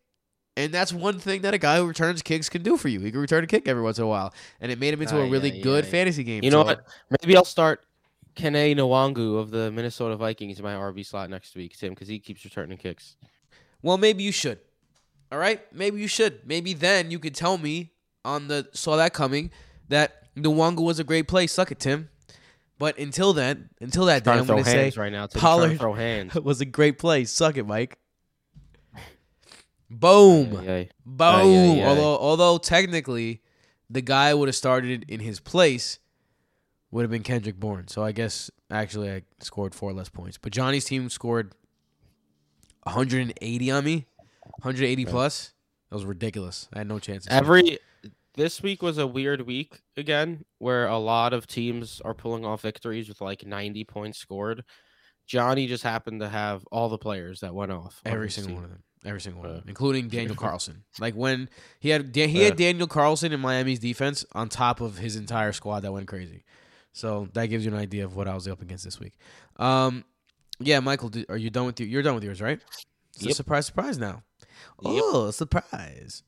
And 0.58 0.73
that's 0.73 0.91
one 0.91 1.17
thing 1.19 1.43
that 1.43 1.54
a 1.54 1.58
guy 1.58 1.77
who 1.77 1.88
returns 1.88 2.21
kicks 2.21 2.49
can 2.49 2.62
do 2.62 2.75
for 2.75 2.89
you. 2.89 2.99
He 2.99 3.10
can 3.12 3.21
return 3.21 3.43
a 3.43 3.47
kick 3.47 3.67
every 3.69 3.82
once 3.82 3.97
in 3.97 4.04
a 4.04 4.08
while, 4.08 4.34
and 4.60 4.69
it 4.71 4.80
made 4.80 4.93
him 4.93 5.01
into 5.01 5.15
ah, 5.15 5.21
a 5.21 5.25
Aye, 5.25 5.30
really 5.30 5.51
aye, 5.60 5.62
good 5.62 5.86
aye. 5.86 5.88
fantasy 5.88 6.25
game. 6.25 6.43
You 6.43 6.51
know 6.51 6.63
So- 6.63 6.65
what? 6.65 6.86
Maybe 7.21 7.38
I'll 7.38 7.45
start 7.45 7.86
Kene 8.41 8.75
Nwangwu 8.75 9.39
of 9.39 9.51
the 9.51 9.71
Minnesota 9.71 10.15
Vikings 10.15 10.58
in 10.58 10.63
my 10.63 10.73
RB 10.73 11.06
slot 11.06 11.30
next 11.30 11.56
week, 11.56 11.77
Tim, 11.77 11.91
because 11.93 12.08
he 12.08 12.17
keeps 12.17 12.43
returning 12.43 12.77
kicks. 12.77 13.15
Well, 13.84 13.97
maybe 13.97 14.23
you 14.23 14.32
should. 14.32 14.60
All 15.32 15.38
right, 15.38 15.62
maybe 15.71 16.01
you 16.01 16.08
should. 16.08 16.45
Maybe 16.45 16.73
then 16.73 17.12
you 17.12 17.19
could 17.19 17.36
tell 17.36 17.58
me 17.58 17.91
on 18.25 18.47
the 18.47 18.67
saw 18.73 18.97
that 18.97 19.13
coming 19.13 19.51
that 19.89 20.34
Nwangwu 20.36 20.84
was 20.84 20.99
a 20.99 21.04
great 21.04 21.27
play. 21.27 21.45
Suck 21.45 21.71
it, 21.71 21.80
Tim. 21.80 22.10
But 22.80 22.97
until 22.97 23.32
then, 23.34 23.69
until 23.80 24.06
that 24.06 24.23
day, 24.23 24.32
I'm 24.32 24.45
going 24.47 24.63
to 24.63 24.69
say 24.69 24.91
right 24.97 25.12
now. 25.12 25.27
Tim. 25.27 25.39
Pollard 25.39 25.77
throw 25.77 25.93
hands. 25.93 26.34
was 26.43 26.62
a 26.62 26.65
great 26.65 26.97
play. 26.97 27.25
Suck 27.25 27.58
it, 27.58 27.67
Mike. 27.67 27.99
Boom. 29.88 30.58
Ay, 30.58 30.71
ay. 30.71 30.89
Boom. 31.06 31.21
Aye, 31.21 31.41
aye, 31.41 31.84
aye. 31.84 31.88
Although, 31.88 32.17
although 32.17 32.58
technically, 32.58 33.43
the 33.88 34.01
guy 34.01 34.34
would 34.34 34.47
have 34.47 34.56
started 34.56 35.06
in 35.08 35.19
his 35.19 35.39
place 35.39 35.99
would 36.91 37.04
have 37.04 37.12
been 37.12 37.23
Kendrick 37.23 37.60
Bourne. 37.60 37.88
So 37.88 38.04
I 38.04 38.12
guess 38.12 38.51
actually 38.69 39.12
I 39.12 39.23
scored 39.39 39.73
four 39.73 39.93
less 39.93 40.10
points. 40.10 40.38
But 40.38 40.51
Johnny's 40.51 40.86
team 40.86 41.10
scored 41.10 41.54
180 42.84 43.71
on 43.71 43.84
me, 43.84 44.08
180 44.62 45.06
plus. 45.06 45.54
That 45.89 45.95
was 45.95 46.06
ridiculous. 46.06 46.69
I 46.73 46.80
had 46.80 46.88
no 46.88 46.99
chance. 46.99 47.27
Every 47.30 47.80
this 48.36 48.62
week 48.62 48.82
was 48.82 48.97
a 48.97 49.08
weird 49.08 49.41
week 49.41 49.82
again, 49.97 50.45
where 50.58 50.88
a 50.88 50.97
lot 50.97 51.34
of 51.34 51.47
teams 51.47 52.01
are 52.04 52.13
pulling 52.13 52.45
off 52.45 52.62
victories 52.62 53.10
with 53.10 53.21
like 53.21 53.45
90 53.45 53.84
points 53.86 54.19
scored. 54.19 54.63
Johnny 55.27 55.67
just 55.67 55.84
happened 55.84 56.21
to 56.21 56.30
have 56.30 56.65
all 56.71 56.89
the 56.89 56.97
players 56.97 57.41
that 57.41 57.54
went 57.54 57.71
off. 57.71 58.01
every 58.06 58.30
single 58.30 58.49
team. 58.49 58.56
one 58.56 58.63
of 58.65 58.69
them. 58.71 58.84
Every 59.04 59.21
single 59.21 59.41
one 59.41 59.49
of 59.49 59.56
uh, 59.56 59.60
them, 59.62 59.69
including 59.69 60.08
Daniel 60.10 60.36
Carlson. 60.36 60.84
Like 60.99 61.15
when 61.15 61.49
he 61.80 61.89
had 61.89 62.15
he 62.15 62.43
had 62.43 62.54
uh. 62.54 62.56
Daniel 62.56 62.88
Carlson 62.88 63.32
in 63.32 63.39
Miami's 63.39 63.80
defense 63.80 64.25
on 64.34 64.47
top 64.49 64.80
of 64.80 64.97
his 64.97 65.15
entire 65.15 65.51
squad 65.54 65.82
that 65.82 65.91
went 65.91 66.08
crazy. 66.08 66.43
So 66.93 67.27
that 67.34 67.47
gives 67.47 67.65
you 67.65 67.71
an 67.73 67.77
idea 67.80 68.06
of 68.06 68.15
what 68.15 68.27
I 68.27 68.34
was 68.36 68.47
up 68.47 68.62
against 68.62 68.84
this 68.84 68.99
week. 68.99 69.13
Um, 69.58 70.04
yeah, 70.60 70.80
Michael, 70.80 71.10
do, 71.10 71.23
are 71.30 71.38
you 71.38 71.49
done 71.49 71.65
with 71.65 71.80
you? 71.80 71.86
You're 71.86 72.01
done 72.04 72.15
with 72.15 72.23
yours, 72.23 72.41
right? 72.41 72.60
It's 73.15 73.25
a 73.25 73.34
surprise, 73.34 73.65
surprise 73.65 73.97
now. 73.97 74.23
Yep. 74.82 75.04
Oh, 75.06 75.32
surprise! 75.32 76.23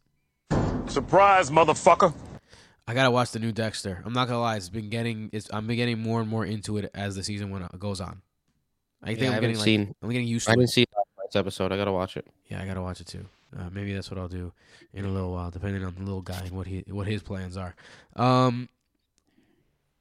Surprise, 0.88 1.50
motherfucker. 1.50 2.14
I 2.88 2.94
gotta 2.94 3.12
watch 3.12 3.32
the 3.32 3.40
new 3.40 3.52
Dexter. 3.52 4.02
I'm 4.06 4.14
not 4.14 4.28
gonna 4.28 4.42
lie, 4.42 4.58
it's 4.58 4.70
been 4.70 4.90
getting 4.90 5.30
it's 5.32 5.50
I'm 5.54 5.66
been 5.68 5.78
getting 5.78 6.00
more 6.00 6.20
and 6.20 6.30
more 6.30 6.46
into 6.46 6.78
it 6.78 6.92
as 6.94 7.16
the 7.16 7.24
season 7.24 7.50
went 7.50 7.80
goes 7.80 8.02
on. 8.02 8.22
I 9.02 9.08
think 9.16 9.20
Yeah, 9.22 9.26
I 9.26 9.28
I'm 9.28 9.34
haven't 9.36 9.42
getting 9.50 9.58
like 9.60 9.66
seen- 9.66 9.96
I'm 10.04 10.10
getting 10.10 10.28
used 10.28 10.46
to 10.48 10.54
it. 10.54 10.58
didn't 10.58 10.70
see 10.72 10.86
that 10.92 11.04
last 11.24 11.36
episode. 11.38 11.72
I 11.72 11.78
gotta 11.78 11.92
watch 11.94 12.18
it. 12.18 12.28
Yeah, 12.50 12.62
I 12.62 12.66
gotta 12.66 12.82
watch 12.82 13.00
it 13.00 13.08
too. 13.08 13.26
Uh, 13.58 13.70
maybe 13.72 13.94
that's 13.94 14.10
what 14.12 14.20
I'll 14.20 14.28
do 14.28 14.52
in 14.94 15.06
a 15.06 15.10
little 15.10 15.32
while, 15.32 15.52
depending 15.52 15.86
on 15.86 15.94
the 15.96 16.02
little 16.04 16.22
guy 16.22 16.40
and 16.42 16.52
what 16.52 16.68
he 16.68 16.84
what 16.88 17.08
his 17.08 17.24
plans 17.24 17.56
are. 17.56 17.74
Um, 18.16 18.68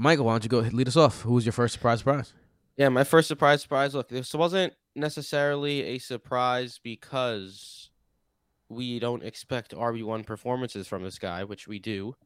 Michael, 0.03 0.25
why 0.25 0.33
don't 0.33 0.43
you 0.43 0.51
go 0.51 0.59
lead 0.59 0.89
us 0.89 0.97
off? 0.97 1.21
Who 1.21 1.35
was 1.35 1.47
your 1.47 1.53
first 1.53 1.75
surprise? 1.75 2.01
Surprise? 2.01 2.33
Yeah, 2.77 2.89
my 2.89 3.05
first 3.05 3.29
surprise 3.29 3.63
surprise. 3.63 3.95
Look, 3.95 4.09
this 4.09 4.35
wasn't 4.35 4.73
necessarily 4.97 5.83
a 5.83 5.99
surprise 5.99 6.81
because 6.83 7.91
we 8.69 8.99
don't 8.99 9.23
expect 9.23 9.77
RB1 9.77 10.27
performances 10.27 10.89
from 10.89 11.05
this 11.05 11.21
guy, 11.21 11.45
which 11.45 11.69
we 11.69 11.79
do. 11.79 12.17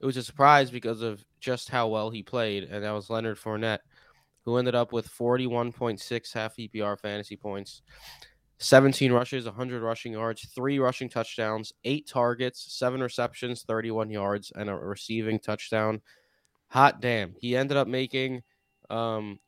It 0.00 0.06
was 0.06 0.16
a 0.16 0.24
surprise 0.24 0.72
because 0.72 1.00
of 1.00 1.24
just 1.38 1.68
how 1.68 1.86
well 1.86 2.10
he 2.10 2.24
played, 2.24 2.64
and 2.64 2.82
that 2.82 2.90
was 2.90 3.08
Leonard 3.08 3.38
Fournette, 3.38 3.84
who 4.44 4.56
ended 4.56 4.74
up 4.74 4.92
with 4.92 5.08
41.6 5.08 6.32
half 6.32 6.56
PPR 6.56 6.98
fantasy 6.98 7.36
points, 7.36 7.82
17 8.58 9.12
rushes, 9.12 9.44
100 9.44 9.80
rushing 9.80 10.14
yards, 10.14 10.48
three 10.56 10.80
rushing 10.80 11.08
touchdowns, 11.08 11.72
eight 11.84 12.08
targets, 12.08 12.76
seven 12.76 13.00
receptions, 13.00 13.62
31 13.62 14.10
yards, 14.10 14.50
and 14.56 14.68
a 14.68 14.74
receiving 14.74 15.38
touchdown. 15.38 16.00
Hot 16.72 17.02
damn. 17.02 17.34
He 17.38 17.54
ended 17.54 17.76
up 17.76 17.86
making 17.86 18.42
um, 18.88 19.38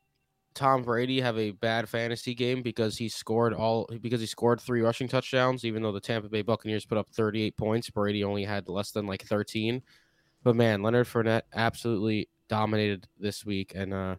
Tom 0.54 0.82
Brady 0.82 1.22
have 1.22 1.38
a 1.38 1.52
bad 1.52 1.88
fantasy 1.88 2.34
game 2.34 2.60
because 2.60 2.98
he 2.98 3.08
scored 3.08 3.54
all 3.54 3.88
because 4.02 4.20
he 4.20 4.26
scored 4.26 4.60
three 4.60 4.82
rushing 4.82 5.08
touchdowns, 5.08 5.64
even 5.64 5.82
though 5.82 5.90
the 5.90 6.00
Tampa 6.00 6.28
Bay 6.28 6.42
Buccaneers 6.42 6.84
put 6.84 6.98
up 6.98 7.08
38 7.14 7.56
points. 7.56 7.88
Brady 7.88 8.22
only 8.24 8.44
had 8.44 8.68
less 8.68 8.90
than 8.90 9.06
like 9.06 9.22
13. 9.24 9.80
But 10.42 10.54
man, 10.54 10.82
Leonard 10.82 11.06
Fournette 11.06 11.42
absolutely 11.54 12.28
dominated 12.50 13.08
this 13.18 13.42
week, 13.46 13.72
and 13.74 13.94
uh, 13.94 14.16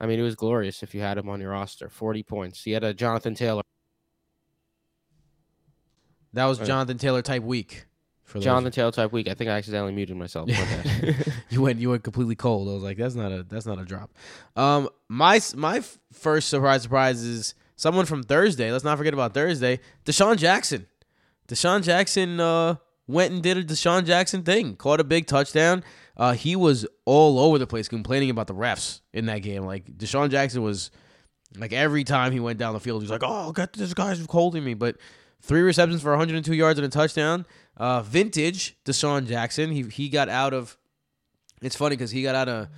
I 0.00 0.06
mean 0.06 0.18
it 0.18 0.24
was 0.24 0.34
glorious 0.34 0.82
if 0.82 0.96
you 0.96 1.00
had 1.00 1.16
him 1.16 1.28
on 1.28 1.40
your 1.40 1.50
roster. 1.52 1.88
40 1.88 2.24
points. 2.24 2.64
He 2.64 2.72
had 2.72 2.82
a 2.82 2.92
Jonathan 2.92 3.36
Taylor. 3.36 3.62
That 6.32 6.46
was 6.46 6.60
Oh. 6.60 6.64
Jonathan 6.64 6.98
Taylor 6.98 7.22
type 7.22 7.44
week. 7.44 7.86
For 8.28 8.38
those- 8.38 8.44
Jonathan 8.44 8.70
Taylor 8.72 8.92
type 8.92 9.10
week. 9.12 9.26
I 9.28 9.34
think 9.34 9.50
I 9.50 9.54
accidentally 9.54 9.92
muted 9.92 10.16
myself. 10.16 10.48
You 11.50 11.62
went 11.62 11.78
you 11.80 11.88
went 11.90 12.04
completely 12.04 12.34
cold. 12.36 12.68
I 12.68 12.72
was 12.72 12.82
like, 12.82 12.98
that's 12.98 13.14
not 13.14 13.32
a 13.32 13.42
that's 13.42 13.64
not 13.64 13.78
a 13.80 13.84
drop. 13.84 14.10
Um, 14.54 14.88
my 15.08 15.40
my 15.56 15.82
first 16.12 16.50
surprise 16.50 16.82
surprise 16.82 17.22
is 17.22 17.54
someone 17.76 18.04
from 18.04 18.22
Thursday. 18.22 18.70
Let's 18.70 18.84
not 18.84 18.98
forget 18.98 19.14
about 19.14 19.32
Thursday. 19.32 19.80
DeSean 20.04 20.36
Jackson. 20.36 20.86
DeSean 21.48 21.82
Jackson 21.82 22.38
uh 22.38 22.74
went 23.06 23.32
and 23.32 23.42
did 23.42 23.56
a 23.56 23.64
DeSean 23.64 24.04
Jackson 24.04 24.42
thing. 24.42 24.76
Caught 24.76 25.00
a 25.00 25.04
big 25.04 25.26
touchdown. 25.26 25.82
Uh, 26.18 26.32
he 26.34 26.54
was 26.54 26.86
all 27.06 27.38
over 27.38 27.58
the 27.58 27.66
place 27.66 27.88
complaining 27.88 28.28
about 28.28 28.46
the 28.46 28.54
refs 28.54 29.00
in 29.14 29.24
that 29.26 29.38
game. 29.38 29.62
Like 29.64 29.86
DeSean 29.86 30.30
Jackson 30.30 30.62
was 30.62 30.90
like 31.56 31.72
every 31.72 32.04
time 32.04 32.32
he 32.32 32.40
went 32.40 32.58
down 32.58 32.74
the 32.74 32.80
field, 32.80 33.00
he 33.00 33.04
was 33.04 33.10
like, 33.10 33.22
"Oh, 33.24 33.52
God, 33.52 33.70
this 33.72 33.94
guy's 33.94 34.22
holding 34.28 34.62
me." 34.64 34.74
But 34.74 34.96
three 35.40 35.60
receptions 35.60 36.02
for 36.02 36.10
102 36.10 36.54
yards 36.54 36.78
and 36.78 36.86
a 36.86 36.88
touchdown. 36.88 37.46
Uh, 37.76 38.02
vintage 38.02 38.76
DeSean 38.84 39.26
Jackson. 39.26 39.70
He 39.70 39.82
he 39.82 40.08
got 40.08 40.28
out 40.28 40.52
of. 40.52 40.76
It's 41.62 41.76
funny 41.76 41.96
because 41.96 42.10
he 42.10 42.22
got 42.22 42.34
out 42.34 42.48
of 42.48 42.68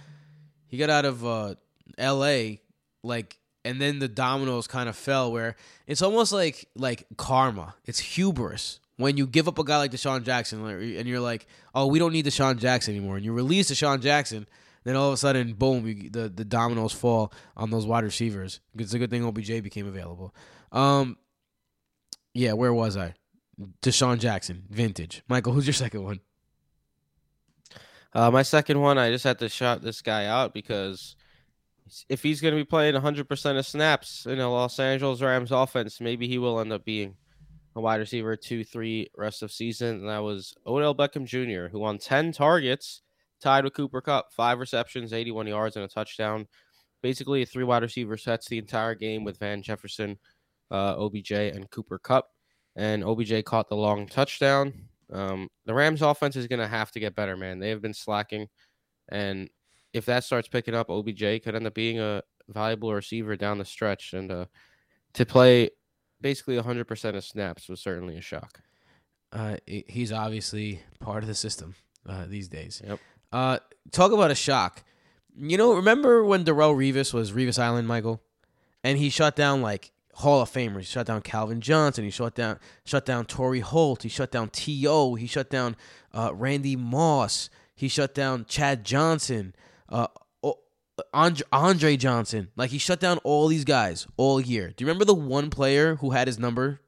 he 0.66 0.76
got 0.76 0.90
out 0.90 1.04
of 1.04 1.26
uh, 1.26 1.54
L.A. 1.98 2.60
like, 3.02 3.38
and 3.64 3.80
then 3.80 3.98
the 3.98 4.08
dominoes 4.08 4.66
kind 4.66 4.88
of 4.88 4.96
fell. 4.96 5.32
Where 5.32 5.56
it's 5.86 6.02
almost 6.02 6.32
like 6.32 6.68
like 6.76 7.06
karma. 7.16 7.74
It's 7.86 7.98
hubris 7.98 8.80
when 8.96 9.16
you 9.16 9.26
give 9.26 9.48
up 9.48 9.58
a 9.58 9.64
guy 9.64 9.78
like 9.78 9.90
DeSean 9.90 10.22
Jackson, 10.22 10.64
and 10.66 11.08
you're 11.08 11.20
like, 11.20 11.46
"Oh, 11.74 11.86
we 11.86 11.98
don't 11.98 12.12
need 12.12 12.26
DeSean 12.26 12.58
Jackson 12.58 12.94
anymore," 12.94 13.16
and 13.16 13.24
you 13.24 13.32
release 13.32 13.70
DeSean 13.70 14.00
Jackson. 14.02 14.46
Then 14.84 14.96
all 14.96 15.08
of 15.08 15.14
a 15.14 15.16
sudden, 15.16 15.54
boom! 15.54 15.86
You, 15.86 16.10
the 16.10 16.28
the 16.28 16.44
dominoes 16.44 16.92
fall 16.92 17.32
on 17.56 17.70
those 17.70 17.86
wide 17.86 18.04
receivers. 18.04 18.60
It's 18.76 18.94
a 18.94 18.98
good 18.98 19.10
thing 19.10 19.24
OBJ 19.24 19.62
became 19.62 19.86
available. 19.86 20.34
Um, 20.72 21.16
yeah, 22.34 22.52
where 22.52 22.72
was 22.72 22.96
I? 22.96 23.14
DeSean 23.82 24.18
Jackson, 24.18 24.64
vintage. 24.70 25.22
Michael, 25.28 25.52
who's 25.52 25.66
your 25.66 25.74
second 25.74 26.02
one? 26.02 26.20
Uh, 28.12 28.30
my 28.30 28.42
second 28.42 28.80
one, 28.80 28.98
I 28.98 29.10
just 29.10 29.24
had 29.24 29.38
to 29.38 29.48
shout 29.48 29.82
this 29.82 30.02
guy 30.02 30.26
out 30.26 30.52
because 30.52 31.16
if 32.08 32.22
he's 32.22 32.40
going 32.40 32.54
to 32.54 32.60
be 32.60 32.64
playing 32.64 32.94
100% 32.94 33.58
of 33.58 33.66
snaps 33.66 34.26
in 34.26 34.40
a 34.40 34.50
Los 34.50 34.78
Angeles 34.78 35.20
Rams 35.20 35.52
offense, 35.52 36.00
maybe 36.00 36.26
he 36.26 36.38
will 36.38 36.60
end 36.60 36.72
up 36.72 36.84
being 36.84 37.16
a 37.76 37.80
wide 37.80 38.00
receiver 38.00 38.36
two, 38.36 38.64
three 38.64 39.08
rest 39.16 39.42
of 39.42 39.52
season. 39.52 40.00
And 40.00 40.08
that 40.08 40.22
was 40.22 40.54
Odell 40.66 40.94
Beckham 40.94 41.24
Jr., 41.24 41.70
who 41.70 41.84
on 41.84 41.98
10 41.98 42.32
targets 42.32 43.02
tied 43.40 43.64
with 43.64 43.74
Cooper 43.74 44.00
Kupp, 44.00 44.32
five 44.32 44.58
receptions, 44.58 45.12
81 45.12 45.46
yards, 45.46 45.76
and 45.76 45.84
a 45.84 45.88
touchdown. 45.88 46.46
Basically, 47.02 47.44
three 47.44 47.64
wide 47.64 47.82
receiver 47.82 48.16
sets 48.16 48.48
the 48.48 48.58
entire 48.58 48.94
game 48.94 49.24
with 49.24 49.38
Van 49.38 49.62
Jefferson, 49.62 50.18
uh, 50.70 50.96
OBJ, 50.98 51.32
and 51.32 51.70
Cooper 51.70 51.98
Kupp. 51.98 52.28
And 52.76 53.04
OBJ 53.04 53.44
caught 53.44 53.68
the 53.68 53.76
long 53.76 54.06
touchdown. 54.06 54.72
Um, 55.12 55.48
the 55.66 55.74
Rams 55.74 56.02
offense 56.02 56.36
is 56.36 56.46
going 56.46 56.60
to 56.60 56.68
have 56.68 56.92
to 56.92 57.00
get 57.00 57.16
better, 57.16 57.36
man. 57.36 57.58
They 57.58 57.70
have 57.70 57.82
been 57.82 57.94
slacking. 57.94 58.48
And 59.10 59.50
if 59.92 60.06
that 60.06 60.24
starts 60.24 60.48
picking 60.48 60.74
up, 60.74 60.88
OBJ 60.88 61.42
could 61.42 61.54
end 61.54 61.66
up 61.66 61.74
being 61.74 61.98
a 61.98 62.22
valuable 62.48 62.94
receiver 62.94 63.36
down 63.36 63.58
the 63.58 63.64
stretch. 63.64 64.12
And 64.12 64.30
uh, 64.30 64.44
to 65.14 65.26
play 65.26 65.70
basically 66.20 66.56
100% 66.56 67.16
of 67.16 67.24
snaps 67.24 67.68
was 67.68 67.80
certainly 67.80 68.16
a 68.16 68.20
shock. 68.20 68.60
Uh, 69.32 69.56
he's 69.66 70.12
obviously 70.12 70.82
part 70.98 71.22
of 71.22 71.28
the 71.28 71.34
system 71.34 71.74
uh, 72.08 72.26
these 72.26 72.48
days. 72.48 72.82
Yep. 72.84 72.98
Uh, 73.32 73.58
talk 73.92 74.12
about 74.12 74.30
a 74.30 74.34
shock. 74.34 74.82
You 75.36 75.56
know, 75.56 75.74
remember 75.74 76.24
when 76.24 76.44
Darrelle 76.44 76.74
Revis 76.74 77.14
was 77.14 77.32
Revis 77.32 77.58
Island, 77.58 77.86
Michael, 77.86 78.20
and 78.82 78.98
he 78.98 79.08
shut 79.08 79.36
down 79.36 79.62
like 79.62 79.92
Hall 80.14 80.42
of 80.42 80.50
Famers. 80.50 80.80
He 80.80 80.84
shut 80.84 81.06
down 81.06 81.22
Calvin 81.22 81.60
Johnson. 81.60 82.04
He 82.04 82.10
shut 82.10 82.34
down 82.34 82.58
shut 82.84 83.04
down 83.04 83.26
Torry 83.26 83.60
Holt. 83.60 84.02
He 84.02 84.08
shut 84.08 84.30
down 84.30 84.50
T.O. 84.50 85.14
He 85.14 85.26
shut 85.26 85.50
down 85.50 85.76
uh, 86.12 86.32
Randy 86.34 86.76
Moss. 86.76 87.50
He 87.74 87.88
shut 87.88 88.14
down 88.14 88.44
Chad 88.46 88.84
Johnson. 88.84 89.54
Uh, 89.88 90.08
Andre, 91.14 91.46
Andre 91.52 91.96
Johnson. 91.96 92.48
Like 92.56 92.70
he 92.70 92.78
shut 92.78 93.00
down 93.00 93.18
all 93.18 93.48
these 93.48 93.64
guys 93.64 94.06
all 94.16 94.40
year. 94.40 94.72
Do 94.76 94.82
you 94.82 94.86
remember 94.86 95.04
the 95.04 95.14
one 95.14 95.50
player 95.50 95.96
who 95.96 96.10
had 96.10 96.26
his 96.26 96.38
number? 96.38 96.80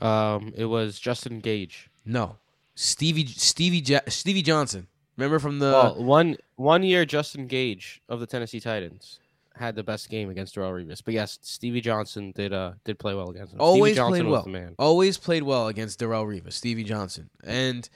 Um, 0.00 0.52
it 0.56 0.64
was 0.64 0.98
Justin 0.98 1.40
Gage. 1.40 1.88
No, 2.04 2.38
Stevie 2.74 3.26
Stevie 3.26 3.78
ja- 3.78 4.00
Stevie 4.08 4.42
Johnson. 4.42 4.88
Remember 5.16 5.38
from 5.38 5.58
the 5.60 5.66
well, 5.66 6.02
one 6.02 6.36
one 6.56 6.82
year, 6.82 7.04
Justin 7.04 7.46
Gage 7.46 8.02
of 8.08 8.18
the 8.18 8.26
Tennessee 8.26 8.58
Titans. 8.60 9.20
Had 9.54 9.76
the 9.76 9.82
best 9.82 10.08
game 10.08 10.30
against 10.30 10.54
Darrelle 10.56 10.72
Revis. 10.84 11.02
But 11.04 11.14
yes, 11.14 11.38
Stevie 11.42 11.80
Johnson 11.80 12.32
did 12.32 12.52
uh 12.52 12.72
did 12.84 12.98
play 12.98 13.14
well 13.14 13.30
against 13.30 13.52
him. 13.52 13.60
Always 13.60 13.98
played 13.98 14.26
well. 14.26 14.46
man. 14.46 14.74
Always 14.78 15.18
played 15.18 15.42
well 15.42 15.68
against 15.68 16.00
Darrelle 16.00 16.26
Revis, 16.26 16.54
Stevie 16.54 16.84
Johnson. 16.84 17.30
And 17.44 17.88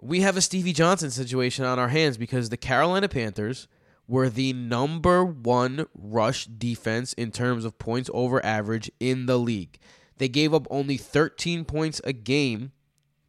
we 0.00 0.20
have 0.20 0.36
a 0.36 0.40
Stevie 0.40 0.72
Johnson 0.72 1.10
situation 1.10 1.64
on 1.64 1.78
our 1.78 1.88
hands 1.88 2.16
because 2.16 2.48
the 2.48 2.56
Carolina 2.56 3.08
Panthers 3.08 3.68
were 4.08 4.28
the 4.28 4.52
number 4.52 5.24
one 5.24 5.86
rush 5.94 6.46
defense 6.46 7.12
in 7.14 7.32
terms 7.32 7.64
of 7.64 7.78
points 7.78 8.08
over 8.14 8.44
average 8.44 8.90
in 9.00 9.26
the 9.26 9.38
league. 9.38 9.78
They 10.18 10.28
gave 10.28 10.54
up 10.54 10.66
only 10.70 10.96
13 10.96 11.64
points 11.64 12.00
a 12.04 12.12
game 12.12 12.72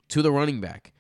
to 0.10 0.22
the 0.22 0.32
running 0.32 0.62
back. 0.62 0.94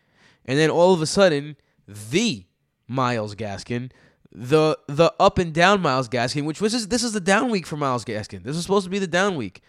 And 0.45 0.57
then 0.57 0.69
all 0.69 0.93
of 0.93 1.01
a 1.01 1.05
sudden, 1.05 1.57
the 1.87 2.45
Myles 2.87 3.35
Gaskin, 3.35 3.91
the 4.39 4.77
the 4.87 5.11
up 5.19 5.39
and 5.39 5.51
down 5.51 5.81
Myles 5.81 6.07
Gaskin, 6.07 6.45
which 6.45 6.61
was 6.61 6.87
this 6.87 7.03
is 7.03 7.13
the 7.13 7.19
down 7.19 7.49
week 7.49 7.65
for 7.65 7.75
Myles 7.75 8.05
Gaskin. 8.05 8.43
This 8.43 8.55
is 8.55 8.61
supposed 8.61 8.85
to 8.85 8.91
be 8.91 8.99
the 8.99 9.07
down 9.07 9.35
week. 9.35 9.61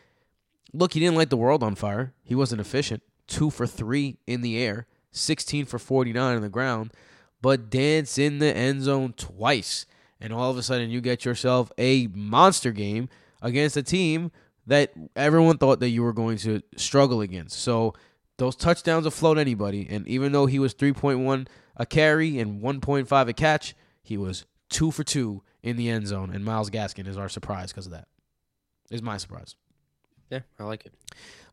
Look, 0.74 0.92
he 0.92 1.00
didn't 1.00 1.16
light 1.16 1.30
the 1.30 1.38
world 1.38 1.62
on 1.62 1.74
fire. 1.74 2.12
He 2.22 2.34
wasn't 2.34 2.60
efficient. 2.60 3.02
Two 3.26 3.48
for 3.48 3.66
three 3.66 4.18
in 4.26 4.42
the 4.42 4.58
air, 4.58 4.86
16 5.12 5.64
for 5.64 5.78
49 5.78 6.36
on 6.36 6.42
the 6.42 6.50
ground, 6.50 6.92
but 7.40 7.70
dance 7.70 8.18
in 8.18 8.40
the 8.40 8.54
end 8.54 8.82
zone 8.82 9.14
twice. 9.16 9.86
And 10.20 10.32
all 10.32 10.50
of 10.50 10.58
a 10.58 10.62
sudden, 10.62 10.90
you 10.90 11.00
get 11.00 11.24
yourself 11.24 11.72
a 11.78 12.08
monster 12.08 12.72
game 12.72 13.08
against 13.40 13.76
a 13.76 13.82
team 13.82 14.30
that 14.66 14.92
everyone 15.16 15.56
thought 15.56 15.80
that 15.80 15.88
you 15.88 16.02
were 16.02 16.12
going 16.12 16.36
to 16.38 16.62
struggle 16.76 17.22
against. 17.22 17.58
So 17.60 17.94
those 18.36 18.56
touchdowns 18.56 19.04
will 19.04 19.12
float 19.12 19.38
anybody. 19.38 19.86
And 19.88 20.06
even 20.06 20.32
though 20.32 20.46
he 20.46 20.58
was 20.58 20.74
3.1 20.74 21.46
a 21.76 21.86
carry 21.86 22.38
and 22.38 22.60
1.5 22.60 23.28
a 23.28 23.32
catch, 23.32 23.74
he 24.02 24.18
was 24.18 24.44
two 24.68 24.90
for 24.90 25.04
two 25.04 25.42
in 25.62 25.76
the 25.76 25.88
end 25.88 26.06
zone. 26.06 26.30
And 26.32 26.44
Myles 26.44 26.70
Gaskin 26.70 27.06
is 27.06 27.16
our 27.16 27.28
surprise 27.28 27.72
because 27.72 27.86
of 27.86 27.92
that. 27.92 28.08
Is 28.90 29.02
my 29.02 29.16
surprise. 29.16 29.54
Yeah, 30.30 30.40
I 30.58 30.64
like 30.64 30.86
it. 30.86 30.92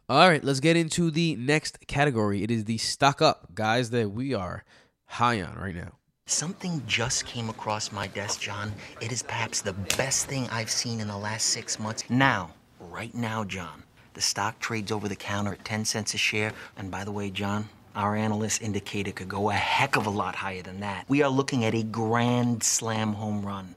All 0.07 0.30
right, 0.30 0.43
let's 0.43 0.59
get 0.59 0.78
into 0.78 1.09
the 1.09 1.36
next 1.36 1.88
category. 1.88 2.43
It 2.43 2.51
is 2.51 2.66
the 2.66 2.78
stock 2.78 3.22
up 3.22 3.55
guys 3.55 3.89
that 3.89 4.11
we 4.11 4.34
are 4.34 4.63
high 5.05 5.41
on 5.41 5.55
right 5.55 5.76
now. 5.76 5.93
Something 6.28 6.82
just 6.86 7.26
came 7.26 7.49
across 7.49 7.91
my 7.91 8.07
desk, 8.07 8.41
John. 8.41 8.72
It 9.01 9.11
is 9.11 9.24
perhaps 9.24 9.61
the 9.61 9.74
best 9.74 10.28
thing 10.28 10.47
I've 10.49 10.72
seen 10.72 10.99
in 10.99 11.07
the 11.07 11.18
last 11.18 11.47
six 11.47 11.80
months. 11.80 12.03
Now, 12.09 12.51
right 12.80 13.13
now, 13.13 13.43
John, 13.43 13.84
the 14.13 14.22
stock 14.22 14.59
trades 14.59 14.91
over 14.91 15.07
the 15.07 15.16
counter 15.16 15.53
at 15.53 15.66
10 15.66 15.86
cents 15.86 16.13
a 16.13 16.18
share. 16.18 16.51
And 16.78 16.89
by 16.89 17.03
the 17.03 17.11
way, 17.11 17.30
John, 17.30 17.70
our 17.96 18.16
analysts 18.16 18.60
indicate 18.62 19.08
it 19.08 19.16
could 19.16 19.30
go 19.30 19.50
a 19.50 19.54
heck 19.54 19.96
of 19.96 20.06
a 20.06 20.10
lot 20.10 20.36
higher 20.36 20.62
than 20.62 20.82
that. 20.82 21.06
We 21.08 21.24
are 21.24 21.30
looking 21.30 21.64
at 21.66 21.74
a 21.74 21.84
grand 21.84 22.62
slam 22.64 23.14
home 23.14 23.46
run. 23.46 23.76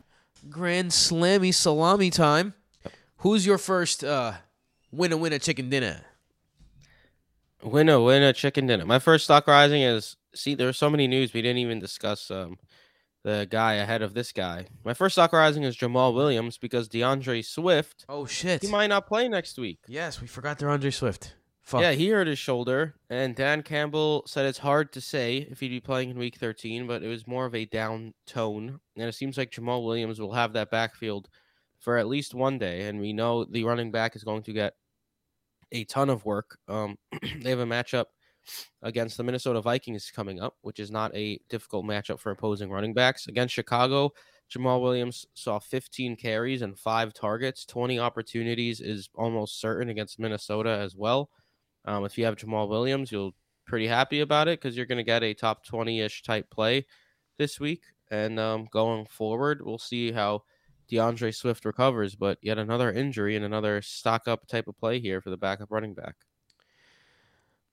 Grand 0.51 0.91
slammy 0.91 1.55
salami 1.55 2.11
time. 2.11 2.55
Who's 3.19 3.47
your 3.47 3.59
first 3.59 4.05
uh 4.05 4.33
winner 4.93 5.17
winner 5.17 5.39
chicken 5.39 5.71
dinner? 5.71 6.03
Winner, 7.63 8.01
winner, 8.01 8.33
chicken 8.33 8.67
dinner. 8.67 8.85
My 8.87 8.99
first 9.01 9.25
stock 9.25 9.47
rising 9.49 9.83
is 9.83 10.17
see. 10.35 10.55
There 10.55 10.69
are 10.69 10.73
so 10.73 10.89
many 10.89 11.09
news 11.09 11.33
we 11.33 11.43
didn't 11.43 11.59
even 11.59 11.81
discuss. 11.81 12.31
Um, 12.31 12.57
the 13.25 13.49
guy 13.51 13.75
ahead 13.75 14.01
of 14.01 14.15
this 14.15 14.31
guy. 14.31 14.67
My 14.85 14.95
first 14.95 15.17
stock 15.17 15.33
rising 15.33 15.65
is 15.65 15.77
Jamaal 15.77 16.15
Williams 16.15 16.57
because 16.57 16.87
D'Andre 16.89 17.43
Swift 17.43 18.07
Oh 18.09 18.27
shit. 18.27 18.63
he 18.63 18.69
might 18.71 18.87
not 18.87 19.09
play 19.09 19.29
next 19.29 19.59
week. 19.59 19.81
yes, 19.89 20.21
we 20.21 20.29
forgot 20.29 20.59
D'Andre 20.59 20.91
Swift. 20.91 21.35
Fuck. 21.69 21.83
Yeah, 21.83 21.93
he 21.93 22.09
hurt 22.09 22.27
his 22.27 22.39
shoulder, 22.39 22.95
and 23.11 23.37
Dan 23.37 23.63
Campbell 23.63 24.23
said 24.27 24.47
it's 24.47 24.57
hard 24.57 24.91
to 24.95 25.03
say 25.03 25.47
if 25.51 25.61
he'd 25.61 25.69
be 25.69 25.81
playing 25.81 26.09
in 26.09 26.19
Week 26.19 26.37
13, 26.37 26.87
but 26.87 27.03
it 27.03 27.09
was 27.09 27.27
more 27.27 27.45
of 27.45 27.55
a 27.55 27.67
down 27.67 28.15
tone, 28.27 28.81
and 28.97 29.07
it 29.07 29.15
seems 29.15 29.37
like 29.37 29.51
Jamaal 29.51 29.85
Williams 29.85 30.19
will 30.19 30.33
have 30.33 30.55
that 30.55 30.71
backfield 30.71 31.29
for 31.79 31.99
at 31.99 32.09
least 32.09 32.33
one 32.33 32.57
day, 32.57 32.89
and 32.89 32.99
we 32.99 33.13
know 33.13 33.45
the 33.45 33.65
running 33.65 33.91
back 33.91 34.17
is 34.17 34.25
going 34.25 34.45
to 34.45 34.55
get 34.55 34.77
a 35.71 35.85
ton 35.85 36.09
of 36.09 36.25
work. 36.25 36.57
Um, 36.69 36.97
they 37.43 37.51
have 37.51 37.59
a 37.59 37.67
matchup 37.67 38.07
against 38.81 39.19
the 39.19 39.23
Minnesota 39.25 39.61
Vikings 39.61 40.11
coming 40.11 40.41
up, 40.41 40.55
which 40.63 40.81
is 40.81 40.91
not 40.91 41.15
a 41.15 41.39
difficult 41.51 41.85
matchup 41.85 42.19
for 42.19 42.33
opposing 42.33 42.71
running 42.71 42.95
backs. 42.95 43.27
Against 43.27 43.55
Chicago, 43.55 44.13
Jamaal 44.51 44.81
Williams 44.81 45.27
saw 45.35 45.59
15 45.59 46.17
carries 46.17 46.63
and 46.63 46.79
five 46.79 47.13
targets. 47.13 47.67
20 47.67 47.99
opportunities 47.99 48.81
is 48.81 49.11
almost 49.15 49.61
certain 49.61 49.91
against 49.91 50.19
Minnesota 50.19 50.71
as 50.71 50.97
well. 50.97 51.29
Um, 51.89 52.05
if 52.05 52.19
you 52.19 52.27
have 52.27 52.37
Jamaal 52.37 52.69
Williams, 52.69 53.11
you'll 53.11 53.35
pretty 53.67 53.87
happy 53.87 54.21
about 54.21 54.47
it 54.47 54.61
because 54.61 54.77
you're 54.77 54.87
going 54.87 54.99
to 54.99 55.05
get 55.05 55.23
a 55.23 55.33
top 55.33 55.65
20-ish 55.67 56.23
type 56.23 56.51
play 56.51 56.87
this 57.39 57.59
week. 57.59 57.83
And 58.11 58.39
um, 58.39 58.69
going 58.71 59.07
forward, 59.07 59.65
we'll 59.65 59.79
see 59.79 60.13
how 60.13 60.43
D'Andre 60.91 61.31
Swift 61.31 61.65
recovers. 61.65 62.15
But 62.15 62.39
yet 62.43 62.59
another 62.59 62.93
injury 62.93 63.37
and 63.37 63.45
another 63.45 63.81
stock 63.81 64.29
up 64.29 64.47
type 64.47 64.69
of 64.69 64.79
play 64.79 65.01
here 65.01 65.21
for 65.21 65.31
the 65.31 65.37
backup 65.39 65.71
running 65.71 65.95
back. 65.95 66.17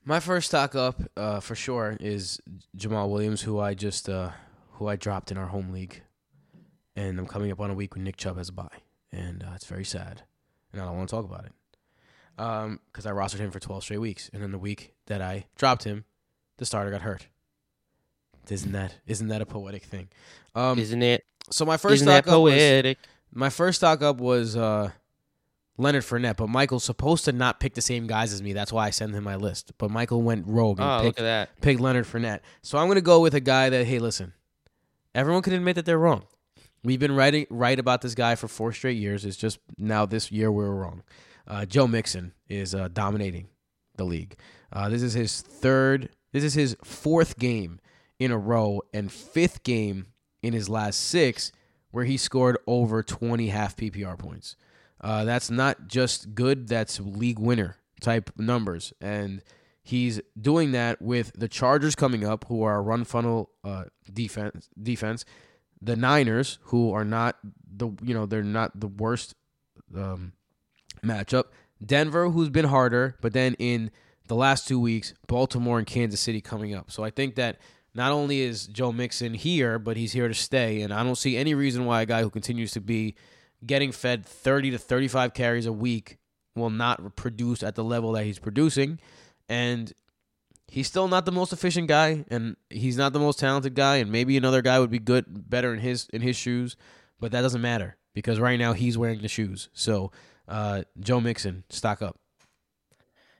My 0.05 0.19
first 0.19 0.47
stock 0.47 0.75
up, 0.75 1.01
uh, 1.17 1.39
for 1.39 1.55
sure, 1.55 1.97
is 1.99 2.39
Jamaal 2.77 3.09
Williams, 3.09 3.41
who 3.41 3.59
I 3.59 3.73
just 3.73 4.07
uh, 4.07 4.31
who 4.73 4.87
I 4.87 4.95
dropped 4.95 5.31
in 5.31 5.37
our 5.37 5.47
home 5.47 5.71
league, 5.71 6.03
and 6.95 7.17
I'm 7.17 7.25
coming 7.25 7.51
up 7.51 7.59
on 7.59 7.71
a 7.71 7.73
week 7.73 7.95
when 7.95 8.03
Nick 8.03 8.15
Chubb 8.15 8.37
has 8.37 8.49
a 8.49 8.53
bye, 8.53 8.67
and 9.11 9.41
uh, 9.41 9.53
it's 9.55 9.65
very 9.65 9.83
sad, 9.83 10.21
and 10.71 10.79
I 10.79 10.85
don't 10.85 10.95
want 10.95 11.09
to 11.09 11.15
talk 11.15 11.25
about 11.25 11.45
it, 11.45 11.53
um, 12.37 12.79
because 12.91 13.05
I 13.05 13.11
rostered 13.11 13.39
him 13.39 13.51
for 13.51 13.59
12 13.59 13.83
straight 13.83 13.97
weeks, 13.99 14.29
and 14.33 14.41
then 14.43 14.51
the 14.51 14.57
week 14.59 14.93
that 15.07 15.21
I 15.21 15.45
dropped 15.55 15.83
him, 15.83 16.05
the 16.57 16.65
starter 16.65 16.91
got 16.91 17.01
hurt. 17.01 17.27
Isn't 18.49 18.73
that 18.73 18.95
isn't 19.07 19.27
that 19.29 19.41
a 19.41 19.45
poetic 19.45 19.83
thing? 19.83 20.09
Um, 20.53 20.77
Isn't 20.77 21.01
it? 21.01 21.25
so 21.49 21.65
my 21.65 21.77
first 21.77 21.95
Isn't 21.95 22.07
that 22.07 22.25
stock 22.25 22.35
up 22.35 22.41
was, 22.41 22.95
my 23.33 23.49
first 23.49 23.79
stock 23.79 24.01
up 24.03 24.17
was 24.17 24.55
uh, 24.55 24.91
Leonard 25.77 26.03
Fournette, 26.03 26.37
but 26.37 26.47
Michael's 26.47 26.83
supposed 26.83 27.25
to 27.25 27.31
not 27.31 27.59
pick 27.59 27.73
the 27.73 27.81
same 27.81 28.05
guys 28.07 28.31
as 28.31 28.41
me. 28.43 28.53
That's 28.53 28.71
why 28.71 28.85
I 28.85 28.89
sent 28.91 29.13
him 29.13 29.23
my 29.23 29.35
list. 29.35 29.71
But 29.79 29.89
Michael 29.89 30.21
went 30.21 30.45
rogue 30.47 30.79
and 30.79 30.87
Oh, 30.87 30.97
picked, 30.97 31.05
look 31.05 31.19
at 31.19 31.23
that. 31.23 31.61
picked 31.61 31.81
Leonard 31.81 32.05
Fournette. 32.05 32.41
So 32.61 32.77
I'm 32.77 32.85
going 32.85 32.95
to 32.95 33.01
go 33.01 33.19
with 33.19 33.33
a 33.33 33.39
guy 33.41 33.69
that, 33.69 33.85
hey, 33.85 33.97
listen, 33.99 34.33
everyone 35.15 35.41
can 35.41 35.53
admit 35.53 35.75
that 35.75 35.85
they're 35.85 35.97
wrong. 35.99 36.23
We've 36.83 36.99
been 36.99 37.15
writing 37.15 37.47
right 37.49 37.79
about 37.79 38.01
this 38.03 38.13
guy 38.13 38.35
for 38.35 38.47
four 38.47 38.71
straight 38.73 38.97
years. 38.97 39.25
It's 39.25 39.37
just 39.37 39.57
now 39.77 40.05
this 40.05 40.31
year 40.31 40.51
we 40.51 40.63
were 40.63 40.75
wrong. 40.75 41.01
Uh, 41.47 41.65
Joe 41.65 41.87
Mixon 41.87 42.33
is 42.47 42.73
uh, 42.73 42.89
dominating 42.91 43.47
the 43.97 44.03
league. 44.03 44.35
Uh, 44.71 44.89
this 44.89 45.01
is 45.01 45.13
his 45.13 45.41
third. 45.41 46.09
This 46.31 46.43
is 46.43 46.53
his 46.53 46.75
fourth 46.83 47.37
game 47.37 47.79
in 48.19 48.31
a 48.31 48.37
row 48.37 48.81
and 48.93 49.11
fifth 49.11 49.63
game 49.63 50.07
in 50.41 50.53
his 50.53 50.69
last 50.69 50.99
six 50.99 51.51
where 51.91 52.05
he 52.05 52.17
scored 52.17 52.57
over 52.67 53.01
20 53.01 53.47
half 53.47 53.75
PPR 53.75 54.17
points. 54.17 54.55
Uh, 54.99 55.23
that's 55.23 55.49
not 55.49 55.87
just 55.87 56.35
good, 56.35 56.67
that's 56.67 56.99
league 56.99 57.39
winner 57.39 57.77
type 58.01 58.31
numbers. 58.37 58.91
And 58.99 59.41
he's 59.81 60.19
doing 60.39 60.71
that 60.73 61.01
with 61.01 61.31
the 61.35 61.47
Chargers 61.47 61.95
coming 61.95 62.25
up, 62.25 62.45
who 62.47 62.63
are 62.63 62.77
a 62.77 62.81
run 62.81 63.05
funnel 63.05 63.49
uh, 63.63 63.85
defense. 64.11 64.67
Defense, 64.81 65.23
the 65.81 65.95
Niners, 65.95 66.59
who 66.63 66.91
are 66.91 67.05
not 67.05 67.37
the 67.65 67.91
you 68.01 68.13
know 68.13 68.25
they're 68.25 68.43
not 68.43 68.79
the 68.79 68.87
worst 68.87 69.35
um, 69.95 70.33
matchup. 71.01 71.45
Denver, 71.83 72.29
who's 72.29 72.49
been 72.49 72.65
harder, 72.65 73.15
but 73.21 73.33
then 73.33 73.55
in 73.59 73.91
the 74.27 74.35
last 74.35 74.67
two 74.67 74.79
weeks, 74.79 75.13
Baltimore 75.27 75.77
and 75.77 75.87
Kansas 75.87 76.19
City 76.19 76.41
coming 76.41 76.73
up. 76.73 76.91
So 76.91 77.03
I 77.03 77.09
think 77.09 77.35
that 77.35 77.57
not 77.93 78.11
only 78.11 78.41
is 78.41 78.67
Joe 78.67 78.91
Mixon 78.91 79.33
here, 79.33 79.79
but 79.79 79.97
he's 79.97 80.13
here 80.13 80.27
to 80.27 80.33
stay. 80.33 80.81
And 80.81 80.93
I 80.93 81.03
don't 81.03 81.17
see 81.17 81.37
any 81.37 81.53
reason 81.53 81.85
why 81.85 82.01
a 82.01 82.05
guy 82.05 82.21
who 82.21 82.29
continues 82.29 82.71
to 82.73 82.81
be 82.81 83.15
getting 83.65 83.91
fed 83.91 84.25
30 84.25 84.71
to 84.71 84.77
35 84.77 85.33
carries 85.33 85.65
a 85.65 85.73
week 85.73 86.17
will 86.55 86.69
not 86.69 87.15
produce 87.15 87.63
at 87.63 87.75
the 87.75 87.83
level 87.83 88.13
that 88.13 88.25
he's 88.25 88.39
producing. 88.39 88.99
And 89.47 89.93
he's 90.67 90.87
still 90.87 91.07
not 91.07 91.25
the 91.25 91.31
most 91.31 91.53
efficient 91.53 91.87
guy, 91.87 92.25
and 92.29 92.57
he's 92.69 92.97
not 92.97 93.13
the 93.13 93.19
most 93.19 93.39
talented 93.39 93.75
guy. 93.75 93.97
And 93.97 94.11
maybe 94.11 94.35
another 94.37 94.61
guy 94.61 94.79
would 94.79 94.89
be 94.89 94.99
good, 94.99 95.49
better 95.49 95.73
in 95.73 95.79
his 95.79 96.07
in 96.11 96.21
his 96.21 96.35
shoes, 96.35 96.75
but 97.19 97.31
that 97.31 97.41
doesn't 97.41 97.61
matter 97.61 97.97
because 98.13 98.39
right 98.39 98.59
now 98.59 98.73
he's 98.73 98.97
wearing 98.97 99.21
the 99.21 99.27
shoes. 99.27 99.69
So 99.73 100.11
uh, 100.47 100.83
Joe 100.99 101.19
Mixon, 101.19 101.63
stock 101.69 102.01
up. 102.01 102.19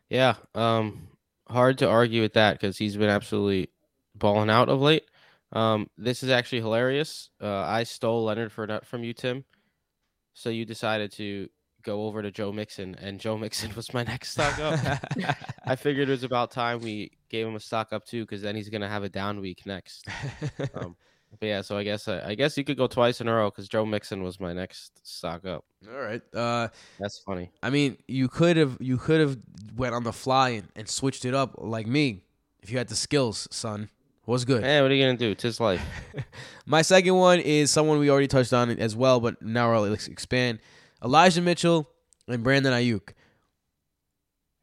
Yeah, 0.10 0.36
um, 0.54 1.08
hard 1.50 1.80
to 1.80 1.90
argue 1.90 2.22
with 2.22 2.34
that 2.34 2.54
because 2.54 2.78
he's 2.78 2.98
been 2.98 3.10
absolutely 3.10 3.70
balling 4.14 4.50
out 4.50 4.70
of 4.70 4.82
late. 4.82 5.04
Um, 5.52 5.90
this 5.98 6.24
is 6.24 6.30
actually 6.30 6.62
hilarious. 6.62 7.30
Uh, 7.42 7.62
I 7.62 7.84
stole 7.84 8.24
Leonard 8.24 8.52
Fournette 8.54 8.86
from 8.86 9.04
you, 9.04 9.14
Tim. 9.14 9.46
So 10.34 10.50
you 10.50 10.66
decided 10.66 11.12
to 11.14 11.50
go 11.82 12.06
over 12.06 12.22
to 12.22 12.32
Joe 12.32 12.52
Mixon, 12.52 12.96
and 12.96 13.20
Joe 13.20 13.38
Mixon 13.40 13.74
was 13.76 13.94
my 13.94 14.04
next 14.04 14.32
stock 14.32 14.60
up. 14.60 15.00
I 15.66 15.76
figured 15.76 16.10
it 16.10 16.12
was 16.12 16.24
about 16.24 16.52
time 16.52 16.82
we 16.82 17.12
gave 17.30 17.48
him 17.48 17.56
a 17.56 17.60
stock 17.60 17.94
up 17.94 18.06
too, 18.06 18.24
because 18.24 18.42
then 18.42 18.56
he's 18.56 18.70
gonna 18.70 18.90
have 18.90 19.04
a 19.04 19.10
down 19.10 19.40
week 19.40 19.66
next. 19.66 20.08
Um, 20.74 20.96
but 21.40 21.46
yeah, 21.48 21.62
so 21.62 21.78
I 21.78 21.84
guess 21.84 22.08
I, 22.08 22.30
I 22.30 22.36
guess 22.36 22.58
you 22.58 22.64
could 22.64 22.78
go 22.78 22.88
twice 22.88 23.22
in 23.22 23.28
a 23.28 23.34
row 23.34 23.50
because 23.50 23.68
Joe 23.68 23.86
Mixon 23.86 24.24
was 24.24 24.40
my 24.40 24.54
next 24.54 25.00
stock 25.08 25.46
up. 25.46 25.66
All 25.92 26.00
right. 26.00 26.22
Uh, 26.34 26.70
That's 27.00 27.20
funny. 27.20 27.52
I 27.62 27.70
mean, 27.70 27.98
you 28.08 28.28
could 28.28 28.58
have 28.58 28.78
you 28.80 28.98
could 28.98 29.20
have 29.20 29.38
went 29.76 29.94
on 29.94 30.04
the 30.04 30.14
fly 30.14 30.50
and, 30.50 30.68
and 30.76 30.88
switched 30.90 31.26
it 31.26 31.34
up 31.34 31.56
like 31.58 31.88
me 31.88 32.22
if 32.62 32.72
you 32.72 32.78
had 32.78 32.88
the 32.88 32.96
skills, 32.96 33.48
son. 33.52 33.90
What's 34.24 34.44
good? 34.44 34.64
Hey, 34.64 34.82
what 34.82 34.90
are 34.90 34.94
you 34.96 35.06
gonna 35.06 35.18
do? 35.18 35.32
It's 35.32 35.44
his 35.44 35.60
life. 35.60 35.82
My 36.66 36.82
second 36.82 37.16
one 37.16 37.40
is 37.40 37.70
someone 37.70 38.00
we 38.00 38.10
already 38.10 38.28
touched 38.28 38.54
on 38.54 38.72
as 38.72 38.96
well, 38.96 39.20
but 39.20 39.40
now 39.42 39.84
ex- 39.84 40.08
expand. 40.08 40.60
Elijah 41.04 41.42
Mitchell 41.42 41.88
and 42.28 42.44
Brandon 42.44 42.74
Aiyuk. 42.74 43.10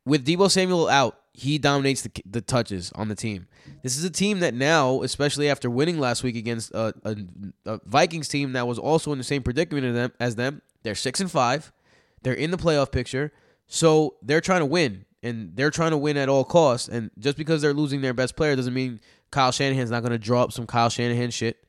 With 0.04 0.26
Deebo 0.26 0.50
Samuel 0.50 0.88
out, 0.88 1.16
he 1.34 1.58
dominates 1.58 2.02
the, 2.02 2.10
the 2.26 2.40
touches 2.40 2.92
on 2.94 3.08
the 3.08 3.14
team. 3.14 3.46
This 3.82 3.96
is 3.96 4.04
a 4.04 4.10
team 4.10 4.40
that 4.40 4.54
now, 4.54 5.02
especially 5.02 5.48
after 5.48 5.70
winning 5.70 5.98
last 5.98 6.22
week 6.22 6.36
against 6.36 6.72
a, 6.72 6.94
a, 7.04 7.16
a 7.64 7.80
Vikings 7.86 8.28
team 8.28 8.52
that 8.52 8.66
was 8.66 8.78
also 8.78 9.12
in 9.12 9.18
the 9.18 9.24
same 9.24 9.42
predicament 9.42 9.86
as 9.86 9.94
them, 9.94 10.12
as 10.20 10.34
them, 10.36 10.62
they're 10.82 10.94
six 10.94 11.20
and 11.20 11.30
five. 11.30 11.72
They're 12.22 12.34
in 12.34 12.50
the 12.50 12.58
playoff 12.58 12.92
picture, 12.92 13.32
so 13.66 14.16
they're 14.22 14.40
trying 14.40 14.60
to 14.60 14.66
win, 14.66 15.06
and 15.22 15.56
they're 15.56 15.70
trying 15.70 15.90
to 15.90 15.96
win 15.96 16.16
at 16.16 16.28
all 16.28 16.44
costs. 16.44 16.88
And 16.88 17.10
just 17.18 17.36
because 17.36 17.62
they're 17.62 17.74
losing 17.74 18.00
their 18.00 18.14
best 18.14 18.36
player 18.36 18.54
doesn't 18.54 18.74
mean 18.74 19.00
Kyle 19.30 19.50
Shanahan's 19.52 19.90
not 19.90 20.02
going 20.02 20.12
to 20.12 20.18
draw 20.18 20.42
up 20.42 20.52
some 20.52 20.66
Kyle 20.66 20.90
Shanahan 20.90 21.30
shit. 21.30 21.64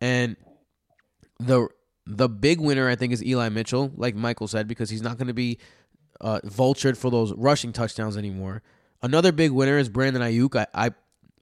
And 0.00 0.36
the 1.38 1.68
the 2.06 2.28
big 2.28 2.60
winner, 2.60 2.88
I 2.88 2.96
think, 2.96 3.12
is 3.12 3.22
Eli 3.24 3.48
Mitchell, 3.50 3.92
like 3.96 4.16
Michael 4.16 4.48
said, 4.48 4.66
because 4.66 4.90
he's 4.90 5.02
not 5.02 5.18
going 5.18 5.28
to 5.28 5.34
be 5.34 5.58
uh, 6.20 6.40
vultured 6.44 6.96
for 6.96 7.10
those 7.10 7.32
rushing 7.34 7.72
touchdowns 7.72 8.16
anymore. 8.16 8.62
Another 9.02 9.32
big 9.32 9.50
winner 9.50 9.78
is 9.78 9.88
Brandon 9.88 10.22
Aiyuk. 10.22 10.56
I, 10.56 10.66
I 10.86 10.90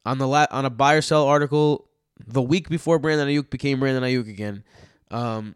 on 0.06 0.18
the 0.18 0.26
la- 0.26 0.46
on 0.50 0.64
a 0.64 0.70
buy 0.70 0.94
or 0.94 1.02
sell 1.02 1.26
article 1.26 1.88
the 2.26 2.42
week 2.42 2.68
before 2.68 2.98
Brandon 2.98 3.28
Aiyuk 3.28 3.50
became 3.50 3.80
Brandon 3.80 4.02
Aiyuk 4.02 4.28
again. 4.28 4.64
Um, 5.10 5.54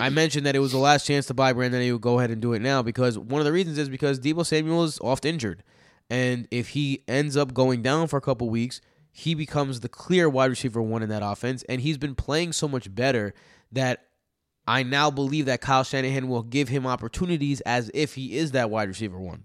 I 0.00 0.10
mentioned 0.10 0.46
that 0.46 0.56
it 0.56 0.60
was 0.60 0.72
the 0.72 0.78
last 0.78 1.06
chance 1.06 1.26
to 1.26 1.34
buy 1.34 1.52
Brandon 1.52 1.80
Aiyuk. 1.80 2.00
Go 2.00 2.18
ahead 2.18 2.30
and 2.30 2.42
do 2.42 2.52
it 2.52 2.60
now 2.60 2.82
because 2.82 3.18
one 3.18 3.40
of 3.40 3.44
the 3.44 3.52
reasons 3.52 3.78
is 3.78 3.88
because 3.88 4.20
Deebo 4.20 4.44
Samuel 4.44 4.84
is 4.84 4.98
oft 5.00 5.24
injured, 5.24 5.62
and 6.10 6.46
if 6.50 6.70
he 6.70 7.04
ends 7.08 7.36
up 7.36 7.54
going 7.54 7.82
down 7.82 8.08
for 8.08 8.16
a 8.16 8.22
couple 8.22 8.50
weeks, 8.50 8.80
he 9.10 9.34
becomes 9.34 9.80
the 9.80 9.88
clear 9.88 10.28
wide 10.28 10.50
receiver 10.50 10.82
one 10.82 11.02
in 11.02 11.08
that 11.08 11.22
offense, 11.24 11.62
and 11.68 11.80
he's 11.80 11.98
been 11.98 12.14
playing 12.14 12.52
so 12.52 12.68
much 12.68 12.94
better 12.94 13.34
that 13.72 14.04
I 14.66 14.82
now 14.82 15.10
believe 15.10 15.46
that 15.46 15.60
Kyle 15.60 15.82
Shanahan 15.84 16.28
will 16.28 16.42
give 16.42 16.68
him 16.68 16.86
opportunities 16.86 17.60
as 17.62 17.90
if 17.94 18.14
he 18.14 18.36
is 18.36 18.52
that 18.52 18.70
wide 18.70 18.88
receiver 18.88 19.18
one. 19.18 19.44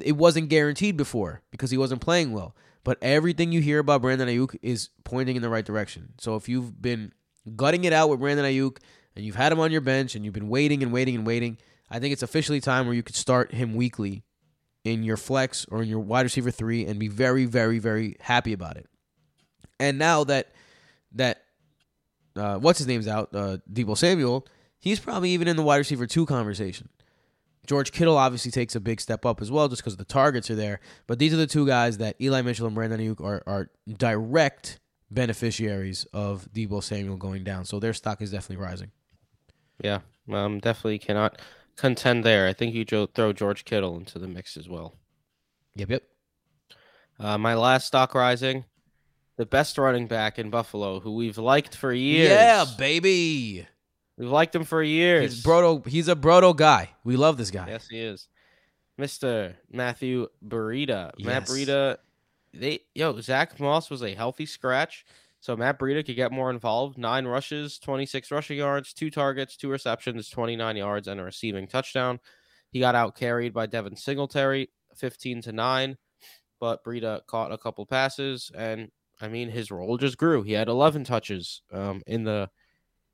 It 0.00 0.16
wasn't 0.16 0.48
guaranteed 0.48 0.96
before 0.96 1.42
because 1.50 1.70
he 1.70 1.78
wasn't 1.78 2.00
playing 2.00 2.32
well, 2.32 2.54
but 2.84 2.98
everything 3.02 3.52
you 3.52 3.60
hear 3.60 3.78
about 3.78 4.02
Brandon 4.02 4.28
Aiyuk 4.28 4.56
is 4.62 4.90
pointing 5.04 5.36
in 5.36 5.42
the 5.42 5.48
right 5.48 5.64
direction. 5.64 6.14
So 6.18 6.36
if 6.36 6.48
you've 6.48 6.80
been 6.80 7.12
gutting 7.56 7.84
it 7.84 7.92
out 7.92 8.08
with 8.08 8.20
Brandon 8.20 8.44
Aiyuk 8.44 8.78
and 9.16 9.24
you've 9.24 9.36
had 9.36 9.52
him 9.52 9.60
on 9.60 9.72
your 9.72 9.80
bench 9.80 10.14
and 10.14 10.24
you've 10.24 10.34
been 10.34 10.48
waiting 10.48 10.82
and 10.82 10.92
waiting 10.92 11.14
and 11.14 11.26
waiting, 11.26 11.58
I 11.90 11.98
think 11.98 12.12
it's 12.12 12.22
officially 12.22 12.60
time 12.60 12.86
where 12.86 12.94
you 12.94 13.02
could 13.02 13.16
start 13.16 13.52
him 13.52 13.74
weekly 13.74 14.22
in 14.84 15.02
your 15.02 15.16
flex 15.16 15.66
or 15.70 15.82
in 15.82 15.88
your 15.88 15.98
wide 16.00 16.22
receiver 16.22 16.50
three 16.50 16.86
and 16.86 16.98
be 16.98 17.08
very, 17.08 17.44
very, 17.44 17.78
very 17.78 18.16
happy 18.20 18.52
about 18.52 18.76
it. 18.76 18.86
And 19.78 19.98
now 19.98 20.24
that 20.24 20.52
that 21.12 21.42
uh, 22.36 22.58
what's 22.58 22.78
his 22.78 22.86
name's 22.86 23.08
out, 23.08 23.34
uh, 23.34 23.58
Deebo 23.70 23.96
Samuel, 23.96 24.46
he's 24.78 25.00
probably 25.00 25.30
even 25.30 25.48
in 25.48 25.56
the 25.56 25.62
wide 25.62 25.78
receiver 25.78 26.06
two 26.06 26.26
conversation. 26.26 26.88
George 27.70 27.92
Kittle 27.92 28.18
obviously 28.18 28.50
takes 28.50 28.74
a 28.74 28.80
big 28.80 29.00
step 29.00 29.24
up 29.24 29.40
as 29.40 29.48
well, 29.48 29.68
just 29.68 29.80
because 29.80 29.96
the 29.96 30.04
targets 30.04 30.50
are 30.50 30.56
there. 30.56 30.80
But 31.06 31.20
these 31.20 31.32
are 31.32 31.36
the 31.36 31.46
two 31.46 31.64
guys 31.64 31.98
that 31.98 32.16
Eli 32.20 32.42
Mitchell 32.42 32.66
and 32.66 32.74
Brandon 32.74 32.98
Aiyuk 32.98 33.24
are, 33.24 33.44
are 33.46 33.70
direct 33.96 34.80
beneficiaries 35.08 36.04
of 36.12 36.48
Deebo 36.52 36.82
Samuel 36.82 37.16
going 37.16 37.44
down. 37.44 37.64
So 37.64 37.78
their 37.78 37.92
stock 37.94 38.22
is 38.22 38.32
definitely 38.32 38.64
rising. 38.64 38.90
Yeah, 39.84 40.00
um, 40.32 40.58
definitely 40.58 40.98
cannot 40.98 41.40
contend 41.76 42.24
there. 42.24 42.48
I 42.48 42.54
think 42.54 42.74
you 42.74 42.84
throw 42.84 43.32
George 43.32 43.64
Kittle 43.64 43.96
into 43.96 44.18
the 44.18 44.26
mix 44.26 44.56
as 44.56 44.68
well. 44.68 44.96
Yep, 45.76 45.90
yep. 45.90 46.02
Uh, 47.20 47.38
my 47.38 47.54
last 47.54 47.86
stock 47.86 48.16
rising, 48.16 48.64
the 49.36 49.46
best 49.46 49.78
running 49.78 50.08
back 50.08 50.40
in 50.40 50.50
Buffalo, 50.50 50.98
who 50.98 51.14
we've 51.14 51.38
liked 51.38 51.76
for 51.76 51.92
years. 51.92 52.30
Yeah, 52.30 52.64
baby. 52.76 53.68
We've 54.20 54.28
liked 54.28 54.54
him 54.54 54.64
for 54.64 54.82
years. 54.82 55.32
He's 55.36 55.42
Broto. 55.42 55.86
He's 55.86 56.08
a 56.08 56.14
Broto 56.14 56.54
guy. 56.54 56.90
We 57.04 57.16
love 57.16 57.38
this 57.38 57.50
guy. 57.50 57.66
Yes, 57.68 57.88
he 57.88 57.98
is. 58.00 58.28
Mr. 59.00 59.54
Matthew 59.72 60.28
Breida. 60.46 61.12
Matt 61.18 61.48
Yes. 61.48 61.50
Breida. 61.50 61.96
They 62.52 62.80
yo, 62.94 63.18
Zack 63.22 63.58
Moss 63.58 63.88
was 63.88 64.02
a 64.02 64.14
healthy 64.14 64.44
scratch. 64.44 65.06
So 65.40 65.56
Matt 65.56 65.78
Breida 65.78 66.04
could 66.04 66.16
get 66.16 66.32
more 66.32 66.50
involved. 66.50 66.98
Nine 66.98 67.24
rushes, 67.26 67.78
26 67.78 68.30
rushing 68.30 68.58
yards, 68.58 68.92
two 68.92 69.10
targets, 69.10 69.56
two 69.56 69.70
receptions, 69.70 70.28
29 70.28 70.76
yards, 70.76 71.08
and 71.08 71.18
a 71.18 71.24
receiving 71.24 71.66
touchdown. 71.66 72.20
He 72.72 72.78
got 72.78 72.94
out 72.94 73.16
carried 73.16 73.54
by 73.54 73.64
Devin 73.64 73.96
Singletary, 73.96 74.68
15 74.96 75.40
to 75.42 75.52
9. 75.52 75.96
But 76.60 76.84
Breida 76.84 77.24
caught 77.26 77.52
a 77.52 77.58
couple 77.58 77.86
passes, 77.86 78.50
and 78.54 78.90
I 79.18 79.28
mean 79.28 79.48
his 79.48 79.70
role 79.70 79.96
just 79.96 80.18
grew. 80.18 80.42
He 80.42 80.52
had 80.52 80.68
11 80.68 81.04
touches 81.04 81.62
um, 81.72 82.02
in 82.06 82.24
the 82.24 82.50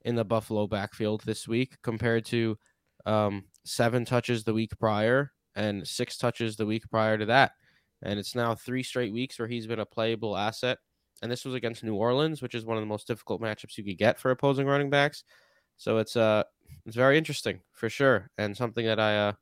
in 0.06 0.14
the 0.14 0.24
Buffalo 0.24 0.66
backfield 0.66 1.22
this 1.26 1.46
week 1.46 1.76
compared 1.82 2.24
to 2.24 2.56
um, 3.04 3.44
seven 3.64 4.04
touches 4.04 4.44
the 4.44 4.54
week 4.54 4.70
prior 4.78 5.32
and 5.56 5.86
six 5.86 6.16
touches 6.16 6.56
the 6.56 6.64
week 6.64 6.88
prior 6.90 7.18
to 7.18 7.26
that. 7.26 7.52
And 8.02 8.18
it's 8.18 8.34
now 8.34 8.54
three 8.54 8.84
straight 8.84 9.12
weeks 9.12 9.38
where 9.38 9.48
he's 9.48 9.66
been 9.66 9.80
a 9.80 9.86
playable 9.86 10.36
asset. 10.36 10.78
And 11.22 11.32
this 11.32 11.44
was 11.44 11.54
against 11.54 11.82
New 11.82 11.94
Orleans, 11.94 12.40
which 12.40 12.54
is 12.54 12.64
one 12.64 12.76
of 12.76 12.82
the 12.82 12.86
most 12.86 13.08
difficult 13.08 13.42
matchups 13.42 13.76
you 13.76 13.84
could 13.84 13.98
get 13.98 14.18
for 14.18 14.30
opposing 14.30 14.66
running 14.66 14.90
backs. 14.90 15.24
So 15.76 15.98
it's 15.98 16.16
uh 16.16 16.44
it's 16.84 16.96
very 16.96 17.18
interesting 17.18 17.60
for 17.72 17.88
sure, 17.88 18.30
and 18.38 18.56
something 18.56 18.86
that 18.86 19.00
I 19.00 19.16
uh 19.16 19.32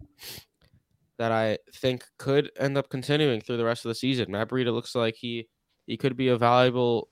that 1.18 1.30
I 1.30 1.58
think 1.74 2.04
could 2.18 2.50
end 2.58 2.78
up 2.78 2.88
continuing 2.88 3.40
through 3.40 3.58
the 3.58 3.64
rest 3.64 3.84
of 3.84 3.90
the 3.90 3.94
season. 3.94 4.32
Matt 4.32 4.48
Breida 4.48 4.72
looks 4.72 4.94
like 4.94 5.14
he 5.16 5.48
he 5.86 5.96
could 5.96 6.16
be 6.16 6.28
a 6.28 6.38
valuable 6.38 7.08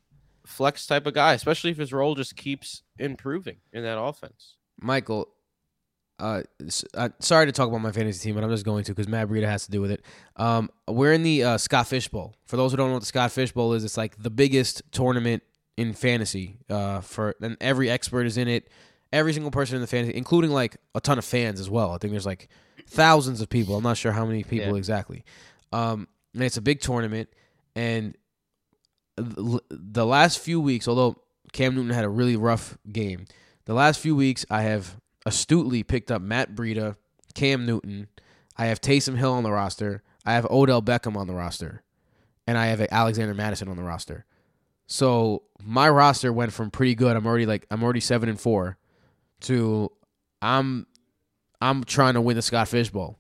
flex 0.47 0.87
type 0.87 1.07
of 1.07 1.15
guy, 1.15 1.35
especially 1.35 1.71
if 1.71 1.77
his 1.79 1.93
role 1.93 2.15
just 2.15 2.37
keeps 2.37 2.83
improving 2.99 3.57
in 3.73 3.83
that 3.83 4.01
offense. 4.01 4.57
Michael, 4.81 5.29
uh, 6.19 6.43
uh, 6.95 7.09
sorry 7.21 7.47
to 7.47 7.53
talk 7.53 7.69
about 7.69 7.81
my 7.81 7.93
fantasy 7.93 8.21
team, 8.29 8.35
but 8.35 8.45
I'm 8.45 8.51
just 8.51 8.65
going 8.65 8.85
to 8.85 8.93
because 8.93 9.09
Matt 9.09 9.29
Breida 9.29 9.45
has 9.47 9.65
to 9.67 9.71
do 9.71 9.81
with 9.81 9.91
it. 9.91 10.05
Um, 10.37 10.71
we're 10.89 11.13
in 11.13 11.23
the 11.23 11.45
uh, 11.45 11.59
Scott 11.59 11.87
Fish 11.89 12.09
Bowl. 12.09 12.35
For 12.47 12.57
those 12.57 12.71
who 12.71 12.77
don't 12.77 12.89
know 12.89 12.95
what 12.95 13.01
the 13.01 13.07
Scott 13.07 13.33
Fish 13.33 13.53
Bowl 13.53 13.73
is, 13.73 13.85
it's 13.85 13.97
like 13.97 14.21
the 14.23 14.31
biggest 14.31 14.83
tournament 14.93 15.43
in 15.77 15.93
fantasy. 15.95 16.59
Uh, 16.69 17.01
for 17.01 17.35
and 17.41 17.57
every 17.61 17.91
expert 17.91 18.27
is 18.27 18.37
in 18.37 18.49
it. 18.49 18.69
Every 19.13 19.33
single 19.35 19.51
person 19.51 19.75
in 19.77 19.81
the 19.83 19.87
fantasy, 19.87 20.17
including 20.17 20.51
like 20.53 20.77
a 20.95 21.01
ton 21.01 21.19
of 21.19 21.25
fans 21.25 21.61
as 21.61 21.69
well. 21.69 21.91
I 21.93 21.99
think 21.99 22.13
there's 22.13 22.25
like 22.27 22.49
thousands 22.87 23.41
of 23.43 23.49
people. 23.51 23.77
I'm 23.77 23.83
not 23.83 23.99
sure 23.99 24.13
how 24.13 24.25
many 24.25 24.43
people 24.43 24.69
Yeah. 24.69 24.77
exactly. 24.77 25.25
Um, 25.71 26.09
and 26.35 26.43
it's 26.43 26.57
a 26.57 26.63
big 26.63 26.81
tournament, 26.81 27.29
and 27.77 28.17
the 29.17 30.07
last 30.07 30.39
few 30.39 30.61
weeks, 30.61 30.89
although 30.89 31.23
Cam 31.53 31.75
Newton 31.75 31.93
had 31.93 32.05
a 32.05 32.09
really 32.09 32.37
rough 32.37 32.79
game, 32.91 33.27
the 33.65 33.75
last 33.75 34.01
few 34.01 34.17
weeks 34.17 34.45
I 34.51 34.63
have 34.63 34.97
astutely 35.27 35.83
picked 35.83 36.11
up 36.11 36.23
Matt 36.23 36.55
Breida, 36.55 36.97
Cam 37.35 37.67
Newton. 37.67 38.09
I 38.57 38.67
have 38.67 38.81
Taysom 38.81 39.17
Hill 39.17 39.33
on 39.33 39.43
the 39.43 39.53
roster. 39.53 40.03
I 40.25 40.35
have 40.35 40.47
Odell 40.47 40.83
Beckham 40.83 41.17
on 41.17 41.27
the 41.27 41.35
roster, 41.35 41.83
and 42.47 42.57
I 42.57 42.67
have 42.67 42.81
Alexander 42.91 43.35
Mattison 43.35 43.69
on 43.69 43.77
the 43.77 43.83
roster. 43.83 44.25
So 44.87 45.45
my 45.63 45.89
roster 45.89 46.33
went 46.33 46.53
from 46.53 46.71
pretty 46.71 46.95
good. 46.95 47.17
I'm 47.17 47.27
already 47.27 47.47
like 47.47 47.67
I'm 47.71 47.83
already 47.83 48.01
seven 48.01 48.29
and 48.29 48.41
four, 48.41 48.77
to 49.43 49.91
I'm 50.41 50.87
I'm 51.61 51.85
trying 51.85 52.15
to 52.15 52.21
win 52.21 52.37
the 52.37 52.43
Scott 52.43 52.69
Fish 52.69 52.91
Bowl, 52.91 53.19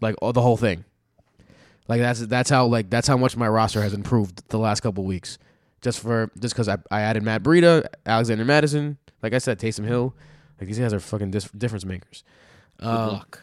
like 0.00 0.14
all 0.22 0.32
the 0.32 0.42
whole 0.42 0.56
thing. 0.56 0.84
Like 1.90 2.00
that's 2.00 2.20
that's 2.20 2.48
how 2.48 2.66
like 2.66 2.88
that's 2.88 3.08
how 3.08 3.16
much 3.16 3.36
my 3.36 3.48
roster 3.48 3.82
has 3.82 3.92
improved 3.94 4.48
the 4.48 4.58
last 4.60 4.78
couple 4.80 5.02
weeks. 5.04 5.38
Just 5.82 5.98
for 5.98 6.30
just 6.38 6.54
because 6.54 6.68
I, 6.68 6.76
I 6.88 7.00
added 7.00 7.24
Matt 7.24 7.42
Breida, 7.42 7.84
Alexander 8.06 8.44
Mattison, 8.44 8.96
like 9.24 9.34
I 9.34 9.38
said, 9.38 9.58
Taysom 9.58 9.84
Hill. 9.86 10.14
Like 10.60 10.68
these 10.68 10.78
guys 10.78 10.94
are 10.94 11.00
fucking 11.00 11.32
dis- 11.32 11.50
difference 11.50 11.84
makers. 11.84 12.22
Good 12.78 12.86
Um, 12.86 13.08
luck. 13.14 13.42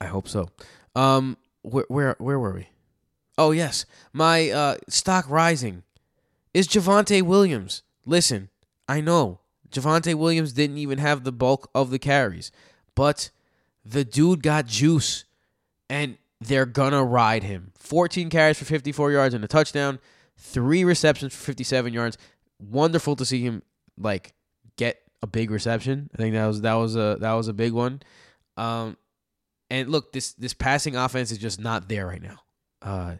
I 0.00 0.06
hope 0.06 0.26
so. 0.26 0.48
Um, 0.96 1.36
where 1.60 1.84
where 1.88 2.16
where 2.18 2.38
were 2.38 2.54
we? 2.54 2.68
Oh 3.36 3.50
yes, 3.50 3.84
my 4.14 4.48
uh 4.48 4.76
stock 4.88 5.28
rising 5.28 5.82
is 6.54 6.66
Javonte 6.66 7.20
Williams. 7.20 7.82
Listen, 8.06 8.48
I 8.88 9.02
know 9.02 9.40
Javonte 9.70 10.14
Williams 10.14 10.54
didn't 10.54 10.78
even 10.78 10.96
have 10.96 11.24
the 11.24 11.32
bulk 11.32 11.68
of 11.74 11.90
the 11.90 11.98
carries, 11.98 12.50
but 12.94 13.30
the 13.84 14.02
dude 14.04 14.42
got 14.42 14.64
juice, 14.66 15.26
and 15.90 16.16
they're 16.40 16.66
gonna 16.66 17.04
ride 17.04 17.42
him. 17.42 17.72
14 17.78 18.30
carries 18.30 18.58
for 18.58 18.64
54 18.64 19.12
yards 19.12 19.34
and 19.34 19.44
a 19.44 19.48
touchdown, 19.48 19.98
three 20.36 20.84
receptions 20.84 21.34
for 21.34 21.44
57 21.44 21.92
yards. 21.92 22.16
Wonderful 22.58 23.16
to 23.16 23.24
see 23.24 23.42
him 23.42 23.62
like 23.98 24.32
get 24.76 24.98
a 25.22 25.26
big 25.26 25.50
reception. 25.50 26.10
I 26.14 26.16
think 26.16 26.34
that 26.34 26.46
was 26.46 26.62
that 26.62 26.74
was 26.74 26.96
a 26.96 27.18
that 27.20 27.32
was 27.32 27.48
a 27.48 27.52
big 27.52 27.72
one. 27.72 28.02
Um, 28.56 28.96
and 29.70 29.88
look, 29.88 30.12
this 30.12 30.32
this 30.34 30.54
passing 30.54 30.96
offense 30.96 31.30
is 31.30 31.38
just 31.38 31.60
not 31.60 31.88
there 31.88 32.06
right 32.06 32.22
now. 32.22 32.40
Uh, 32.82 33.14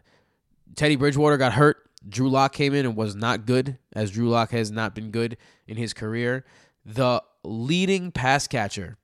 Teddy 0.75 0.95
Bridgewater 0.95 1.37
got 1.37 1.53
hurt. 1.53 1.77
Drew 2.07 2.29
Lock 2.29 2.53
came 2.53 2.73
in 2.73 2.85
and 2.85 2.95
was 2.95 3.15
not 3.15 3.45
good, 3.45 3.77
as 3.93 4.11
Drew 4.11 4.29
Lock 4.29 4.51
has 4.51 4.71
not 4.71 4.95
been 4.95 5.11
good 5.11 5.37
in 5.67 5.77
his 5.77 5.93
career. 5.93 6.43
The 6.83 7.21
leading 7.43 8.11
pass 8.11 8.47
catcher 8.47 8.97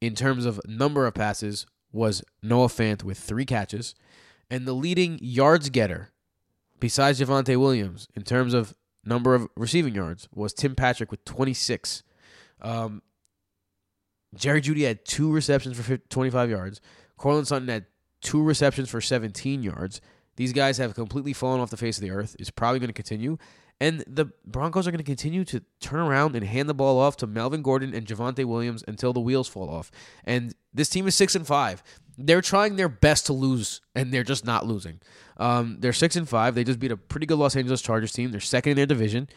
in 0.00 0.14
terms 0.14 0.46
of 0.46 0.60
number 0.66 1.06
of 1.06 1.14
passes 1.14 1.66
was 1.92 2.22
Noah 2.42 2.68
Fant 2.68 3.02
with 3.02 3.18
three 3.18 3.44
catches, 3.44 3.94
and 4.50 4.66
the 4.66 4.72
leading 4.72 5.18
yards 5.20 5.70
getter 5.70 6.10
besides 6.80 7.20
Javonte 7.20 7.56
Williams, 7.56 8.08
in 8.14 8.22
terms 8.22 8.54
of 8.54 8.74
number 9.04 9.34
of 9.34 9.48
receiving 9.56 9.94
yards, 9.94 10.28
was 10.34 10.52
Tim 10.52 10.74
Patrick 10.74 11.10
with 11.10 11.24
26. 11.24 12.02
Um, 12.60 13.02
Jerry 14.34 14.60
Jeudy 14.60 14.86
had 14.86 15.04
two 15.04 15.32
receptions 15.32 15.78
for 15.78 15.96
25 15.96 16.50
yards. 16.50 16.80
Courtland 17.16 17.48
Sutton 17.48 17.68
had 17.68 17.86
two 18.20 18.42
receptions 18.42 18.90
for 18.90 19.00
17 19.00 19.62
yards. 19.62 20.00
These 20.36 20.52
guys 20.52 20.78
have 20.78 20.94
completely 20.94 21.32
fallen 21.32 21.60
off 21.60 21.70
the 21.70 21.76
face 21.76 21.96
of 21.96 22.02
the 22.02 22.10
earth. 22.10 22.36
It's 22.38 22.50
probably 22.50 22.78
going 22.78 22.88
to 22.88 22.94
continue. 22.94 23.38
And 23.78 24.02
the 24.06 24.26
Broncos 24.46 24.86
are 24.86 24.90
going 24.90 24.98
to 24.98 25.04
continue 25.04 25.44
to 25.44 25.62
turn 25.80 26.00
around 26.00 26.34
and 26.34 26.46
hand 26.46 26.68
the 26.68 26.74
ball 26.74 26.98
off 26.98 27.18
to 27.18 27.26
Melvin 27.26 27.60
Gordon 27.60 27.94
and 27.94 28.06
Javonte 28.06 28.44
Williams 28.44 28.82
until 28.88 29.12
the 29.12 29.20
wheels 29.20 29.48
fall 29.48 29.68
off. 29.68 29.90
And 30.24 30.54
this 30.72 30.88
team 30.88 31.06
is 31.06 31.14
six 31.14 31.34
and 31.34 31.46
five. 31.46 31.82
They're 32.16 32.40
trying 32.40 32.76
their 32.76 32.88
best 32.88 33.26
to 33.26 33.34
lose, 33.34 33.82
and 33.94 34.12
they're 34.12 34.24
just 34.24 34.46
not 34.46 34.66
losing. 34.66 35.00
Um, 35.36 35.76
they're 35.80 35.92
six 35.92 36.16
and 36.16 36.26
five. 36.26 36.54
They 36.54 36.64
just 36.64 36.78
beat 36.78 36.90
a 36.90 36.96
pretty 36.96 37.26
good 37.26 37.38
Los 37.38 37.54
Angeles 37.54 37.82
Chargers 37.82 38.12
team. 38.12 38.30
They're 38.30 38.40
second 38.40 38.70
in 38.70 38.76
their 38.76 38.86
division. 38.86 39.28